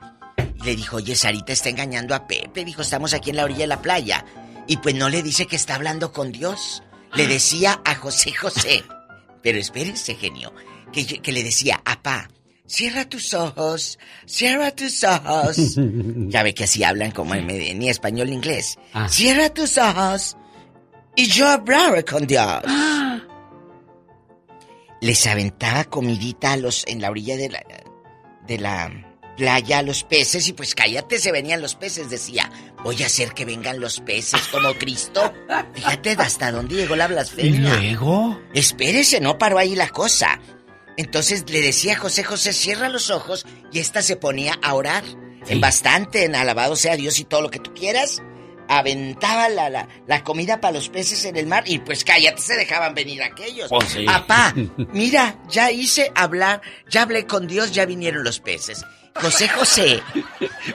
[0.55, 2.65] y le dijo, oye, Sarita está engañando a Pepe.
[2.65, 4.25] Dijo, estamos aquí en la orilla de la playa.
[4.67, 6.83] Y pues no le dice que está hablando con Dios.
[7.13, 8.83] Le decía a José José.
[9.41, 10.53] Pero espérense, genio,
[10.91, 12.29] que, yo- que le decía, apá,
[12.65, 15.57] cierra tus ojos, cierra tus ojos.
[16.29, 17.47] Ya ve que así hablan como en,
[17.79, 18.77] ni español ni inglés.
[18.93, 19.07] Ah.
[19.07, 20.35] Cierra tus ojos
[21.15, 22.63] y yo hablaré con Dios.
[25.01, 27.63] les aventaba comidita a los, en la orilla de la,
[28.47, 29.06] de la
[29.37, 32.51] playa los peces y pues cállate, se venían los peces, decía,
[32.83, 35.31] voy a hacer que vengan los peces como Cristo.
[35.73, 37.51] Fíjate hasta dónde llegó la blasfemia.
[37.55, 38.41] ¿Y luego?
[38.53, 40.39] Espérese, no paró ahí la cosa.
[40.97, 45.03] Entonces le decía a José José, cierra los ojos y esta se ponía a orar.
[45.47, 48.21] En bastante, en alabado sea Dios y todo lo que tú quieras.
[48.67, 52.55] Aventaba la, la, la comida para los peces en el mar y pues cállate, se
[52.55, 53.69] dejaban venir aquellos.
[53.71, 54.05] Oh, sí.
[54.91, 58.83] Mira, ya hice hablar, ya hablé con Dios, ya vinieron los peces.
[59.21, 60.03] José José.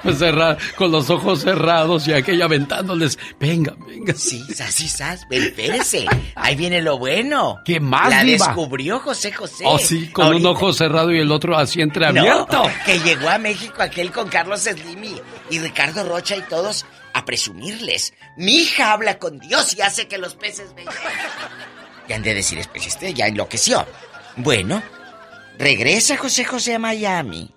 [0.03, 3.19] Pues cerra- con los ojos cerrados y aquella aventándoles.
[3.39, 4.15] Venga, venga.
[4.15, 5.27] Sí, así, sas.
[5.31, 6.07] Espérese.
[6.35, 7.61] Ahí viene lo bueno.
[7.65, 8.47] ¿Qué más, La diva?
[8.47, 9.65] descubrió José José.
[9.67, 12.65] Oh, sí, con un ojo cerrado y el otro así entreabierto.
[12.65, 15.05] No, que llegó a México aquel con Carlos Slim
[15.51, 18.15] y, Ricardo Rocha y todos a presumirles.
[18.37, 20.95] Mi hija habla con Dios y hace que los peces vengan.
[22.09, 23.87] Y han de decir, este ya enloqueció.
[24.37, 24.83] Bueno,
[25.59, 27.55] regresa José José a Miami.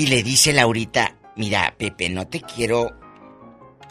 [0.00, 2.98] Y le dice Laurita, mira, Pepe, no te quiero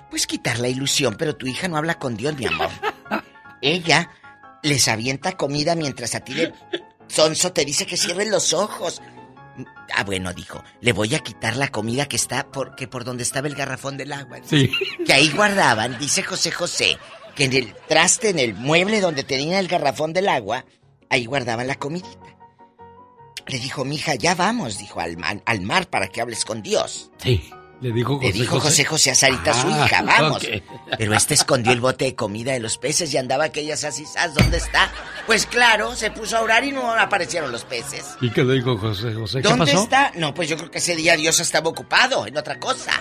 [0.09, 2.69] pues quitar la ilusión, pero tu hija no habla con Dios, mi amor.
[3.61, 4.09] Ella
[4.63, 6.51] les avienta comida mientras a ti de
[7.07, 9.03] sonso te dice que cierren los ojos.
[9.93, 13.21] Ah, bueno, dijo, le voy a quitar la comida que está por, que por donde
[13.21, 14.39] estaba el garrafón del agua.
[14.43, 14.71] Sí.
[15.05, 16.97] Que ahí guardaban, dice José José,
[17.35, 20.65] que en el traste, en el mueble donde tenía el garrafón del agua,
[21.11, 22.28] ahí guardaban la comidita.
[23.49, 27.09] Le dijo, mija, ya vamos, dijo, al, al mar para que hables con Dios.
[27.23, 27.49] Sí.
[27.81, 30.43] Le dijo José Le dijo José José a Sarita, su Ah, hija, vamos.
[30.43, 30.63] ok.
[30.97, 34.35] Pero este escondió el bote de comida de los peces y andaba aquellas así, ¿sabes
[34.35, 34.91] dónde está?
[35.25, 38.05] Pues claro, se puso a orar y no aparecieron los peces.
[38.19, 39.41] ¿Y qué le dijo José José?
[39.41, 39.83] ¿Qué ¿Dónde pasó?
[39.83, 40.11] está?
[40.15, 42.91] No, pues yo creo que ese día Dios estaba ocupado en otra cosa.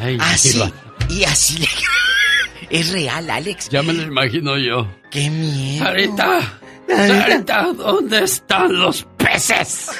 [0.00, 0.52] Ay, Así.
[0.52, 0.70] diva.
[1.10, 1.66] Y así le...
[2.70, 3.70] Es real, Alex.
[3.70, 4.86] Ya me lo imagino yo.
[5.10, 5.84] ¡Qué miedo!
[5.84, 9.90] Sarita, Sarita, ¿dónde están los peces?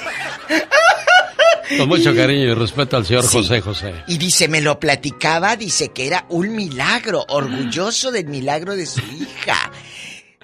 [1.77, 3.36] Con mucho cariño y respeto al señor Sí.
[3.39, 3.94] José José.
[4.06, 9.01] Y dice, me lo platicaba, dice que era un milagro, orgulloso del milagro de su
[9.01, 9.70] hija.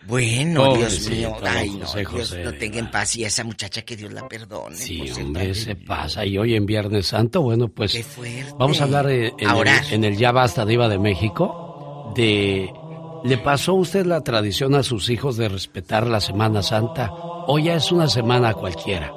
[0.06, 3.42] Bueno, Dios mío, ay no, José Dios José, no tenga en paz y a esa
[3.42, 4.76] muchacha que Dios la perdone.
[4.76, 6.26] Sí, hombre, se pasa.
[6.26, 8.52] Y hoy en Viernes Santo, bueno, pues Qué fuerte.
[8.58, 12.70] vamos a hablar eh, en, A el, en el Ya Basta Diva de México de...
[13.24, 17.58] ¿Le pasó a usted la tradición a sus hijos de respetar la Semana Santa o
[17.58, 19.10] ya es una semana cualquiera?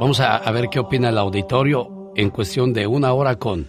[0.00, 3.68] Vamos a, a ver qué opina el auditorio en cuestión de una hora con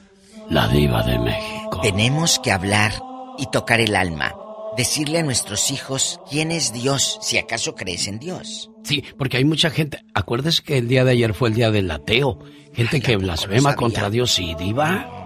[0.49, 1.81] la Diva de México.
[1.81, 2.93] Tenemos que hablar
[3.37, 4.33] y tocar el alma.
[4.77, 8.71] Decirle a nuestros hijos quién es Dios, si acaso crees en Dios.
[8.83, 9.99] Sí, porque hay mucha gente.
[10.13, 12.39] Acuérdese que el día de ayer fue el día del ateo.
[12.73, 15.22] Gente que blasfema contra Dios y diva.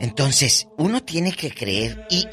[0.00, 2.26] Entonces, uno tiene que creer y,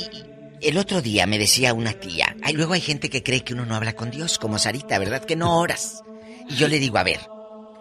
[0.62, 3.66] el otro día me decía una tía, ay, luego hay gente que cree que uno
[3.66, 5.24] no habla con Dios, como Sarita, ¿verdad?
[5.24, 6.02] Que no oras.
[6.50, 7.20] Y yo le digo, a ver,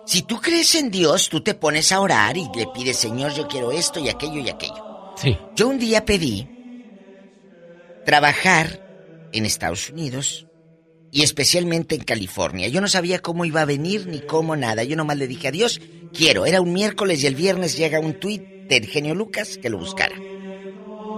[0.04, 3.48] si tú crees en Dios, tú te pones a orar y le pides, Señor, yo
[3.48, 5.14] quiero esto y aquello y aquello.
[5.16, 5.38] Sí.
[5.54, 6.48] Yo un día pedí
[8.04, 10.46] trabajar en Estados Unidos
[11.10, 12.68] y especialmente en California.
[12.68, 14.84] Yo no sabía cómo iba a venir ni cómo nada.
[14.84, 15.80] Yo nomás le dije a Dios,
[16.12, 16.44] quiero.
[16.44, 20.14] Era un miércoles y el viernes llega un tuit del genio Lucas que lo buscara.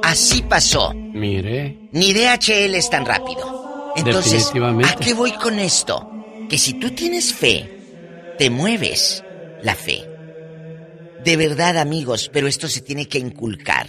[0.02, 0.92] Así pasó.
[0.94, 1.88] Mire.
[1.92, 3.92] Ni DHL es tan rápido.
[3.96, 4.50] Entonces.
[4.84, 6.10] ¿a qué voy con esto?
[6.48, 7.68] Que si tú tienes fe,
[8.38, 9.22] te mueves
[9.62, 10.04] la fe.
[11.24, 13.88] De verdad, amigos, pero esto se tiene que inculcar.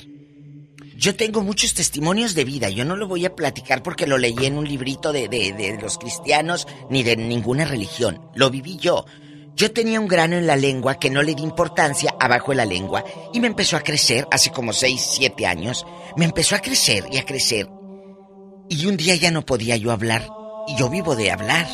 [0.98, 2.70] Yo tengo muchos testimonios de vida.
[2.70, 5.78] Yo no lo voy a platicar porque lo leí en un librito de, de- de
[5.82, 8.20] los cristianos ni de ninguna religión.
[8.36, 9.06] Lo viví yo.
[9.60, 12.66] Yo tenía un grano en la lengua que no le di importancia abajo de la
[12.66, 13.04] lengua
[13.34, 15.86] y me empezó a crecer hace como 6, 7 años.
[16.16, 17.68] Me empezó a crecer y a crecer.
[18.70, 20.26] Y un día ya no podía yo hablar.
[20.66, 21.68] Y yo vivo de hablar.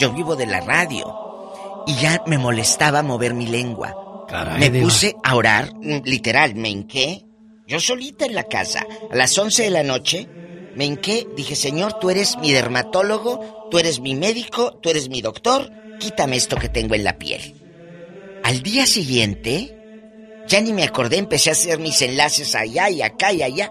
[0.00, 1.84] Yo vivo de la radio.
[1.86, 3.94] Y ya me molestaba mover mi lengua.
[4.26, 7.24] Caray, me puse a orar, literal, me hinqué.
[7.68, 10.28] Yo solita en la casa, a las 11 de la noche,
[10.74, 15.22] me hinqué, dije, Señor, tú eres mi dermatólogo, tú eres mi médico, tú eres mi
[15.22, 17.54] doctor, quítame esto que tengo en la piel.
[18.44, 19.76] Al día siguiente,
[20.46, 23.70] ya ni me acordé, empecé a hacer mis enlaces allá y acá y allá.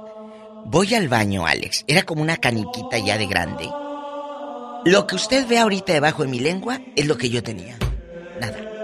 [0.66, 1.84] Voy al baño, Alex.
[1.88, 3.70] Era como una caniquita ya de grande.
[4.86, 7.78] Lo que usted ve ahorita debajo de mi lengua es lo que yo tenía.
[8.40, 8.77] Nada.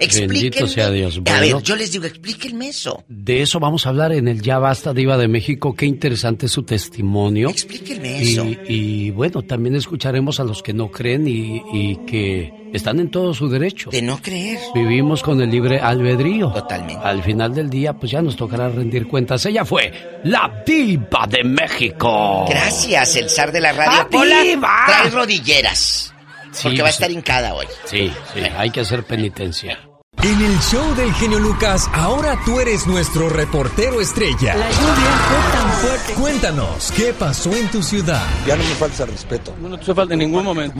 [0.00, 1.20] Bendito sea Dios.
[1.26, 3.04] A ver, yo les digo, explíquenme eso.
[3.08, 5.74] de eso vamos a hablar en el Ya Basta Diva de México.
[5.74, 7.48] Qué interesante su testimonio.
[7.50, 8.46] Explíquenme Y, eso.
[8.68, 13.34] y, bueno, también escucharemos a los que no creen y, y que están en todo
[13.34, 13.90] su derecho.
[13.90, 14.58] De no creer.
[14.74, 16.50] Vivimos con el libre albedrío.
[16.52, 17.02] Totalmente.
[17.04, 19.44] Al final del día, pues ya nos tocará rendir cuentas.
[19.46, 19.92] Ella fue
[20.24, 22.46] la diva de México.
[22.48, 23.98] Gracias, el zar de la radio.
[24.02, 24.84] ¡Ah, Pola, diva!
[24.86, 26.14] trae rodilleras.
[26.52, 27.66] Sí, porque va a estar hincada hoy.
[27.84, 29.78] Sí, sí, hay que hacer penitencia.
[30.22, 34.54] En el show del genio Lucas, ahora tú eres nuestro reportero estrella.
[34.54, 36.12] La lluvia fue tan fuerte.
[36.20, 38.26] Cuéntanos, ¿qué pasó en tu ciudad?
[38.46, 39.54] Ya no me falta respeto.
[39.58, 40.78] No te falta en ningún momento.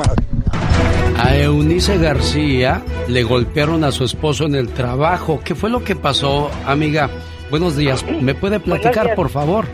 [1.17, 5.41] A Eunice García le golpearon a su esposo en el trabajo.
[5.43, 7.09] ¿Qué fue lo que pasó, amiga?
[7.51, 8.05] Buenos días.
[8.21, 9.65] ¿Me puede platicar, por favor?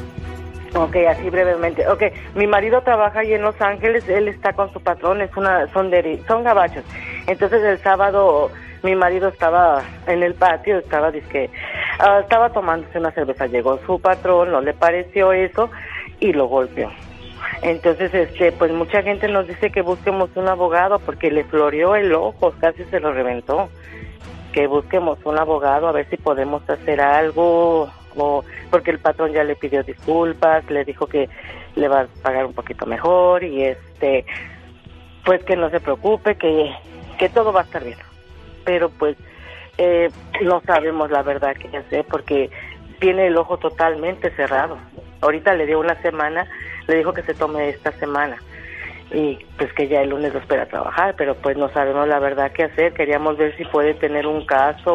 [0.77, 1.89] Ok, así brevemente.
[1.89, 2.03] Ok,
[2.37, 5.91] mi marido trabaja ahí en Los Ángeles, él está con su patrón, es una, son
[5.91, 6.85] de, son gabachos.
[7.27, 8.53] Entonces el sábado
[8.83, 11.51] mi marido estaba en el patio, estaba dizque,
[11.99, 15.71] ah, estaba tomándose una cerveza, llegó su patrón, no le pareció eso
[16.21, 16.91] y lo golpeó.
[17.63, 22.13] Entonces, este, pues mucha gente nos dice que busquemos un abogado porque le floreó el
[22.13, 23.69] ojo, casi se lo reventó.
[24.53, 29.45] Que busquemos un abogado a ver si podemos hacer algo, o porque el patrón ya
[29.45, 31.29] le pidió disculpas, le dijo que
[31.75, 34.25] le va a pagar un poquito mejor y este,
[35.25, 36.73] pues que no se preocupe, que,
[37.19, 37.99] que todo va a estar bien.
[38.67, 39.17] Pero pues
[39.79, 40.11] eh,
[40.43, 42.51] no sabemos la verdad que hacer porque
[43.01, 44.77] tiene el ojo totalmente cerrado.
[45.23, 46.47] Ahorita le dio una semana,
[46.87, 48.37] le dijo que se tome esta semana
[49.11, 52.53] y pues que ya el lunes lo espera trabajar, pero pues no sabemos la verdad
[52.53, 52.93] qué hacer.
[52.93, 54.93] Queríamos ver si puede tener un caso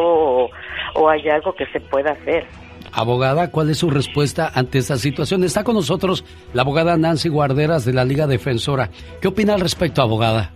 [0.94, 2.46] o hay algo que se pueda hacer.
[2.92, 5.44] Abogada, ¿cuál es su respuesta ante esta situación?
[5.44, 8.90] Está con nosotros la abogada Nancy Guarderas de la Liga Defensora.
[9.20, 10.50] ¿Qué opina al respecto, abogada?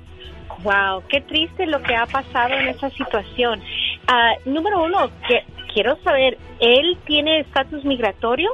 [0.67, 3.63] Wow, qué triste lo que ha pasado en esa situación.
[4.09, 8.51] Ah, número uno, que, quiero saber, ¿él tiene estatus migratorio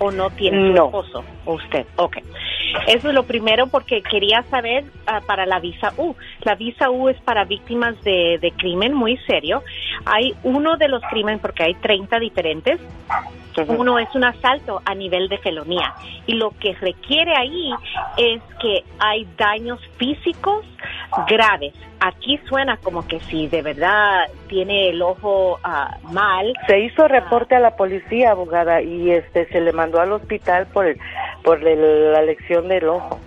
[0.00, 0.86] o no tiene su No.
[0.86, 1.24] esposo?
[1.44, 2.16] Usted, ok.
[2.88, 6.16] Eso es lo primero porque quería saber ah, para la visa U.
[6.42, 9.62] La visa U es para víctimas de, de crimen muy serio.
[10.04, 12.80] Hay uno de los crímenes, porque hay 30 diferentes,
[13.68, 15.94] uno es un asalto a nivel de felonía
[16.26, 17.72] y lo que requiere ahí
[18.16, 20.64] es que hay daños físicos
[21.28, 21.74] graves.
[22.00, 26.52] Aquí suena como que si de verdad tiene el ojo ah, mal.
[26.66, 30.86] Se hizo reporte a la policía, abogada, y este se le mandó al hospital por
[30.86, 30.98] el,
[31.42, 33.18] por el- la lección del ojo.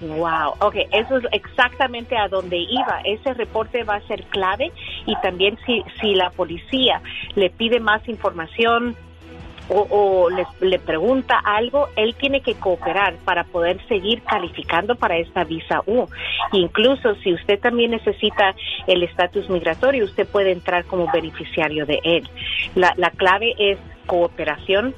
[0.00, 3.00] Wow, ok, eso es exactamente a donde iba.
[3.04, 4.72] Ese reporte va a ser clave
[5.06, 7.00] y también si, si la policía
[7.36, 8.96] le pide más información
[9.72, 15.16] o, o le, le pregunta algo, él tiene que cooperar para poder seguir calificando para
[15.16, 16.06] esta visa U.
[16.52, 18.54] Incluso si usted también necesita
[18.86, 22.28] el estatus migratorio, usted puede entrar como beneficiario de él.
[22.74, 24.94] La, la clave es cooperación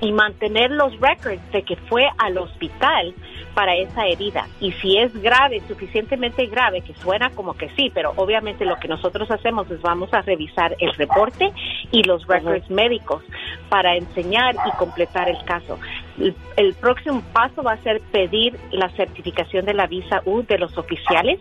[0.00, 3.14] y mantener los records de que fue al hospital
[3.58, 4.46] para esa herida.
[4.60, 8.86] Y si es grave, suficientemente grave, que suena como que sí, pero obviamente lo que
[8.86, 11.52] nosotros hacemos es vamos a revisar el reporte
[11.90, 13.24] y los records médicos
[13.68, 15.76] para enseñar y completar el caso.
[16.20, 20.56] El, el próximo paso va a ser pedir la certificación de la visa U de
[20.56, 21.40] los oficiales,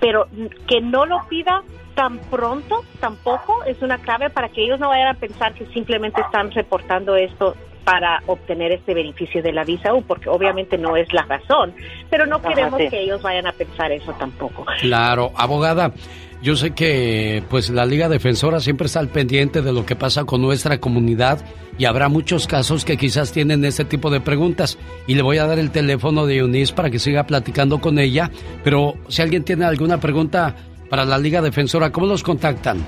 [0.00, 0.26] pero
[0.66, 1.64] que no lo pida
[1.94, 6.22] tan pronto tampoco es una clave para que ellos no vayan a pensar que simplemente
[6.22, 11.12] están reportando esto para obtener este beneficio de la visa U, porque obviamente no es
[11.12, 11.74] la razón,
[12.10, 12.88] pero no Ajá, queremos sí.
[12.88, 14.66] que ellos vayan a pensar eso tampoco.
[14.80, 15.92] Claro, abogada.
[16.40, 20.24] Yo sé que pues la Liga Defensora siempre está al pendiente de lo que pasa
[20.24, 21.44] con nuestra comunidad
[21.78, 24.78] y habrá muchos casos que quizás tienen este tipo de preguntas
[25.08, 28.30] y le voy a dar el teléfono de Eunice para que siga platicando con ella,
[28.62, 30.54] pero si alguien tiene alguna pregunta
[30.88, 32.84] para la Liga Defensora, ¿cómo los contactan?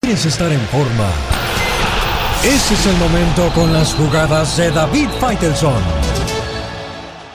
[0.00, 1.08] ¿Quieres estar en forma?
[2.44, 5.80] Ese es el momento con las jugadas de David Faitelson.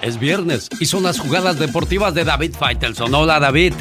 [0.01, 3.15] Es viernes y son las jugadas deportivas de David Faitelson.
[3.15, 3.73] Hola, David.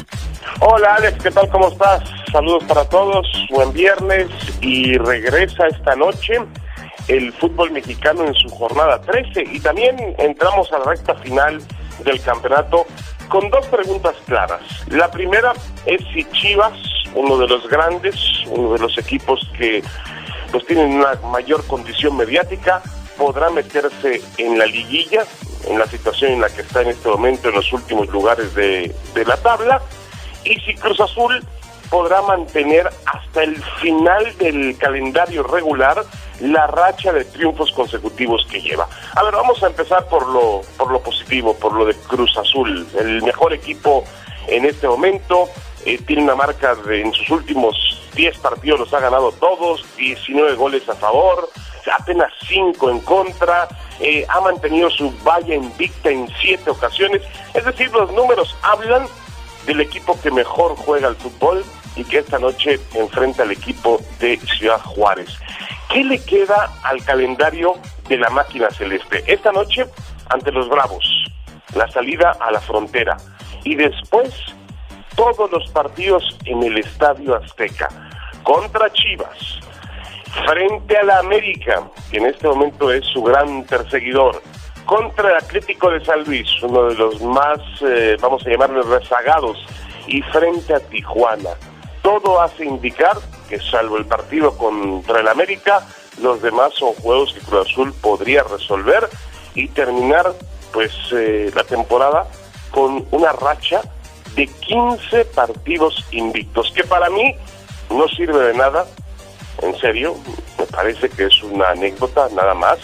[0.61, 1.49] Hola Alex, ¿qué tal?
[1.49, 2.09] ¿Cómo estás?
[2.31, 4.27] Saludos para todos, buen viernes
[4.61, 6.37] y regresa esta noche
[7.09, 11.61] el fútbol mexicano en su jornada 13 y también entramos a la recta final
[12.05, 12.87] del campeonato
[13.27, 14.61] con dos preguntas claras.
[14.87, 15.51] La primera
[15.85, 16.79] es si Chivas,
[17.15, 18.15] uno de los grandes,
[18.49, 19.83] uno de los equipos que
[20.51, 22.81] pues tienen una mayor condición mediática,
[23.17, 25.25] podrá meterse en la liguilla,
[25.67, 28.93] en la situación en la que está en este momento en los últimos lugares de,
[29.13, 29.81] de la tabla,
[30.43, 31.43] y si Cruz Azul
[31.89, 36.03] podrá mantener hasta el final del calendario regular
[36.41, 38.87] la racha de triunfos consecutivos que lleva.
[39.15, 42.87] A ver, vamos a empezar por lo, por lo positivo, por lo de Cruz Azul,
[42.99, 44.03] el mejor equipo
[44.47, 45.49] en este momento,
[45.87, 47.75] eh, tiene una marca de, en sus últimos
[48.13, 51.49] 10 partidos los ha ganado todos, 19 goles a favor,
[51.97, 53.69] apenas 5 en contra,
[54.01, 57.21] eh, ha mantenido su valla invicta en 7 ocasiones,
[57.53, 59.05] es decir, los números hablan
[59.65, 61.63] del equipo que mejor juega el fútbol
[61.95, 65.29] y que esta noche enfrenta al equipo de Ciudad Juárez.
[65.89, 67.75] ¿Qué le queda al calendario
[68.09, 69.23] de la máquina celeste?
[69.25, 69.85] Esta noche
[70.29, 71.05] ante los Bravos,
[71.75, 73.15] la salida a la frontera
[73.63, 74.33] y después
[75.17, 77.89] todos los partidos en el Estadio Azteca
[78.43, 79.59] contra Chivas,
[80.45, 84.41] frente a la América, que en este momento es su gran perseguidor,
[84.85, 89.57] contra el Atlético de San Luis, uno de los más, eh, vamos a llamarle, rezagados,
[90.07, 91.49] y frente a Tijuana.
[92.01, 93.17] Todo hace indicar
[93.49, 95.85] que salvo el partido contra el América,
[96.21, 99.09] los demás son juegos que Cruz Azul podría resolver
[99.55, 100.31] y terminar
[100.71, 102.27] pues eh, la temporada
[102.71, 103.81] con una racha
[104.37, 107.35] de 15 partidos invictos, que para mí
[107.89, 108.85] no sirve de nada,
[109.61, 110.15] en serio,
[110.57, 112.77] me parece que es una anécdota nada más,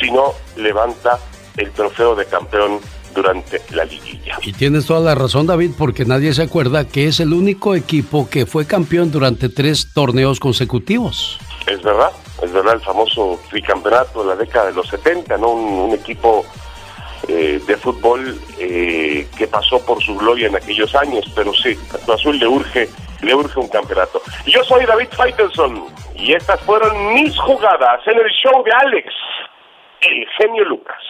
[0.00, 1.18] si no levanta
[1.56, 2.80] el trofeo de campeón
[3.14, 4.38] durante la liguilla.
[4.42, 8.28] Y tienes toda la razón, David, porque nadie se acuerda que es el único equipo
[8.28, 11.38] que fue campeón durante tres torneos consecutivos.
[11.66, 12.10] Es verdad,
[12.42, 15.50] es verdad el famoso tricampeonato de la década de los 70, ¿no?
[15.50, 16.44] Un, equipo
[17.28, 21.76] eh, de fútbol eh, que pasó por su gloria en aquellos años, pero sí,
[22.08, 22.88] a Azul le urge,
[23.22, 24.20] le urge un campeonato.
[24.46, 25.86] Yo soy David Faitelson
[26.16, 29.12] y estas fueron mis jugadas en el show de Alex,
[30.00, 31.02] el genio Lucas.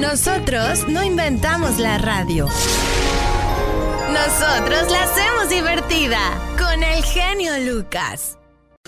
[0.00, 2.46] Nosotros no inventamos la radio.
[4.08, 6.18] Nosotros la hacemos divertida
[6.58, 8.38] con el genio Lucas.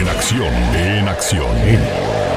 [0.00, 2.27] En acción, en acción.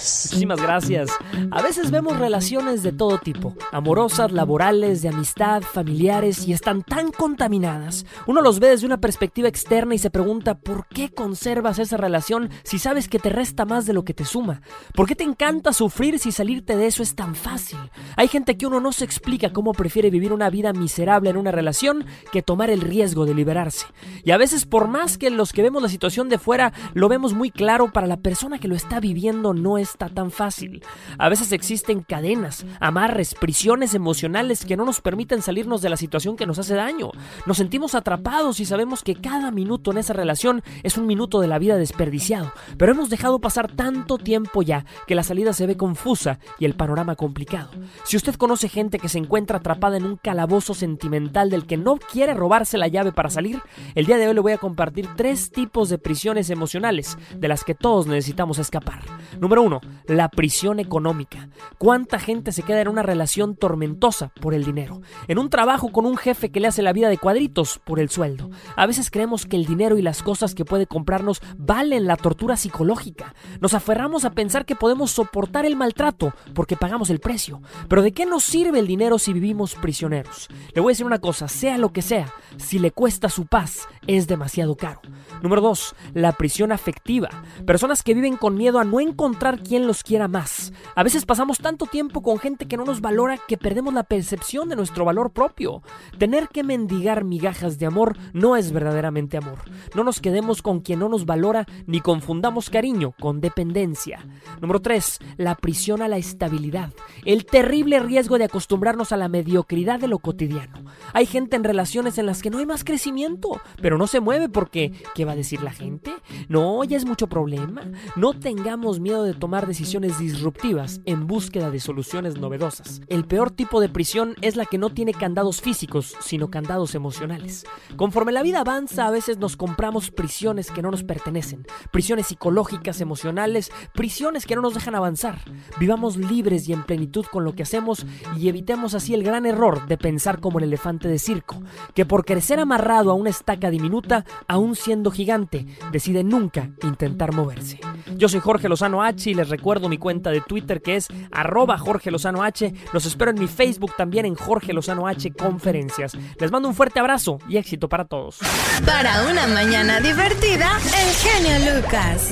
[0.00, 1.10] Muchísimas gracias.
[1.50, 7.12] A veces vemos relaciones de todo tipo, amorosas, laborales, de amistad, familiares, y están tan
[7.12, 8.06] contaminadas.
[8.26, 12.50] Uno los ve desde una perspectiva externa y se pregunta, ¿por qué conservas esa relación
[12.62, 14.62] si sabes que te resta más de lo que te suma?
[14.94, 17.78] ¿Por qué te encanta sufrir si salirte de eso es tan fácil?
[18.16, 21.52] Hay gente que uno no se explica cómo prefiere vivir una vida miserable en una
[21.52, 23.86] relación que tomar el riesgo de liberarse.
[24.24, 27.34] Y a veces, por más que los que vemos la situación de fuera lo vemos
[27.34, 30.82] muy claro, para la persona que lo está viviendo no está tan fácil.
[31.18, 36.36] A veces existen cadenas, amarres, prisiones emocionales que no nos permiten salirnos de la situación
[36.36, 37.10] que nos hace daño.
[37.46, 41.48] Nos sentimos atrapados y sabemos que cada minuto en esa relación es un minuto de
[41.48, 42.52] la vida desperdiciado.
[42.76, 46.74] Pero hemos dejado pasar tanto tiempo ya que la salida se ve confusa y el
[46.74, 47.70] panorama complicado.
[48.04, 51.96] Si usted conoce gente que se encuentra atrapada en un calabozo sentimental del que no
[51.96, 53.60] quiere robarse la llave para salir,
[53.94, 57.64] el día de hoy le voy a compartir tres tipos de prisiones emocionales de las
[57.64, 59.00] que todos necesitamos escapar.
[59.38, 59.62] Número
[60.06, 61.48] la prisión económica.
[61.78, 65.00] ¿Cuánta gente se queda en una relación tormentosa por el dinero?
[65.28, 68.10] En un trabajo con un jefe que le hace la vida de cuadritos por el
[68.10, 68.50] sueldo.
[68.76, 72.56] A veces creemos que el dinero y las cosas que puede comprarnos valen la tortura
[72.56, 73.34] psicológica.
[73.60, 77.62] Nos aferramos a pensar que podemos soportar el maltrato porque pagamos el precio.
[77.88, 80.48] Pero ¿de qué nos sirve el dinero si vivimos prisioneros?
[80.74, 83.88] Le voy a decir una cosa, sea lo que sea, si le cuesta su paz,
[84.06, 85.00] es demasiado caro.
[85.42, 85.94] Número 2.
[86.14, 87.28] La prisión afectiva.
[87.66, 90.72] Personas que viven con miedo a no encontrar quien los quiera más.
[90.94, 94.68] A veces pasamos tanto tiempo con gente que no nos valora que perdemos la percepción
[94.68, 95.82] de nuestro valor propio.
[96.18, 99.58] Tener que mendigar migajas de amor no es verdaderamente amor.
[99.94, 104.26] No nos quedemos con quien no nos valora ni confundamos cariño con dependencia.
[104.60, 105.18] Número 3.
[105.36, 106.92] La prisión a la estabilidad.
[107.24, 110.84] El terrible riesgo de acostumbrarnos a la mediocridad de lo cotidiano.
[111.12, 114.48] Hay gente en relaciones en las que no hay más crecimiento, pero no se mueve
[114.48, 116.12] porque ¿qué va a decir la gente?
[116.48, 117.82] No, ya es mucho problema.
[118.16, 123.00] No tengamos miedo de tomar decisiones disruptivas en búsqueda de soluciones novedosas.
[123.08, 127.64] El peor tipo de prisión es la que no tiene candados físicos, sino candados emocionales.
[127.96, 133.00] Conforme la vida avanza, a veces nos compramos prisiones que no nos pertenecen, prisiones psicológicas,
[133.00, 135.40] emocionales, prisiones que no nos dejan avanzar.
[135.80, 138.06] Vivamos libres y en plenitud con lo que hacemos
[138.38, 141.60] y evitemos así el gran error de pensar como el elefante de circo,
[141.94, 147.80] que por crecer amarrado a una estaca diminuta, aún siendo gigante, decide nunca intentar moverse.
[148.16, 151.78] Yo soy Jorge Lozano H y les recuerdo mi cuenta de Twitter que es arroba
[151.78, 152.74] Jorge Lozano H.
[152.92, 156.16] Los espero en mi Facebook también en Jorge Lozano H Conferencias.
[156.38, 158.38] Les mando un fuerte abrazo y éxito para todos.
[158.84, 162.30] Para una mañana divertida, el genio Lucas.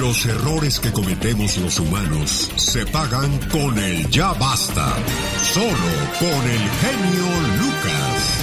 [0.00, 4.96] Los errores que cometemos los humanos se pagan con el ya basta.
[5.38, 7.26] Solo con el genio
[7.60, 8.42] Lucas.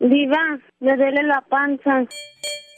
[0.00, 2.08] Diva, me duele la panza.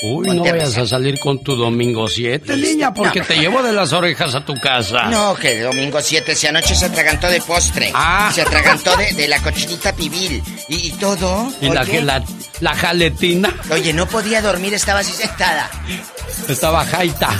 [0.06, 3.93] Uy, no vayas a salir con tu domingo 7, niña, porque te llevo de las
[3.93, 5.05] orejas a tu casa.
[5.05, 7.90] No, que domingo 7, si anoche se atragantó de postre.
[7.94, 8.31] Ah.
[8.35, 10.43] Se atragantó de, de la cochinita pibil.
[10.68, 11.51] Y, y todo.
[11.60, 12.22] Y la, la,
[12.60, 15.70] la jaletina Oye, no podía dormir, estaba así sentada.
[16.48, 17.31] estaba jaita.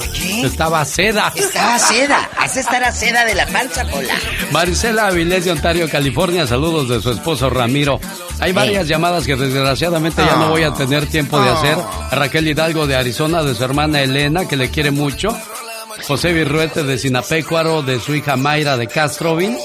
[0.00, 0.42] Oye.
[0.46, 1.32] Estaba seda.
[1.34, 2.28] Estaba seda.
[2.38, 4.14] Hace estar a seda de la panza, Pola.
[4.52, 7.98] Marisela Avilés de Ontario, California, saludos de su esposo Ramiro.
[8.38, 11.78] Hay varias llamadas que desgraciadamente ya no voy a tener tiempo de hacer.
[12.10, 15.36] Raquel Hidalgo de Arizona, de su hermana Elena, que le quiere mucho.
[16.06, 19.58] José Virruete de Sinapecuaro, de su hija Mayra de Castroville.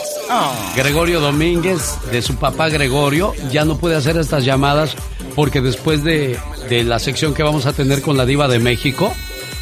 [0.75, 3.33] Gregorio Domínguez, de su papá Gregorio.
[3.51, 4.95] Ya no puede hacer estas llamadas
[5.35, 6.39] porque después de,
[6.69, 9.13] de la sección que vamos a tener con la diva de México,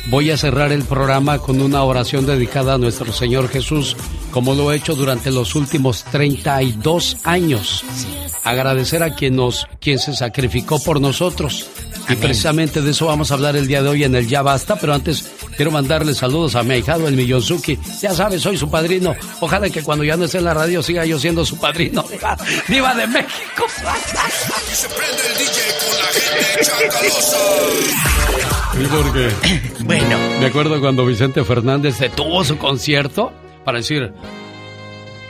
[0.08, 3.96] voy a cerrar el programa con una oración dedicada a nuestro Señor Jesús,
[4.32, 7.84] como lo he hecho durante los últimos 32 años.
[8.44, 11.70] Agradecer a quien nos, quien se sacrificó por nosotros.
[12.10, 14.76] Y precisamente de eso vamos a hablar el día de hoy en el Ya Basta,
[14.78, 17.78] pero antes quiero mandarle saludos a mi ahijado, el Millonzuki.
[18.02, 19.14] Ya sabes, soy su padrino.
[19.40, 22.04] Ojalá que cuando ya no esté en la radio siga yo siendo su padrino.
[22.68, 23.66] Diva, de México.
[28.74, 29.30] Sí, porque
[29.84, 30.18] Bueno.
[30.40, 33.32] me acuerdo cuando Vicente Fernández detuvo su concierto
[33.66, 34.12] para decir,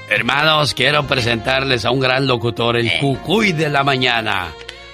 [0.09, 4.49] hermanos, quiero presentarles a un gran locutor, el Cucuy de la mañana.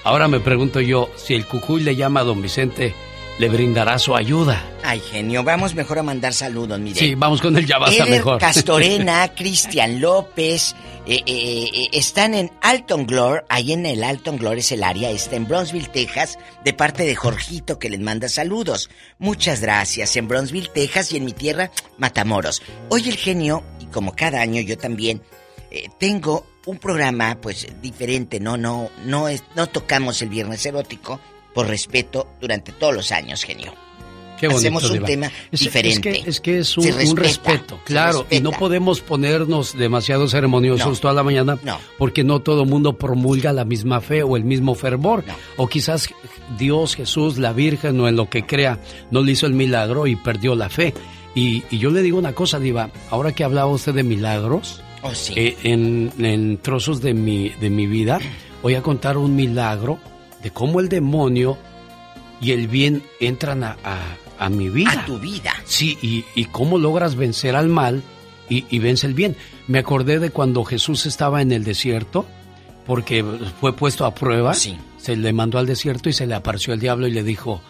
[0.06, 2.94] Ahora me pregunto yo, si el Cucuy le llama a don Vicente,
[3.40, 4.64] ¿le brindará su ayuda?
[4.84, 6.96] Ay, genio, vamos mejor a mandar saludos, mire.
[6.96, 8.38] Sí, vamos con el ya basta Eder mejor.
[8.38, 10.76] Castorena, Cristian López,
[11.08, 15.10] eh, eh, eh, están en Alton Glore, ahí en el Alton Glore es el área,
[15.10, 18.90] está en Bronzeville, Texas, de parte de Jorgito que les manda saludos.
[19.18, 22.62] Muchas gracias, en Bronzeville, Texas y en mi tierra, Matamoros.
[22.90, 25.20] Hoy el genio, y como cada año yo también,
[25.98, 31.20] tengo un programa pues diferente, no, no, no, es, no tocamos el viernes erótico,
[31.54, 33.72] por respeto, durante todos los años, genio.
[34.38, 36.10] Qué bonito, Hacemos un tema Es- diferente.
[36.26, 38.26] Es que es, que es un, respeto, claro.
[38.30, 41.00] Y no podemos ponernos demasiado ceremoniosos No.
[41.00, 41.78] toda la mañana No.
[41.96, 45.24] porque no todo mundo promulga la misma fe o el mismo fervor.
[45.56, 46.10] O quizás
[46.58, 48.78] Dios, Jesús, la Virgen o en lo que crea
[49.10, 50.92] no le hizo el milagro y perdió la fe.
[51.34, 52.90] Y, y yo le digo una cosa, Diva.
[53.10, 55.32] Ahora que hablaba usted de milagros, Oh, sí.
[55.36, 58.18] eh, en, en trozos de mi, de mi vida,
[58.62, 59.98] voy a contar un milagro
[60.42, 61.56] de cómo el demonio
[62.40, 64.90] y el bien entran a, a- a mi vida.
[65.02, 65.54] A tu vida.
[65.64, 68.02] Sí, y, y cómo logras vencer al mal
[68.50, 69.34] y, y vence el bien.
[69.66, 72.26] Me acordé de cuando Jesús estaba en el desierto,
[72.86, 73.24] porque
[73.60, 74.52] fue puesto a prueba.
[74.98, 77.62] Se le mandó al desierto y se le apareció el diablo y le dijo,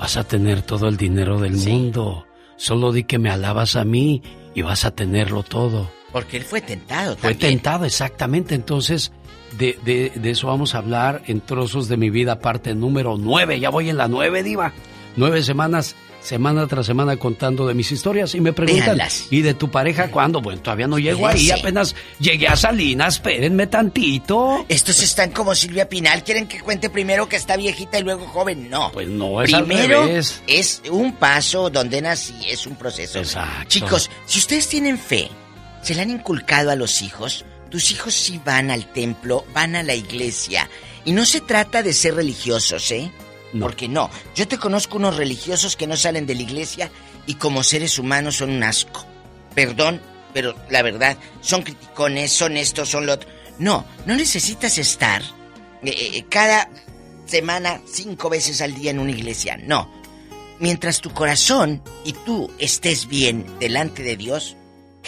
[0.00, 2.26] vas a tener todo el dinero del mundo.
[2.56, 4.20] Solo di que me alabas a mí
[4.54, 5.88] y vas a tenerlo todo.
[6.12, 7.52] Porque él fue tentado Fue también.
[7.58, 8.54] tentado, exactamente.
[8.54, 9.12] Entonces,
[9.58, 13.60] de, de- de eso vamos a hablar en trozos de mi vida, parte número nueve.
[13.60, 14.72] Ya voy en la nueve, Diva.
[15.16, 18.98] Nueve semanas, semana tras semana contando de mis historias y me preguntan.
[19.30, 20.40] ¿y de tu pareja cuándo?
[20.40, 24.64] Bueno, todavía no llego ahí, apenas llegué a Salinas, espérenme tantito.
[24.68, 26.22] Estos están como Silvia Pinal.
[26.24, 28.70] ¿Quieren que cuente primero que está viejita y luego joven?
[28.70, 28.92] No.
[28.92, 30.42] Pues no, es al Primero revés.
[30.46, 33.18] es un paso donde nací, es un proceso.
[33.18, 33.64] Exacto.
[33.68, 35.28] Chicos, si ustedes tienen fe,
[35.82, 39.82] se la han inculcado a los hijos, tus hijos sí van al templo, van a
[39.82, 40.68] la iglesia.
[41.04, 43.10] Y no se trata de ser religiosos, ¿eh?
[43.58, 44.10] Porque no.
[44.34, 46.90] Yo te conozco unos religiosos que no salen de la iglesia
[47.26, 49.06] y como seres humanos son un asco.
[49.54, 50.00] Perdón,
[50.34, 53.28] pero la verdad, son criticones, son estos, son lo otro.
[53.58, 55.22] No, no necesitas estar
[55.82, 56.68] eh, eh, cada
[57.26, 59.56] semana cinco veces al día en una iglesia.
[59.56, 59.90] No.
[60.60, 64.56] Mientras tu corazón y tú estés bien delante de Dios,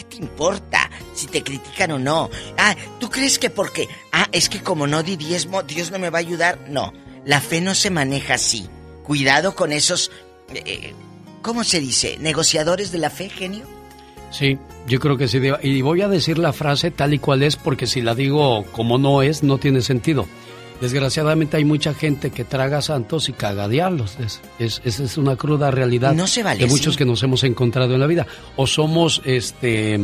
[0.00, 2.30] ¿qué te importa si te critican o no?
[2.56, 3.88] Ah, ¿tú crees que porque...
[4.12, 6.58] Ah, es que como no di diezmo, Dios no me va a ayudar?
[6.68, 6.92] No,
[7.24, 8.68] la fe no se maneja así.
[9.02, 10.10] Cuidado con esos...
[10.54, 10.94] eh,
[11.42, 12.16] ¿cómo se dice?
[12.18, 13.64] ¿Negociadores de la fe, genio?
[14.30, 15.40] Sí, yo creo que sí.
[15.62, 18.96] Y voy a decir la frase tal y cual es porque si la digo como
[18.96, 20.26] no es, no tiene sentido.
[20.80, 24.16] Desgraciadamente hay mucha gente que traga santos y caga diablos.
[24.58, 27.94] Es, esa es una cruda realidad no se vale de muchos que nos hemos encontrado
[27.94, 28.26] en la vida.
[28.56, 30.00] O somos este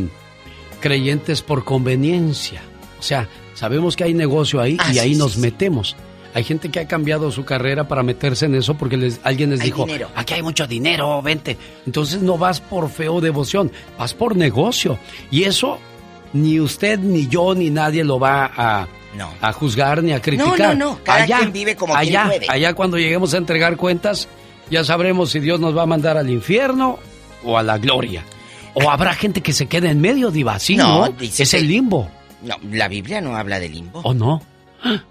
[0.79, 2.61] creyentes por conveniencia.
[2.99, 5.95] O sea, sabemos que hay negocio ahí y ahí nos metemos.
[6.33, 9.61] Hay gente que ha cambiado su carrera para meterse en eso porque les, alguien les
[9.61, 11.57] dijo, aquí hay mucho dinero, vente.
[11.85, 14.99] Entonces no vas por fe o devoción, vas por negocio.
[15.31, 15.79] Y eso
[16.33, 18.87] ni usted, ni yo, ni nadie lo va a,
[19.41, 20.59] a juzgar ni a criticar.
[20.59, 21.03] No, no, no.
[21.03, 22.45] Cada allá, quien vive como allá, puede.
[22.49, 24.27] Allá cuando lleguemos a entregar cuentas,
[24.69, 26.99] ya sabremos si Dios nos va a mandar al infierno
[27.43, 28.23] o a la gloria.
[28.73, 30.59] O habrá gente que se quede en medio, Diva.
[30.59, 31.07] Sí, ¿no?
[31.19, 32.09] Es el limbo.
[32.43, 34.01] No, la Biblia no habla de limbo.
[34.03, 34.41] ¿O no?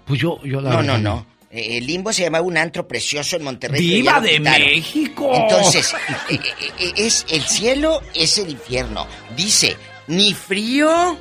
[0.05, 1.25] Pues yo, yo la No, no, no.
[1.51, 3.81] Eh, el limbo se llama un antro precioso en Monterrey.
[3.81, 5.31] ¡Viva de México!
[5.33, 5.93] Entonces,
[6.29, 6.39] eh,
[6.79, 9.07] eh, es el cielo, es el infierno.
[9.35, 11.17] Dice, ni frío,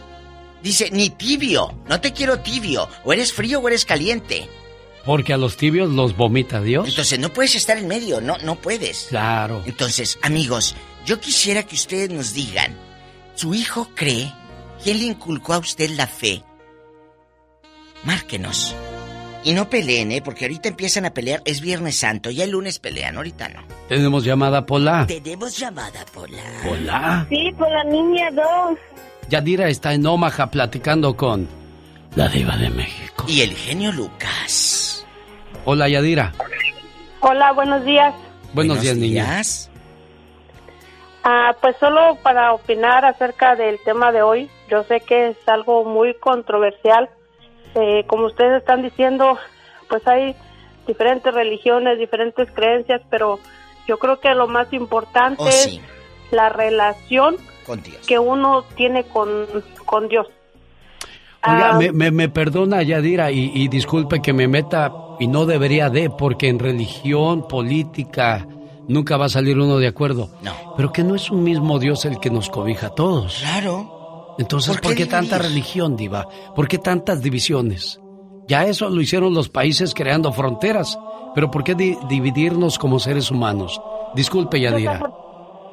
[0.62, 1.78] dice, ni tibio.
[1.88, 2.88] No te quiero tibio.
[3.04, 4.48] O eres frío o eres caliente.
[5.04, 6.88] Porque a los tibios los vomita Dios.
[6.88, 9.06] Entonces no puedes estar en medio, no, no puedes.
[9.08, 9.62] Claro.
[9.64, 10.74] Entonces, amigos,
[11.04, 12.76] yo quisiera que ustedes nos digan,
[13.36, 14.32] ¿su hijo cree?
[14.82, 16.42] ¿Quién le inculcó a usted la fe?
[18.02, 18.74] Márquenos.
[19.44, 20.22] Y no peleen, ¿eh?
[20.22, 21.40] Porque ahorita empiezan a pelear.
[21.44, 22.32] Es Viernes Santo.
[22.32, 23.62] Ya el lunes pelean, ahorita no.
[23.88, 25.06] Tenemos llamada Pola.
[25.06, 26.42] Tenemos llamada Pola.
[26.64, 27.26] Pola.
[27.28, 28.78] Sí, por la niña 2.
[29.28, 31.48] Yadira está en Omaha platicando con
[32.14, 33.24] la diva de México.
[33.28, 35.06] Y el genio Lucas.
[35.64, 36.32] Hola, Yadira.
[37.20, 38.14] Hola, buenos días.
[38.52, 39.70] Buenos, días, niñas.
[41.24, 44.50] Ah, pues solo para opinar acerca del tema de hoy.
[44.70, 47.10] Yo sé que es algo muy controversial
[47.76, 49.38] eh, como ustedes están diciendo,
[49.88, 50.34] pues hay
[50.86, 53.38] diferentes religiones, diferentes creencias, pero
[53.86, 55.80] yo creo que lo más importante oh, es
[56.30, 57.36] la relación
[58.06, 59.28] que uno tiene con,
[59.84, 60.26] con Dios.
[61.46, 65.90] Oiga, ah, me, me, perdona Yadira y, y, disculpe que me meta y no debería
[65.90, 68.46] de, porque en religión, política,
[68.88, 70.30] nunca va a salir uno de acuerdo.
[70.42, 70.52] No.
[70.76, 73.38] Pero que no es un mismo Dios el que nos cobija a todos.
[73.40, 74.34] Claro.
[74.38, 76.28] Entonces, ¿por qué, tanta religión, Diva?
[76.54, 78.00] ¿Por qué tantas divisiones?
[78.48, 80.98] Ya eso lo hicieron los países creando fronteras.
[81.34, 83.80] Pero ¿por qué dividirnos como seres humanos?
[84.14, 85.00] Disculpe, Yadira.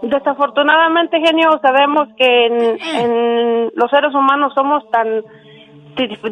[0.03, 5.23] Desafortunadamente, genio, sabemos que en, los seres humanos somos tan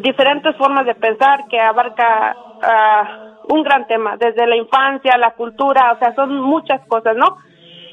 [0.02, 5.92] diferentes formas de pensar que abarca ah, un gran tema, desde la infancia, la cultura,
[5.92, 7.36] o sea, son muchas cosas, ¿no?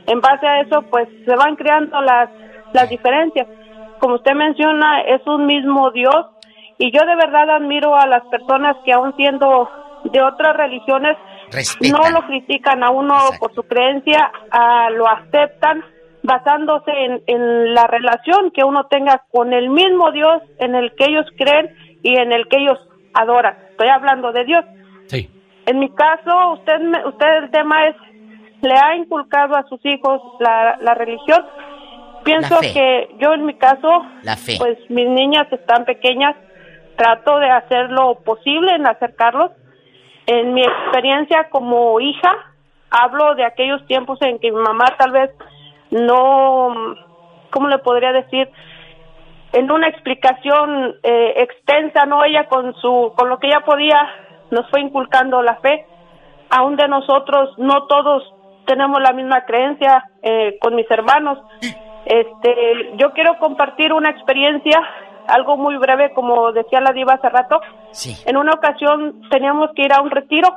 [0.06, 2.30] En base a eso, pues se van creando las,
[2.74, 3.48] las diferencias
[4.00, 6.26] como usted menciona, es un mismo Dios
[6.78, 9.70] y yo de verdad admiro a las personas que aún siendo
[10.06, 11.18] de otras religiones
[11.82, 14.32] no lo critican a uno por su creencia,
[14.92, 15.84] lo aceptan
[16.22, 21.06] basándose en, en, la relación que uno tenga con el mismo Dios en el que
[21.06, 21.74] ellos creen
[22.04, 22.78] y en el que ellos
[23.14, 23.58] adoran.
[23.72, 24.66] Estoy hablando de Dios.
[25.08, 25.30] Sí.
[25.66, 27.96] En mi caso, usted, usted el tema es,
[28.62, 31.44] le ha inculcado a sus hijos la, la religión
[32.24, 34.06] Pienso que yo en mi caso,
[34.58, 36.36] pues mis niñas están pequeñas,
[36.96, 39.52] trato de hacer lo posible en acercarlos.
[40.32, 42.32] En mi experiencia como hija,
[42.92, 45.32] hablo de aquellos tiempos en que mi mamá tal vez
[45.90, 46.72] no,
[47.50, 48.48] ¿cómo le podría decir?
[49.54, 53.98] En una explicación eh, extensa, no ella con su, con lo que ella podía,
[54.52, 55.88] nos fue inculcando la fe.
[56.52, 58.22] Aún de nosotros, no todos
[58.68, 61.40] tenemos la misma creencia eh, con mis hermanos.
[62.06, 64.80] Este, yo quiero compartir una experiencia,
[65.30, 67.62] algo muy breve, como decía la diva hace rato.
[68.26, 70.50] En una ocasión teníamos que ir a un retiro.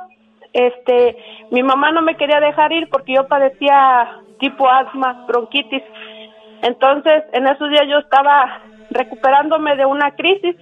[0.51, 1.17] Este,
[1.51, 5.83] mi mamá no me quería dejar ir porque yo padecía tipo asma, bronquitis.
[6.61, 10.55] Entonces, en esos días yo estaba recuperándome de una crisis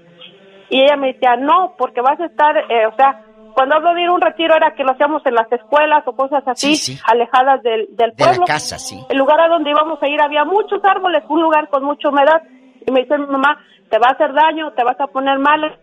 [0.69, 4.01] y ella me decía, no, porque vas a estar, eh, o sea, cuando hablo de
[4.01, 7.61] ir a un retiro era que lo hacíamos en las escuelas o cosas así, alejadas
[7.61, 8.41] del, del pueblo.
[8.41, 8.99] De casa, sí.
[9.09, 12.41] El lugar a donde íbamos a ir había muchos árboles, un lugar con mucha humedad.
[12.87, 13.59] Y me dice mi mamá,
[13.91, 15.77] te va a hacer daño, te vas a poner mal.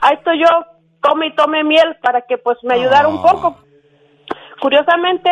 [0.00, 0.48] Ahí estoy yo,
[1.02, 3.58] tome y tome miel para que pues me ayudara un poco.
[4.60, 5.30] Curiosamente,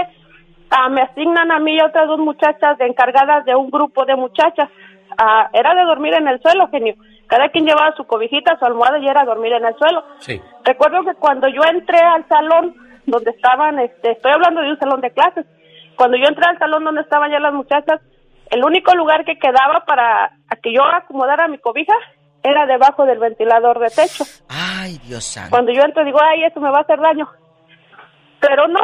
[0.70, 4.04] ah, me asignan a mí y a otras dos muchachas de encargadas de un grupo
[4.04, 4.68] de muchachas.
[5.16, 6.96] Ah, era de dormir en el suelo, genio.
[7.28, 10.04] Cada quien llevaba su cobijita, su almohada y era dormir en el suelo.
[10.18, 10.40] Sí.
[10.64, 12.74] Recuerdo que cuando yo entré al salón
[13.06, 15.46] donde estaban, este, estoy hablando de un salón de clases,
[15.96, 18.00] cuando yo entré al salón donde estaban ya las muchachas,
[18.52, 20.30] el único lugar que quedaba para
[20.62, 21.94] que yo acomodara mi cobija
[22.42, 24.24] era debajo del ventilador de techo.
[24.48, 25.50] Ay, Dios santo.
[25.50, 27.28] Cuando yo entro digo, ay, eso me va a hacer daño.
[28.40, 28.80] Pero no,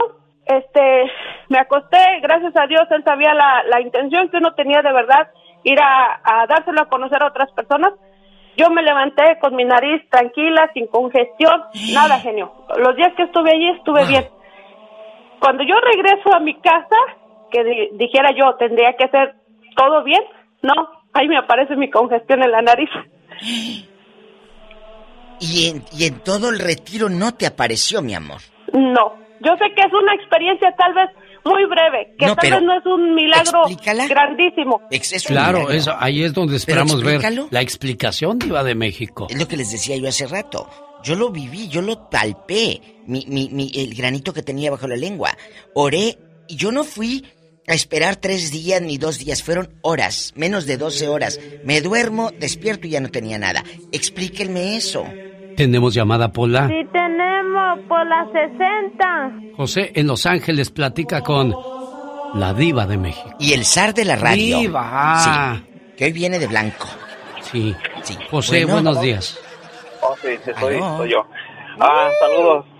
[0.46, 1.12] este,
[1.48, 5.28] me acosté, gracias a Dios, él sabía la, la intención que uno tenía de verdad,
[5.64, 7.92] ir a, a dárselo a conocer a otras personas.
[8.56, 11.62] Yo me levanté con mi nariz tranquila, sin congestión,
[11.92, 12.52] nada genio.
[12.78, 14.28] Los días que estuve allí estuve bien.
[15.40, 16.96] Cuando yo regreso a mi casa,
[17.50, 19.34] que dijera yo, tendría que hacer
[19.78, 20.20] todo bien,
[20.62, 20.74] no,
[21.14, 22.90] ahí me aparece mi congestión en la nariz.
[25.40, 28.40] ¿Y en, y en todo el retiro no te apareció, mi amor?
[28.72, 31.10] No, yo sé que es una experiencia tal vez
[31.44, 33.62] muy breve, que tal vez no es un milagro
[34.08, 34.82] grandísimo.
[35.26, 39.28] claro, Eso, ahí es donde esperamos ver la explicación diva de México.
[39.30, 40.68] Es lo que les decía yo hace rato.
[41.04, 44.96] Yo lo viví, yo lo palpé, mi, mi, mi, el granito que tenía bajo la
[44.96, 45.30] lengua.
[45.74, 46.18] Oré
[46.48, 47.24] y yo no fui
[47.68, 51.38] a esperar tres días ni dos días, fueron horas, menos de 12 horas.
[51.64, 53.62] Me duermo, despierto y ya no tenía nada.
[53.92, 55.04] Explíquenme eso.
[55.56, 56.66] ¿Tenemos llamada, Pola?
[56.68, 59.56] Sí, tenemos, Pola 60.
[59.56, 61.54] José, en Los Ángeles, platica con
[62.34, 63.34] la diva de México.
[63.38, 64.60] Y el zar de la radio.
[64.60, 65.60] Diva.
[65.62, 66.86] Sí, que hoy viene de blanco.
[67.42, 67.74] Sí.
[68.02, 68.16] sí.
[68.30, 69.38] José, buenos días.
[70.00, 71.26] Oh, sí, sí, soy, soy yo.
[71.80, 72.77] Ah, saludos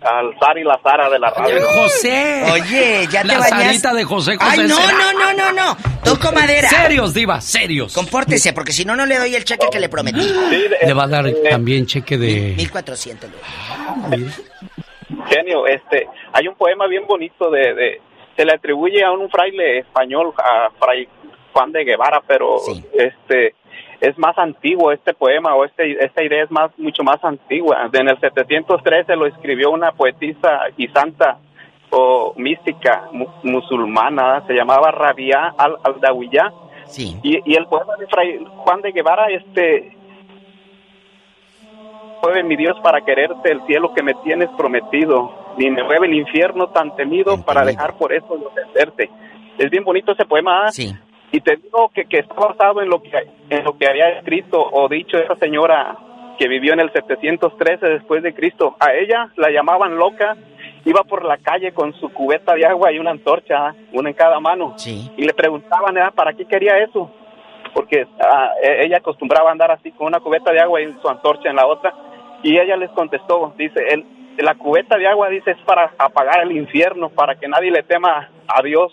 [0.00, 1.60] al Zar y la Sara de la radio.
[1.66, 2.44] José.
[2.52, 4.60] Oye, ya te la Sarita de José José.
[4.60, 5.76] Ay, no, no, no, no, no.
[6.04, 6.68] Toco madera.
[6.68, 7.92] Serios, diva, serios.
[7.94, 10.20] Compórtese, porque si no, no le doy el cheque que le prometí.
[10.82, 12.54] le va a dar también cheque de...
[12.56, 13.30] 1400.
[15.28, 18.00] Genio, este, hay un poema bien bonito de, de,
[18.36, 21.08] se le atribuye a un fraile español, a Fray
[21.52, 22.58] Juan de Guevara, pero
[22.92, 23.54] este
[24.00, 27.88] es más antiguo este poema o este, esta idea es más mucho más antigua.
[27.92, 31.38] En el 713 lo escribió una poetisa y santa
[31.90, 33.08] o mística
[33.42, 36.52] musulmana, se llamaba Rabia al-Dawiyah.
[36.86, 37.18] Sí.
[37.22, 39.94] Y, el poema de Fray Juan de Guevara, este,
[42.22, 46.14] mueve mi Dios para quererte el cielo que me tienes prometido, ni me mueve el
[46.14, 49.10] infierno tan temido para dejar por eso defenderte.
[49.58, 50.70] Es bien bonito ese poema.
[50.70, 50.94] Sí.
[51.32, 53.10] Y te digo que, que está basado en lo que,
[53.50, 55.96] en lo que había escrito o dicho esa señora
[56.38, 58.76] que vivió en el 713 después de Cristo.
[58.78, 60.36] A ella la llamaban loca,
[60.84, 64.40] iba por la calle con su cubeta de agua y una antorcha, una en cada
[64.40, 64.76] mano.
[64.86, 67.10] Y le preguntaban, ¿para qué quería eso?
[67.74, 71.08] Porque ah, e, ella acostumbraba a andar así con una cubeta de agua y su
[71.08, 71.92] antorcha en la otra.
[72.42, 74.06] Y ella les contestó, dice, el,
[74.38, 78.30] la cubeta de agua, dice, es para apagar el infierno, para que nadie le tema
[78.46, 78.92] a Dios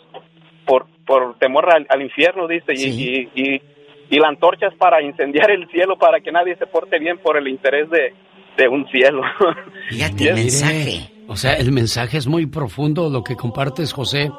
[0.66, 3.62] por, por temor al, infierno, dice, y, y,
[4.10, 7.38] y, la antorcha es para incendiar el cielo, para que nadie se porte bien por
[7.38, 8.14] el interés de,
[8.58, 9.22] de un cielo.
[9.90, 11.12] Fíjate el mensaje.
[11.28, 14.32] O sea, el mensaje es muy profundo, lo que compartes, José,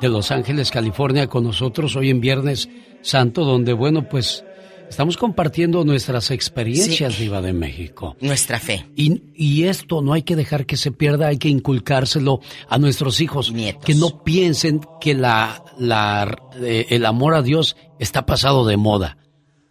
[0.00, 2.68] de Los Ángeles, California, con nosotros hoy en Viernes
[3.00, 4.44] Santo, donde, bueno, pues
[4.88, 8.16] Estamos compartiendo nuestras experiencias, Viva de México.
[8.20, 8.86] Nuestra fe.
[8.94, 13.20] Y, y, esto no hay que dejar que se pierda, hay que inculcárselo a nuestros
[13.20, 13.52] hijos.
[13.84, 19.18] Que no piensen que la, la, eh, el amor a Dios está pasado de moda.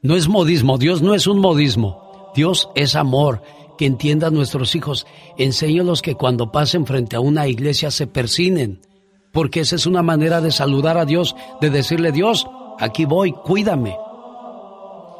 [0.01, 2.31] No es modismo, Dios no es un modismo.
[2.35, 3.41] Dios es amor.
[3.77, 5.07] Que entiendan nuestros hijos.
[5.37, 8.81] Enséñalos que cuando pasen frente a una iglesia se persinen.
[9.31, 12.45] Porque esa es una manera de saludar a Dios, de decirle, Dios,
[12.79, 13.95] aquí voy, cuídame.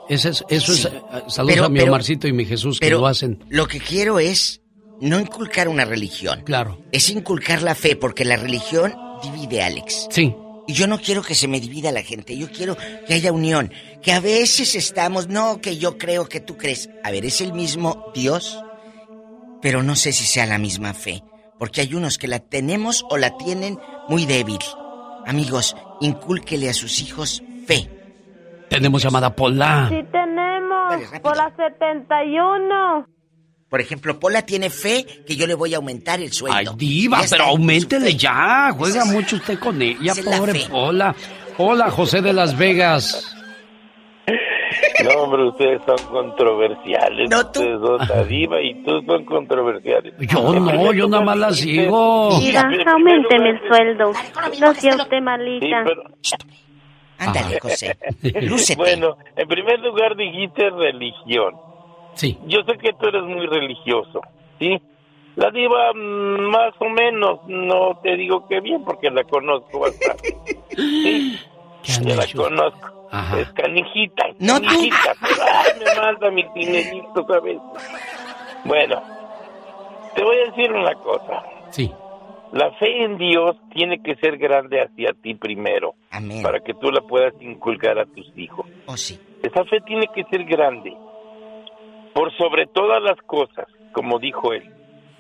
[0.10, 0.92] Eso es, eso es eh,
[1.28, 3.44] saludos a mi Omarcito y mi Jesús que lo hacen.
[3.50, 4.62] Lo que quiero es
[5.02, 6.42] no inculcar una religión.
[6.46, 6.82] Claro.
[6.92, 10.08] Es inculcar la fe, porque la religión divide, Alex.
[10.10, 10.36] Sí.
[10.66, 13.72] Y yo no quiero que se me divida la gente, yo quiero que haya unión.
[14.02, 16.90] Que a veces estamos, no que yo creo que tú crees.
[17.04, 18.58] A ver, es el mismo Dios,
[19.62, 21.22] pero no sé si sea la misma fe.
[21.60, 23.78] Porque hay unos que la tenemos o la tienen
[24.08, 24.60] muy débil.
[25.26, 27.90] Amigos, incúlquele a sus hijos fe.
[28.74, 29.86] Tenemos llamada Pola.
[29.88, 31.22] Sí, tenemos.
[31.22, 33.06] Pola 71.
[33.70, 36.58] Por ejemplo, Pola tiene fe que yo le voy a aumentar el sueldo.
[36.58, 38.72] Ay, diva, pero aumentele ya.
[38.76, 41.16] Juega mucho usted con ella, pobre Pola.
[41.60, 43.38] Hola, José de Las Vegas.
[45.04, 47.30] No, hombre, ustedes son controversiales.
[47.30, 47.60] No, tú.
[47.60, 50.16] Ustedes son la diva y tú son controversiales.
[50.20, 52.40] Yo no, yo nada más la sigo.
[52.40, 54.14] Mira, aumenteme el sueldo.
[54.60, 55.84] No sea usted malita.
[55.84, 56.04] Sí, pero...
[57.18, 57.98] Ándale, José.
[58.78, 61.56] Bueno, en primer lugar dijiste religión.
[62.16, 62.38] Sí.
[62.46, 64.22] Yo sé que tú eres muy religioso,
[64.60, 64.80] ¿sí?
[65.36, 70.38] La diva mm, más o menos, no te digo que bien porque la conozco bastante.
[70.76, 71.40] Sí,
[71.84, 72.94] ya la conozco.
[73.38, 77.60] Es canijita, no canijita, pero ay, me manda mi dinerito, ¿sabes?
[78.66, 79.04] Bueno,
[80.16, 81.44] te voy a decir una cosa.
[81.70, 81.94] Sí.
[82.54, 85.96] La fe en Dios tiene que ser grande hacia ti primero.
[86.12, 86.44] Amén.
[86.44, 88.68] Para que tú la puedas inculcar a tus hijos.
[88.86, 89.20] Oh, sí.
[89.42, 90.96] Esa fe tiene que ser grande.
[92.14, 94.72] Por sobre todas las cosas, como dijo él.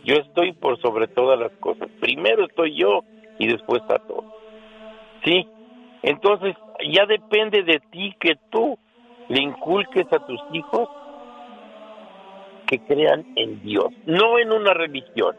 [0.06, 1.90] Yo estoy por sobre todas las cosas.
[2.00, 3.00] Primero estoy yo
[3.40, 4.26] y después está todo.
[5.26, 5.48] ¿Sí?
[6.04, 6.56] Entonces,
[6.88, 8.78] ya depende de ti que tú
[9.30, 10.88] le inculques a tus hijos
[12.68, 15.36] que crean en Dios, no en una religión,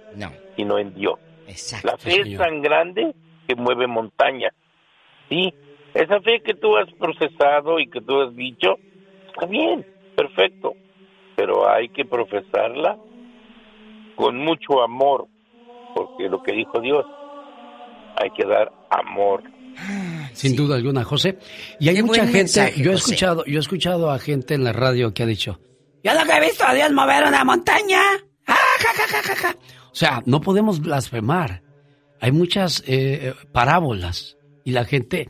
[0.57, 1.21] sino en Dios.
[1.83, 3.15] La fe es tan grande
[3.47, 4.53] que mueve montañas.
[5.29, 5.53] Sí,
[5.95, 8.79] esa fe que tú has procesado y que tú has dicho,
[9.27, 10.75] está bien, perfecto,
[11.37, 12.99] pero hay que profesarla
[14.17, 15.27] con mucho amor,
[15.95, 17.05] porque lo que dijo Dios,
[18.17, 19.43] hay que dar amor.
[20.33, 21.39] Sin duda alguna, José.
[21.81, 25.13] Y hay mucha gente, yo he escuchado, yo he escuchado a gente en la radio
[25.13, 25.59] que ha dicho,
[26.03, 28.01] yo lo que he visto a Dios mover una montaña.
[29.93, 31.63] O sea, no podemos blasfemar.
[32.21, 35.29] Hay muchas eh, parábolas y la gente...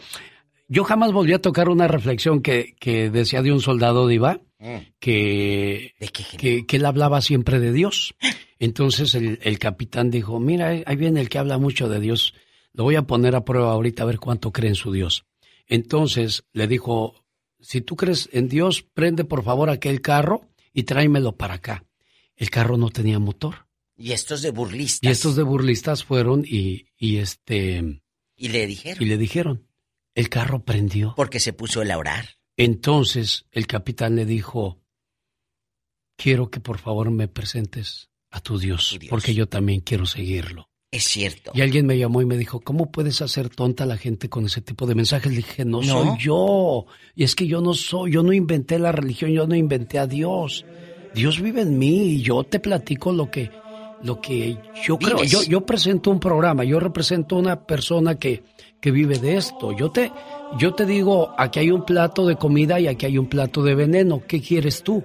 [0.67, 4.77] Yo jamás volví a tocar una reflexión que, que decía de un soldado diva mm.
[4.99, 5.95] que,
[6.39, 8.15] que, que, él hablaba siempre de Dios.
[8.59, 12.33] Entonces el, el capitán dijo, mira, ahí viene el que habla mucho de Dios.
[12.73, 15.27] Lo voy a poner a prueba ahorita a ver cuánto cree en su Dios.
[15.67, 17.25] Entonces le dijo,
[17.61, 21.85] si tú crees en Dios, prende por favor aquel carro y tráemelo para acá.
[22.37, 23.67] El carro no tenía motor.
[23.97, 25.09] Y estos de burlistas.
[25.09, 28.03] Y estos de burlistas fueron y, y este...
[28.37, 29.03] Y le dijeron.
[29.03, 29.69] Y le dijeron.
[30.15, 31.15] El carro prendió.
[31.17, 32.31] Porque se puso a orar.
[32.57, 34.81] Entonces el capitán le dijo,
[36.17, 40.69] quiero que por favor me presentes a tu Dios, porque yo también quiero seguirlo.
[40.91, 41.51] Es cierto.
[41.55, 44.47] Y alguien me llamó y me dijo, ¿cómo puedes hacer tonta a la gente con
[44.47, 45.33] ese tipo de mensajes?
[45.33, 46.87] Le dije, no, soy yo.
[47.17, 50.07] Y es que yo no soy, yo no inventé la religión, yo no inventé a
[50.07, 50.65] Dios.
[51.15, 53.51] Dios vive en mí y yo te platico lo que,
[54.03, 55.23] lo que yo creo.
[55.25, 58.43] Yo, yo presento un programa, yo represento una persona que,
[58.81, 59.73] que vive de esto.
[59.73, 60.13] Yo te,
[60.59, 63.75] yo te digo, aquí hay un plato de comida y aquí hay un plato de
[63.75, 64.23] veneno.
[64.27, 65.05] ¿Qué quieres tú?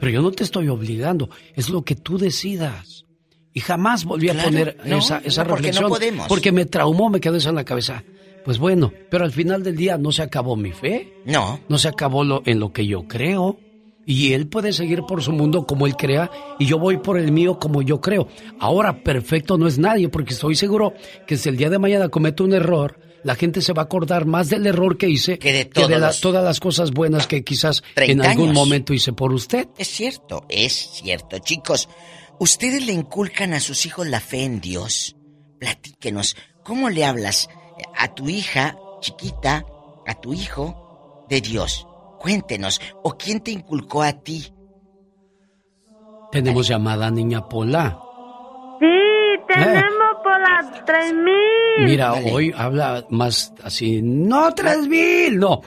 [0.00, 3.04] Pero yo no te estoy obligando, es lo que tú decidas.
[3.52, 5.88] Y jamás volví a poner esa, esa reflexión.
[5.88, 8.02] Porque, no porque me traumó, me quedó eso en la cabeza.
[8.44, 11.14] Pues bueno, pero al final del día no se acabó mi fe.
[11.24, 11.60] No.
[11.68, 13.58] No se acabó lo, en lo que yo creo.
[14.06, 17.32] Y él puede seguir por su mundo como él crea y yo voy por el
[17.32, 18.28] mío como yo creo.
[18.60, 20.94] Ahora, perfecto no es nadie porque estoy seguro
[21.26, 24.26] que si el día de mañana cometo un error, la gente se va a acordar
[24.26, 28.52] más del error que hice que de, todas las cosas buenas que quizás en algún
[28.52, 29.68] momento hice por usted.
[29.78, 31.38] Es cierto, es cierto.
[31.38, 31.88] Chicos,
[32.38, 35.16] ¿Ustedes le inculcan a sus hijos la fe en Dios?
[35.60, 37.48] Platíquenos, ¿cómo le hablas
[37.96, 39.64] a tu hija chiquita,
[40.06, 41.86] a tu hijo, de Dios?
[42.24, 44.46] Cuéntenos, ¿o quién te inculcó a ti?
[46.32, 47.98] Tenemos llamada Niña Pola.
[48.80, 48.86] Sí,
[49.46, 51.86] tenemos Pola 3000.
[51.86, 55.60] Mira, hoy habla más así, no 3000, no.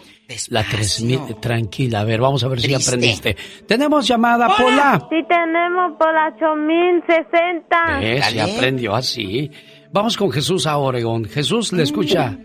[0.49, 3.37] La 3000, tranquila, a ver, vamos a ver si aprendiste.
[3.67, 4.99] Tenemos llamada, Pola.
[5.11, 8.01] Sí, tenemos Pola 8060.
[8.01, 9.51] Eh, se aprendió así.
[9.91, 11.25] Vamos con Jesús a Oregón.
[11.25, 12.35] Jesús, ¿le escucha?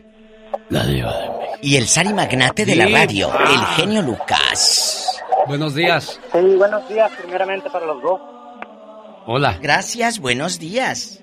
[0.69, 1.29] La diva de
[1.62, 5.23] Y el Sari Magnate de la radio, el genio Lucas.
[5.47, 6.20] Buenos días.
[6.33, 8.20] Sí, buenos días, primeramente para los dos.
[9.27, 9.59] Hola.
[9.61, 11.19] Gracias, buenos días.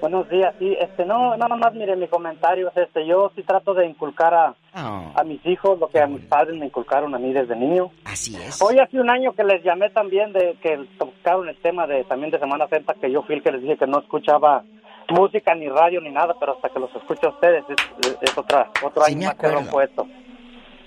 [0.00, 3.72] Buenos días, sí, este, no, nada más, mire, mi comentario es este, yo sí trato
[3.72, 5.12] de inculcar a, Oh.
[5.14, 7.90] a mis hijos lo que a mis padres me inculcaron a mí desde niño.
[8.06, 8.60] Así es.
[8.62, 12.30] Hoy hace un año que les llamé también de que tocaron el tema de también
[12.30, 14.64] de Semana Santa que yo fui el que les dije que no escuchaba
[15.12, 18.70] música ni radio ni nada, pero hasta que los escucho a ustedes es, es otra
[18.82, 20.06] otro año más que rompo esto.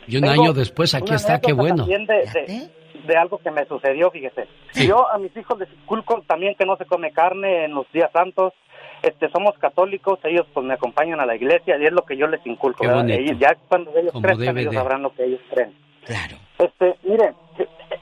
[0.08, 1.86] Y un año después aquí está, qué bueno.
[1.86, 2.70] De,
[3.08, 4.48] de, algo que me sucedió, fíjese.
[4.74, 8.12] Yo a mis hijos les inculco también que no se come carne en los días
[8.12, 8.54] santos,
[9.02, 12.28] este, somos católicos, ellos pues me acompañan a la iglesia y es lo que yo
[12.28, 12.84] les inculco.
[12.84, 15.74] ya cuando ellos crezcan, ellos sabrán lo que ellos creen.
[16.06, 16.38] Claro.
[16.58, 17.34] Este, mire,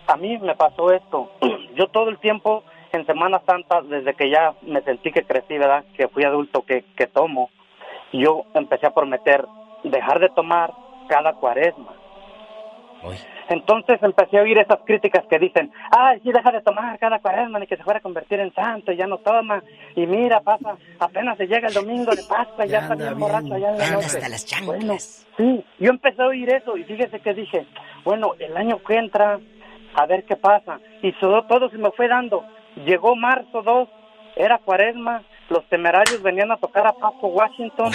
[0.08, 1.32] a mí me pasó esto.
[1.76, 2.64] Yo todo el tiempo
[2.94, 5.84] en Semana Santa, desde que ya me sentí que crecí, ¿verdad?
[5.98, 7.50] Que fui adulto, que, que tomo,
[8.14, 9.46] yo empecé a prometer
[9.84, 10.72] dejar de tomar
[11.10, 11.96] cada cuaresma.
[13.50, 17.60] Entonces empecé a oír esas críticas que dicen, ay, sí, deja de tomar cada cuaresma
[17.60, 19.62] ni que se fuera a convertir en santo y ya no toma.
[19.96, 23.54] Y mira, pasa, apenas se llega el domingo de Pascua y ya, está bien borracho
[23.56, 24.06] allá en la noche.
[24.06, 27.66] Hasta las bueno, sí, yo empecé a oír eso y fíjese que dije,
[28.06, 29.40] bueno, el año que entra,
[29.96, 30.80] a ver qué pasa.
[31.02, 32.46] Y todo, todo se me fue dando.
[32.76, 33.90] Llegó marzo 2,
[34.36, 37.92] era cuaresma, los temerarios venían a tocar a Paco Washington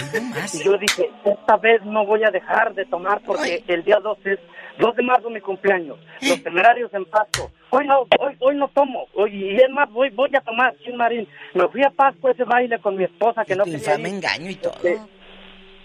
[0.55, 4.19] y yo dije, esta vez no voy a dejar de tomar porque el día 2
[4.25, 4.39] es
[4.79, 7.51] 2 de marzo mi cumpleaños, los temerarios en Pasco.
[7.71, 10.97] Hoy no, hoy, hoy no tomo, hoy, y es más, voy, voy a tomar, sin
[10.97, 11.27] marín.
[11.55, 14.55] Me fui a Pasco ese baile con mi esposa que no quería me engaño y
[14.55, 14.75] todo.
[14.75, 15.01] Este,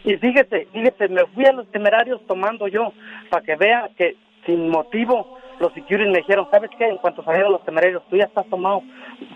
[0.04, 2.94] y fíjese, fíjese, me fui a los temerarios tomando yo,
[3.30, 4.16] para que vea que
[4.46, 6.86] sin motivo los securities me dijeron, ¿sabes qué?
[6.86, 8.84] En cuanto salieron los temerarios, tú ya estás tomado,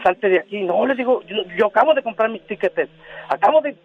[0.04, 0.62] salte de aquí.
[0.62, 1.22] No, les digo,
[1.58, 2.92] yo, acabo de comprar mis tickets,
[3.30, 3.78] acabo de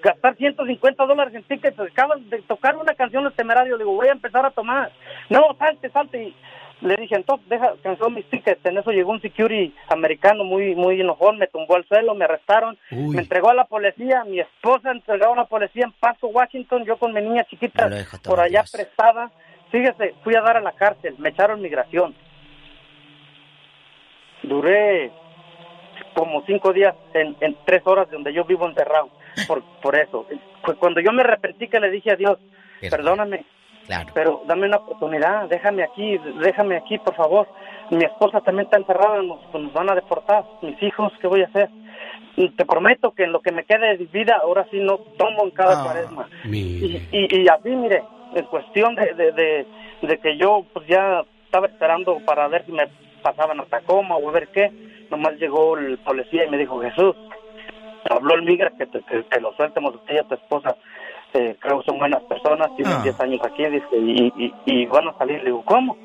[0.00, 4.12] gastar 150 dólares en tickets, acabo de tocar una canción los temerarios, digo, voy a
[4.12, 4.92] empezar a tomar.
[5.28, 6.22] No, salte, salte.
[6.22, 6.34] Y
[6.80, 8.64] le dije, entonces, deja, canceló mis tickets.
[8.64, 12.78] En eso llegó un security americano muy muy enojón, me tumbó al suelo, me arrestaron,
[12.92, 16.96] me entregó a la policía, mi esposa entregó a la policía en Paso, Washington, yo
[16.98, 17.90] con mi niña chiquita
[18.24, 19.32] por allá prestada.
[19.70, 22.14] Fíjese, fui a dar a la cárcel, me echaron migración.
[24.42, 25.12] Duré
[26.14, 29.10] como cinco días en, tres horas de donde yo vivo encerrado,
[29.46, 30.26] por, por eso.
[30.78, 32.38] Cuando yo me arrepentí que le dije a Dios,
[32.90, 33.44] perdóname,
[34.14, 37.48] pero dame una oportunidad, déjame aquí, déjame aquí, por favor.
[37.90, 40.44] Mi esposa también está encerrada, nos, nos van a deportar.
[40.62, 41.68] Mis hijos, ¿qué voy a hacer?
[42.36, 45.44] Y te prometo que en lo que me quede de vida, ahora sí no tomo
[45.44, 46.28] en cada ah, cuaresma.
[46.44, 49.66] Y, y, así, mire, en cuestión de, de,
[50.02, 52.88] de, que yo pues ya estaba esperando para ver si me
[53.22, 54.70] pasaban a Tacoma o a ver qué,
[55.10, 57.16] nomás llegó el policía y me dijo, Jesús,
[58.08, 60.76] habló el migra que, que, lo sueltemos usted y a tu esposa
[61.32, 63.22] este, creo que son buenas personas, tienen 10 ah.
[63.22, 65.38] años aquí, dice, y, y, van a salir.
[65.38, 65.96] Le digo, ¿cómo?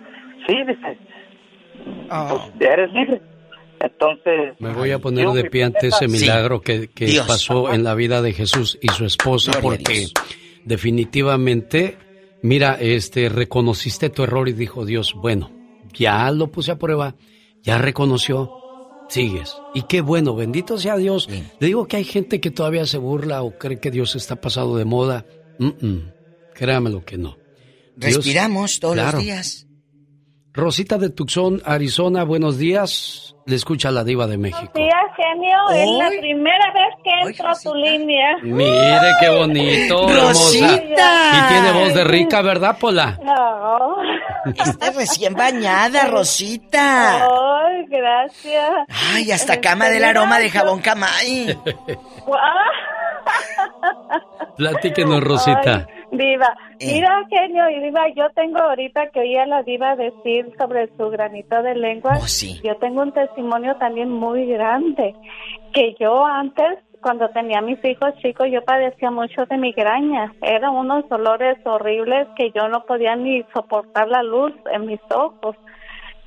[0.48, 0.98] Sí, dice,
[2.10, 2.28] ah.
[2.30, 3.22] pues eres libre.
[3.80, 4.54] Entonces...
[4.60, 8.22] Me voy a poner de pie ante ese milagro que, que pasó en la vida
[8.22, 10.08] de Jesús y su esposa, porque
[10.64, 11.98] definitivamente,
[12.42, 15.52] mira, este, reconociste tu error y dijo Dios, bueno,
[15.94, 17.16] ya lo puse a prueba,
[17.64, 18.52] ya reconoció,
[19.10, 19.56] sigues.
[19.74, 21.28] Y qué bueno, bendito sea Dios.
[21.30, 24.78] Le digo que hay gente que todavía se burla o cree que Dios está pasado
[24.78, 25.26] de moda.
[26.54, 27.38] Créame lo que no.
[27.98, 29.68] Respiramos todos los días.
[30.56, 33.36] Rosita de Tucson, Arizona, buenos días.
[33.46, 34.72] Le escucha la diva de México.
[34.74, 35.58] Buenos días, genio.
[35.72, 38.38] Es la primera vez que entro a tu línea.
[38.42, 41.32] Mire qué bonito, Rosita.
[41.34, 43.20] Y tiene voz de rica, ¿verdad, Pola?
[43.22, 43.98] No.
[44.52, 47.26] Está recién bañada, Rosita.
[47.26, 48.72] Ay, gracias.
[49.14, 51.56] Ay, hasta cama del aroma de jabón Camay.
[54.58, 55.88] Platíquenos, Rosita.
[56.18, 56.94] Diva, eh.
[56.94, 61.10] mira genio y diva, yo tengo ahorita que oí a la diva decir sobre su
[61.10, 62.14] granito de lengua.
[62.22, 62.60] Oh, sí.
[62.64, 65.16] Yo tengo un testimonio también muy grande,
[65.74, 70.34] que yo antes, cuando tenía mis hijos chicos, yo padecía mucho de migraña.
[70.42, 75.56] Eran unos dolores horribles que yo no podía ni soportar la luz en mis ojos.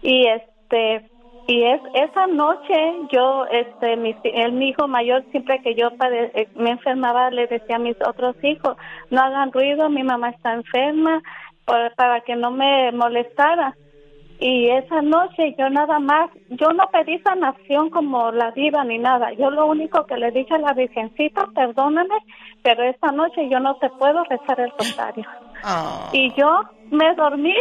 [0.02, 1.10] Y este,
[1.48, 2.74] y es esa noche
[3.10, 7.76] yo este mi, el, mi hijo mayor siempre que yo eh, me enfermaba le decía
[7.76, 8.76] a mis otros hijos
[9.10, 11.22] no hagan ruido mi mamá está enferma
[11.96, 13.74] para que no me molestara
[14.40, 19.32] y esa noche yo nada más yo no pedí sanación como la diva ni nada.
[19.32, 22.14] Yo lo único que le dije a la virgencita perdóname
[22.62, 25.24] pero esa noche yo no te puedo rezar el rosario
[25.64, 26.10] ah.
[26.12, 26.60] y yo
[26.90, 27.54] me dormí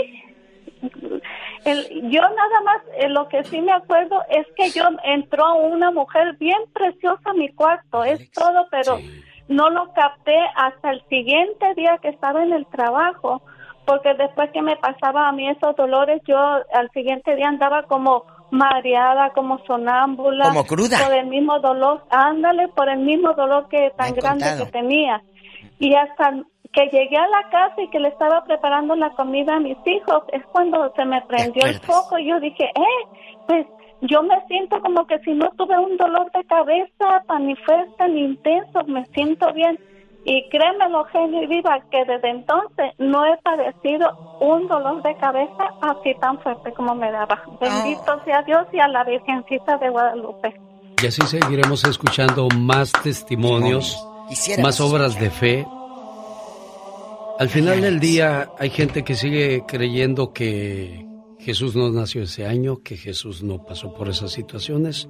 [1.66, 5.91] el, yo nada más, eh, lo que sí me acuerdo es que yo entró una
[5.91, 8.99] mujer bien preciosa a mi cuarto, es todo, pero
[9.48, 13.41] no lo capté hasta el siguiente día que estaba en el trabajo,
[13.86, 18.24] porque después que me pasaba a mí esos dolores, yo al siguiente día andaba como
[18.52, 23.91] mareada, como sonámbula, como cruda, por el mismo dolor, ándale, por el mismo dolor que
[23.98, 25.22] tan grande que tenía.
[25.80, 26.34] Y hasta
[26.78, 30.22] que llegué a la casa y que le estaba preparando la comida a mis hijos,
[30.32, 33.18] es cuando se me prendió el foco y yo dije, eh,
[33.48, 33.66] pues
[34.02, 38.26] yo me siento como que si no tuve un dolor de cabeza tan fuerte ni
[38.26, 39.80] intenso, me siento bien.
[40.24, 45.70] Y créemelo, genio y viva, que desde entonces no he padecido un dolor de cabeza
[45.82, 47.41] así tan fuerte como me daba.
[47.60, 50.54] Bendito sea Dios y a la Virgencita de Guadalupe.
[51.02, 54.06] Y así seguiremos escuchando más testimonios,
[54.62, 55.66] más obras de fe,
[57.39, 61.05] al final del día hay gente que sigue creyendo que
[61.39, 65.07] Jesús no nació ese año, que Jesús no pasó por esas situaciones.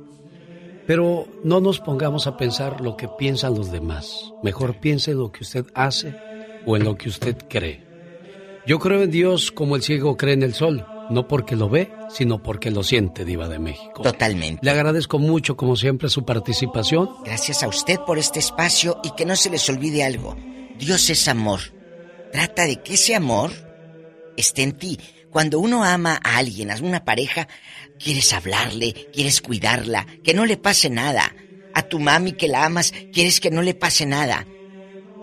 [0.85, 4.33] Pero no nos pongamos a pensar lo que piensan los demás.
[4.43, 6.15] Mejor piense en lo que usted hace
[6.65, 7.85] o en lo que usted cree.
[8.65, 11.91] Yo creo en Dios como el ciego cree en el sol, no porque lo ve,
[12.09, 14.01] sino porque lo siente, Diva de México.
[14.01, 14.59] Totalmente.
[14.63, 17.09] Le agradezco mucho, como siempre, su participación.
[17.25, 20.35] Gracias a usted por este espacio y que no se les olvide algo.
[20.77, 21.76] Dios es amor
[22.31, 23.51] Trata de que ese amor
[24.35, 24.99] esté en ti.
[25.29, 27.47] Cuando uno ama a alguien, a una pareja,
[27.99, 31.35] quieres hablarle, quieres cuidarla, que no le pase nada.
[31.73, 34.47] A tu mami que la amas, quieres que no le pase nada.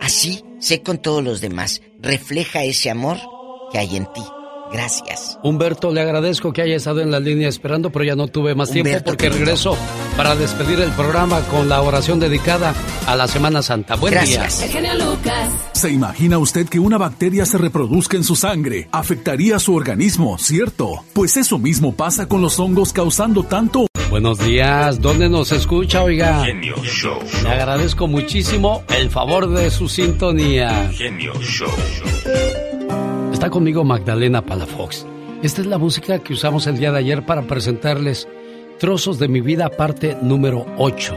[0.00, 1.82] Así sé con todos los demás.
[1.98, 3.18] Refleja ese amor
[3.72, 4.22] que hay en ti.
[4.74, 5.38] Gracias.
[5.44, 8.72] Humberto, le agradezco que haya estado en la línea esperando, pero ya no tuve más
[8.72, 9.78] tiempo porque regreso
[10.16, 12.74] para despedir el programa con la oración dedicada
[13.06, 13.94] a la Semana Santa.
[13.94, 14.68] Buen Gracias.
[14.72, 14.94] día.
[14.96, 15.48] Lucas.
[15.74, 18.88] ¿Se imagina usted que una bacteria se reproduzca en su sangre?
[18.90, 21.04] Afectaría su organismo, ¿cierto?
[21.12, 26.44] Pues eso mismo pasa con los hongos causando tanto Buenos días, ¿dónde nos escucha, oiga?
[26.44, 27.18] Genio Show.
[27.44, 30.90] Le agradezco muchísimo el favor de su sintonía.
[30.92, 31.70] Genio Show.
[33.44, 35.04] Está conmigo Magdalena Palafox.
[35.42, 38.26] Esta es la música que usamos el día de ayer para presentarles
[38.78, 41.14] Trozos de mi vida, parte número 8.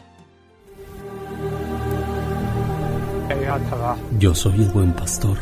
[4.17, 5.37] Yo soy el buen pastor.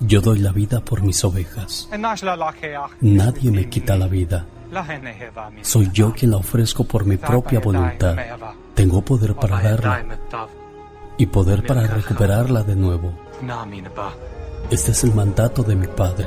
[0.00, 1.88] Yo doy la vida por mis ovejas.
[3.00, 4.46] Nadie me quita la vida.
[5.62, 8.16] Soy yo quien la ofrezco por mi propia voluntad.
[8.74, 10.04] Tengo poder para darla
[11.16, 13.12] y poder para recuperarla de nuevo.
[14.70, 16.26] Este es el mandato de mi Padre.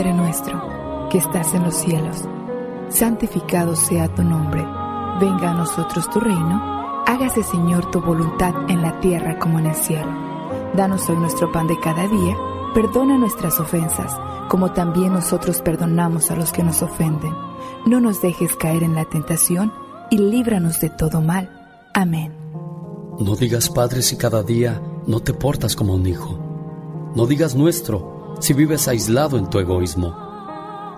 [0.00, 2.16] Padre nuestro, que estás en los cielos,
[2.88, 4.62] santificado sea tu nombre,
[5.20, 9.74] venga a nosotros tu reino, hágase Señor tu voluntad en la tierra como en el
[9.74, 10.10] cielo.
[10.74, 12.34] Danos hoy nuestro pan de cada día,
[12.72, 14.18] perdona nuestras ofensas,
[14.48, 17.34] como también nosotros perdonamos a los que nos ofenden.
[17.84, 19.70] No nos dejes caer en la tentación
[20.10, 21.50] y líbranos de todo mal.
[21.92, 22.32] Amén.
[23.18, 26.38] No digas Padre si cada día no te portas como un hijo.
[27.14, 30.16] No digas nuestro si vives aislado en tu egoísmo.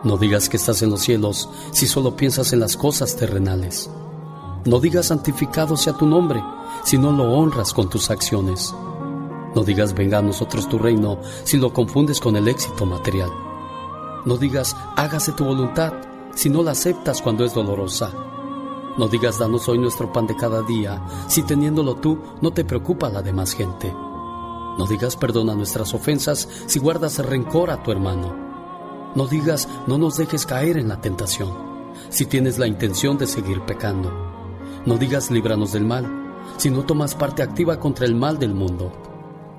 [0.05, 3.91] No digas que estás en los cielos si solo piensas en las cosas terrenales.
[4.65, 6.43] No digas santificado sea tu nombre
[6.85, 8.75] si no lo honras con tus acciones.
[9.55, 13.31] No digas venga a nosotros tu reino si lo confundes con el éxito material.
[14.25, 15.93] No digas hágase tu voluntad
[16.35, 18.11] si no la aceptas cuando es dolorosa.
[18.97, 23.09] No digas danos hoy nuestro pan de cada día si teniéndolo tú no te preocupa
[23.09, 23.93] la demás gente.
[24.79, 28.35] No digas perdona nuestras ofensas si guardas rencor a tu hermano.
[29.15, 31.73] No digas no nos dejes caer en la tentación
[32.09, 34.11] si tienes la intención de seguir pecando.
[34.87, 36.07] No digas líbranos del mal
[36.57, 38.93] si no tomas parte activa contra el mal del mundo.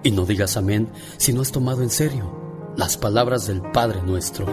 [0.04, 2.44] Y no digas amén si no has tomado en serio
[2.76, 4.46] las palabras del Padre nuestro.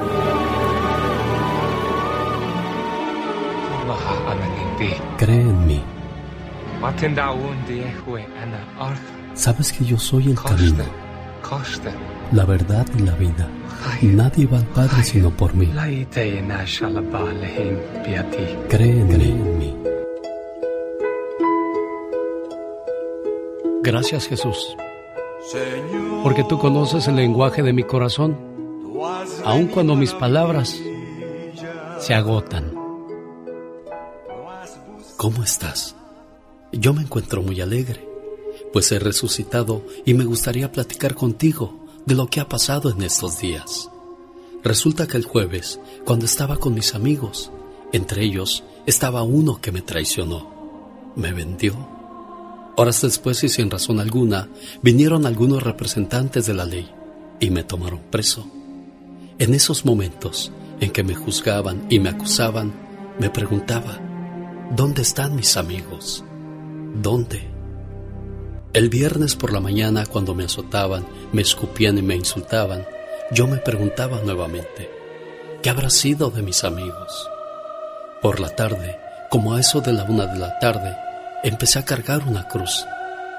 [5.19, 5.82] Cree en mí.
[9.41, 10.85] Sabes que yo soy el camino,
[12.33, 13.49] la verdad y la vida.
[14.03, 15.67] Nadie va al Padre sino por mí.
[18.69, 19.75] Cree en mí.
[23.83, 24.77] Gracias Jesús
[26.23, 28.37] porque tú conoces el lenguaje de mi corazón,
[29.45, 30.79] aun cuando mis palabras
[31.99, 32.75] se agotan.
[35.17, 35.97] ¿Cómo estás?
[36.73, 38.07] Yo me encuentro muy alegre,
[38.72, 43.40] pues he resucitado y me gustaría platicar contigo de lo que ha pasado en estos
[43.40, 43.90] días.
[44.62, 47.51] Resulta que el jueves, cuando estaba con mis amigos,
[47.92, 52.01] entre ellos estaba uno que me traicionó, me vendió
[52.80, 54.48] Horas después y sin razón alguna,
[54.80, 56.88] vinieron algunos representantes de la ley
[57.38, 58.51] y me tomaron preso.
[59.38, 62.72] En esos momentos en que me juzgaban y me acusaban,
[63.18, 63.98] me preguntaba,
[64.74, 66.24] ¿dónde están mis amigos?
[67.02, 67.49] ¿Dónde?
[68.72, 72.86] El viernes por la mañana, cuando me azotaban, me escupían y me insultaban,
[73.32, 74.88] yo me preguntaba nuevamente,
[75.60, 77.28] ¿qué habrá sido de mis amigos?
[78.22, 78.97] Por la tarde,
[79.28, 80.97] como a eso de la una de la tarde,
[81.42, 82.86] empecé a cargar una cruz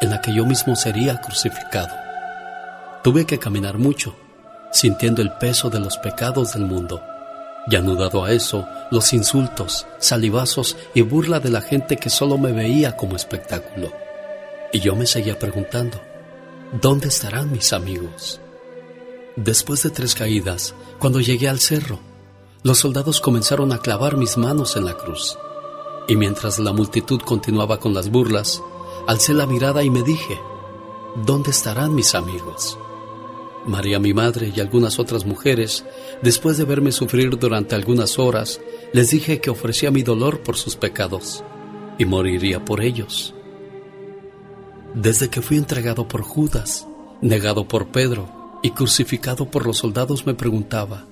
[0.02, 1.96] en la que yo mismo sería crucificado.
[3.02, 4.14] Tuve que caminar mucho,
[4.74, 7.02] sintiendo el peso de los pecados del mundo,
[7.68, 12.52] y anudado a eso, los insultos, salivazos y burla de la gente que solo me
[12.52, 14.01] veía como espectáculo.
[14.74, 16.00] Y yo me seguía preguntando,
[16.82, 18.40] ¿dónde estarán mis amigos?
[19.36, 22.00] Después de tres caídas, cuando llegué al cerro,
[22.64, 25.38] los soldados comenzaron a clavar mis manos en la cruz.
[26.08, 28.62] Y mientras la multitud continuaba con las burlas,
[29.08, 30.40] alcé la mirada y me dije,
[31.26, 32.78] ¿dónde estarán mis amigos?
[33.66, 35.86] María mi madre y algunas otras mujeres,
[36.22, 38.62] después de verme sufrir durante algunas horas,
[38.94, 41.44] les dije que ofrecía mi dolor por sus pecados
[41.98, 43.36] y moriría por ellos.
[44.94, 46.86] Desde que fui entregado por Judas,
[47.22, 51.06] negado por Pedro y crucificado por los soldados me preguntaba,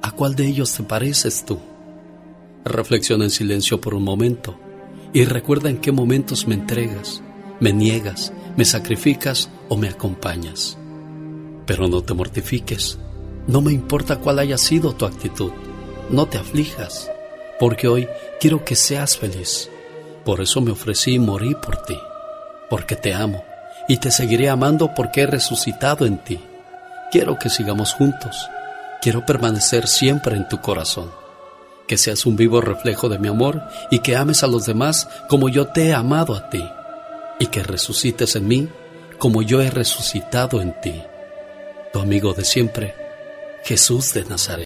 [0.00, 1.58] ¿a cuál de ellos te pareces tú?
[2.64, 4.58] Reflexiona en silencio por un momento
[5.12, 7.22] y recuerda en qué momentos me entregas,
[7.60, 10.78] me niegas, me sacrificas o me acompañas.
[11.66, 12.98] Pero no te mortifiques,
[13.46, 15.52] no me importa cuál haya sido tu actitud,
[16.08, 17.10] no te aflijas,
[17.60, 18.08] porque hoy
[18.40, 19.68] quiero que seas feliz.
[20.24, 21.96] Por eso me ofrecí y morí por ti,
[22.72, 23.44] porque te amo
[23.86, 26.40] y te seguiré amando porque he resucitado en ti.
[27.10, 28.48] Quiero que sigamos juntos,
[29.02, 31.10] quiero permanecer siempre en tu corazón
[31.86, 35.50] que seas un vivo reflejo de mi amor y que ames a los demás como
[35.50, 36.66] yo te he amado a ti,
[37.38, 38.70] y que resucites en mí
[39.18, 41.02] como yo he resucitado en ti.
[41.92, 42.94] Tu amigo de siempre,
[43.64, 44.60] Jesús de Nazaret.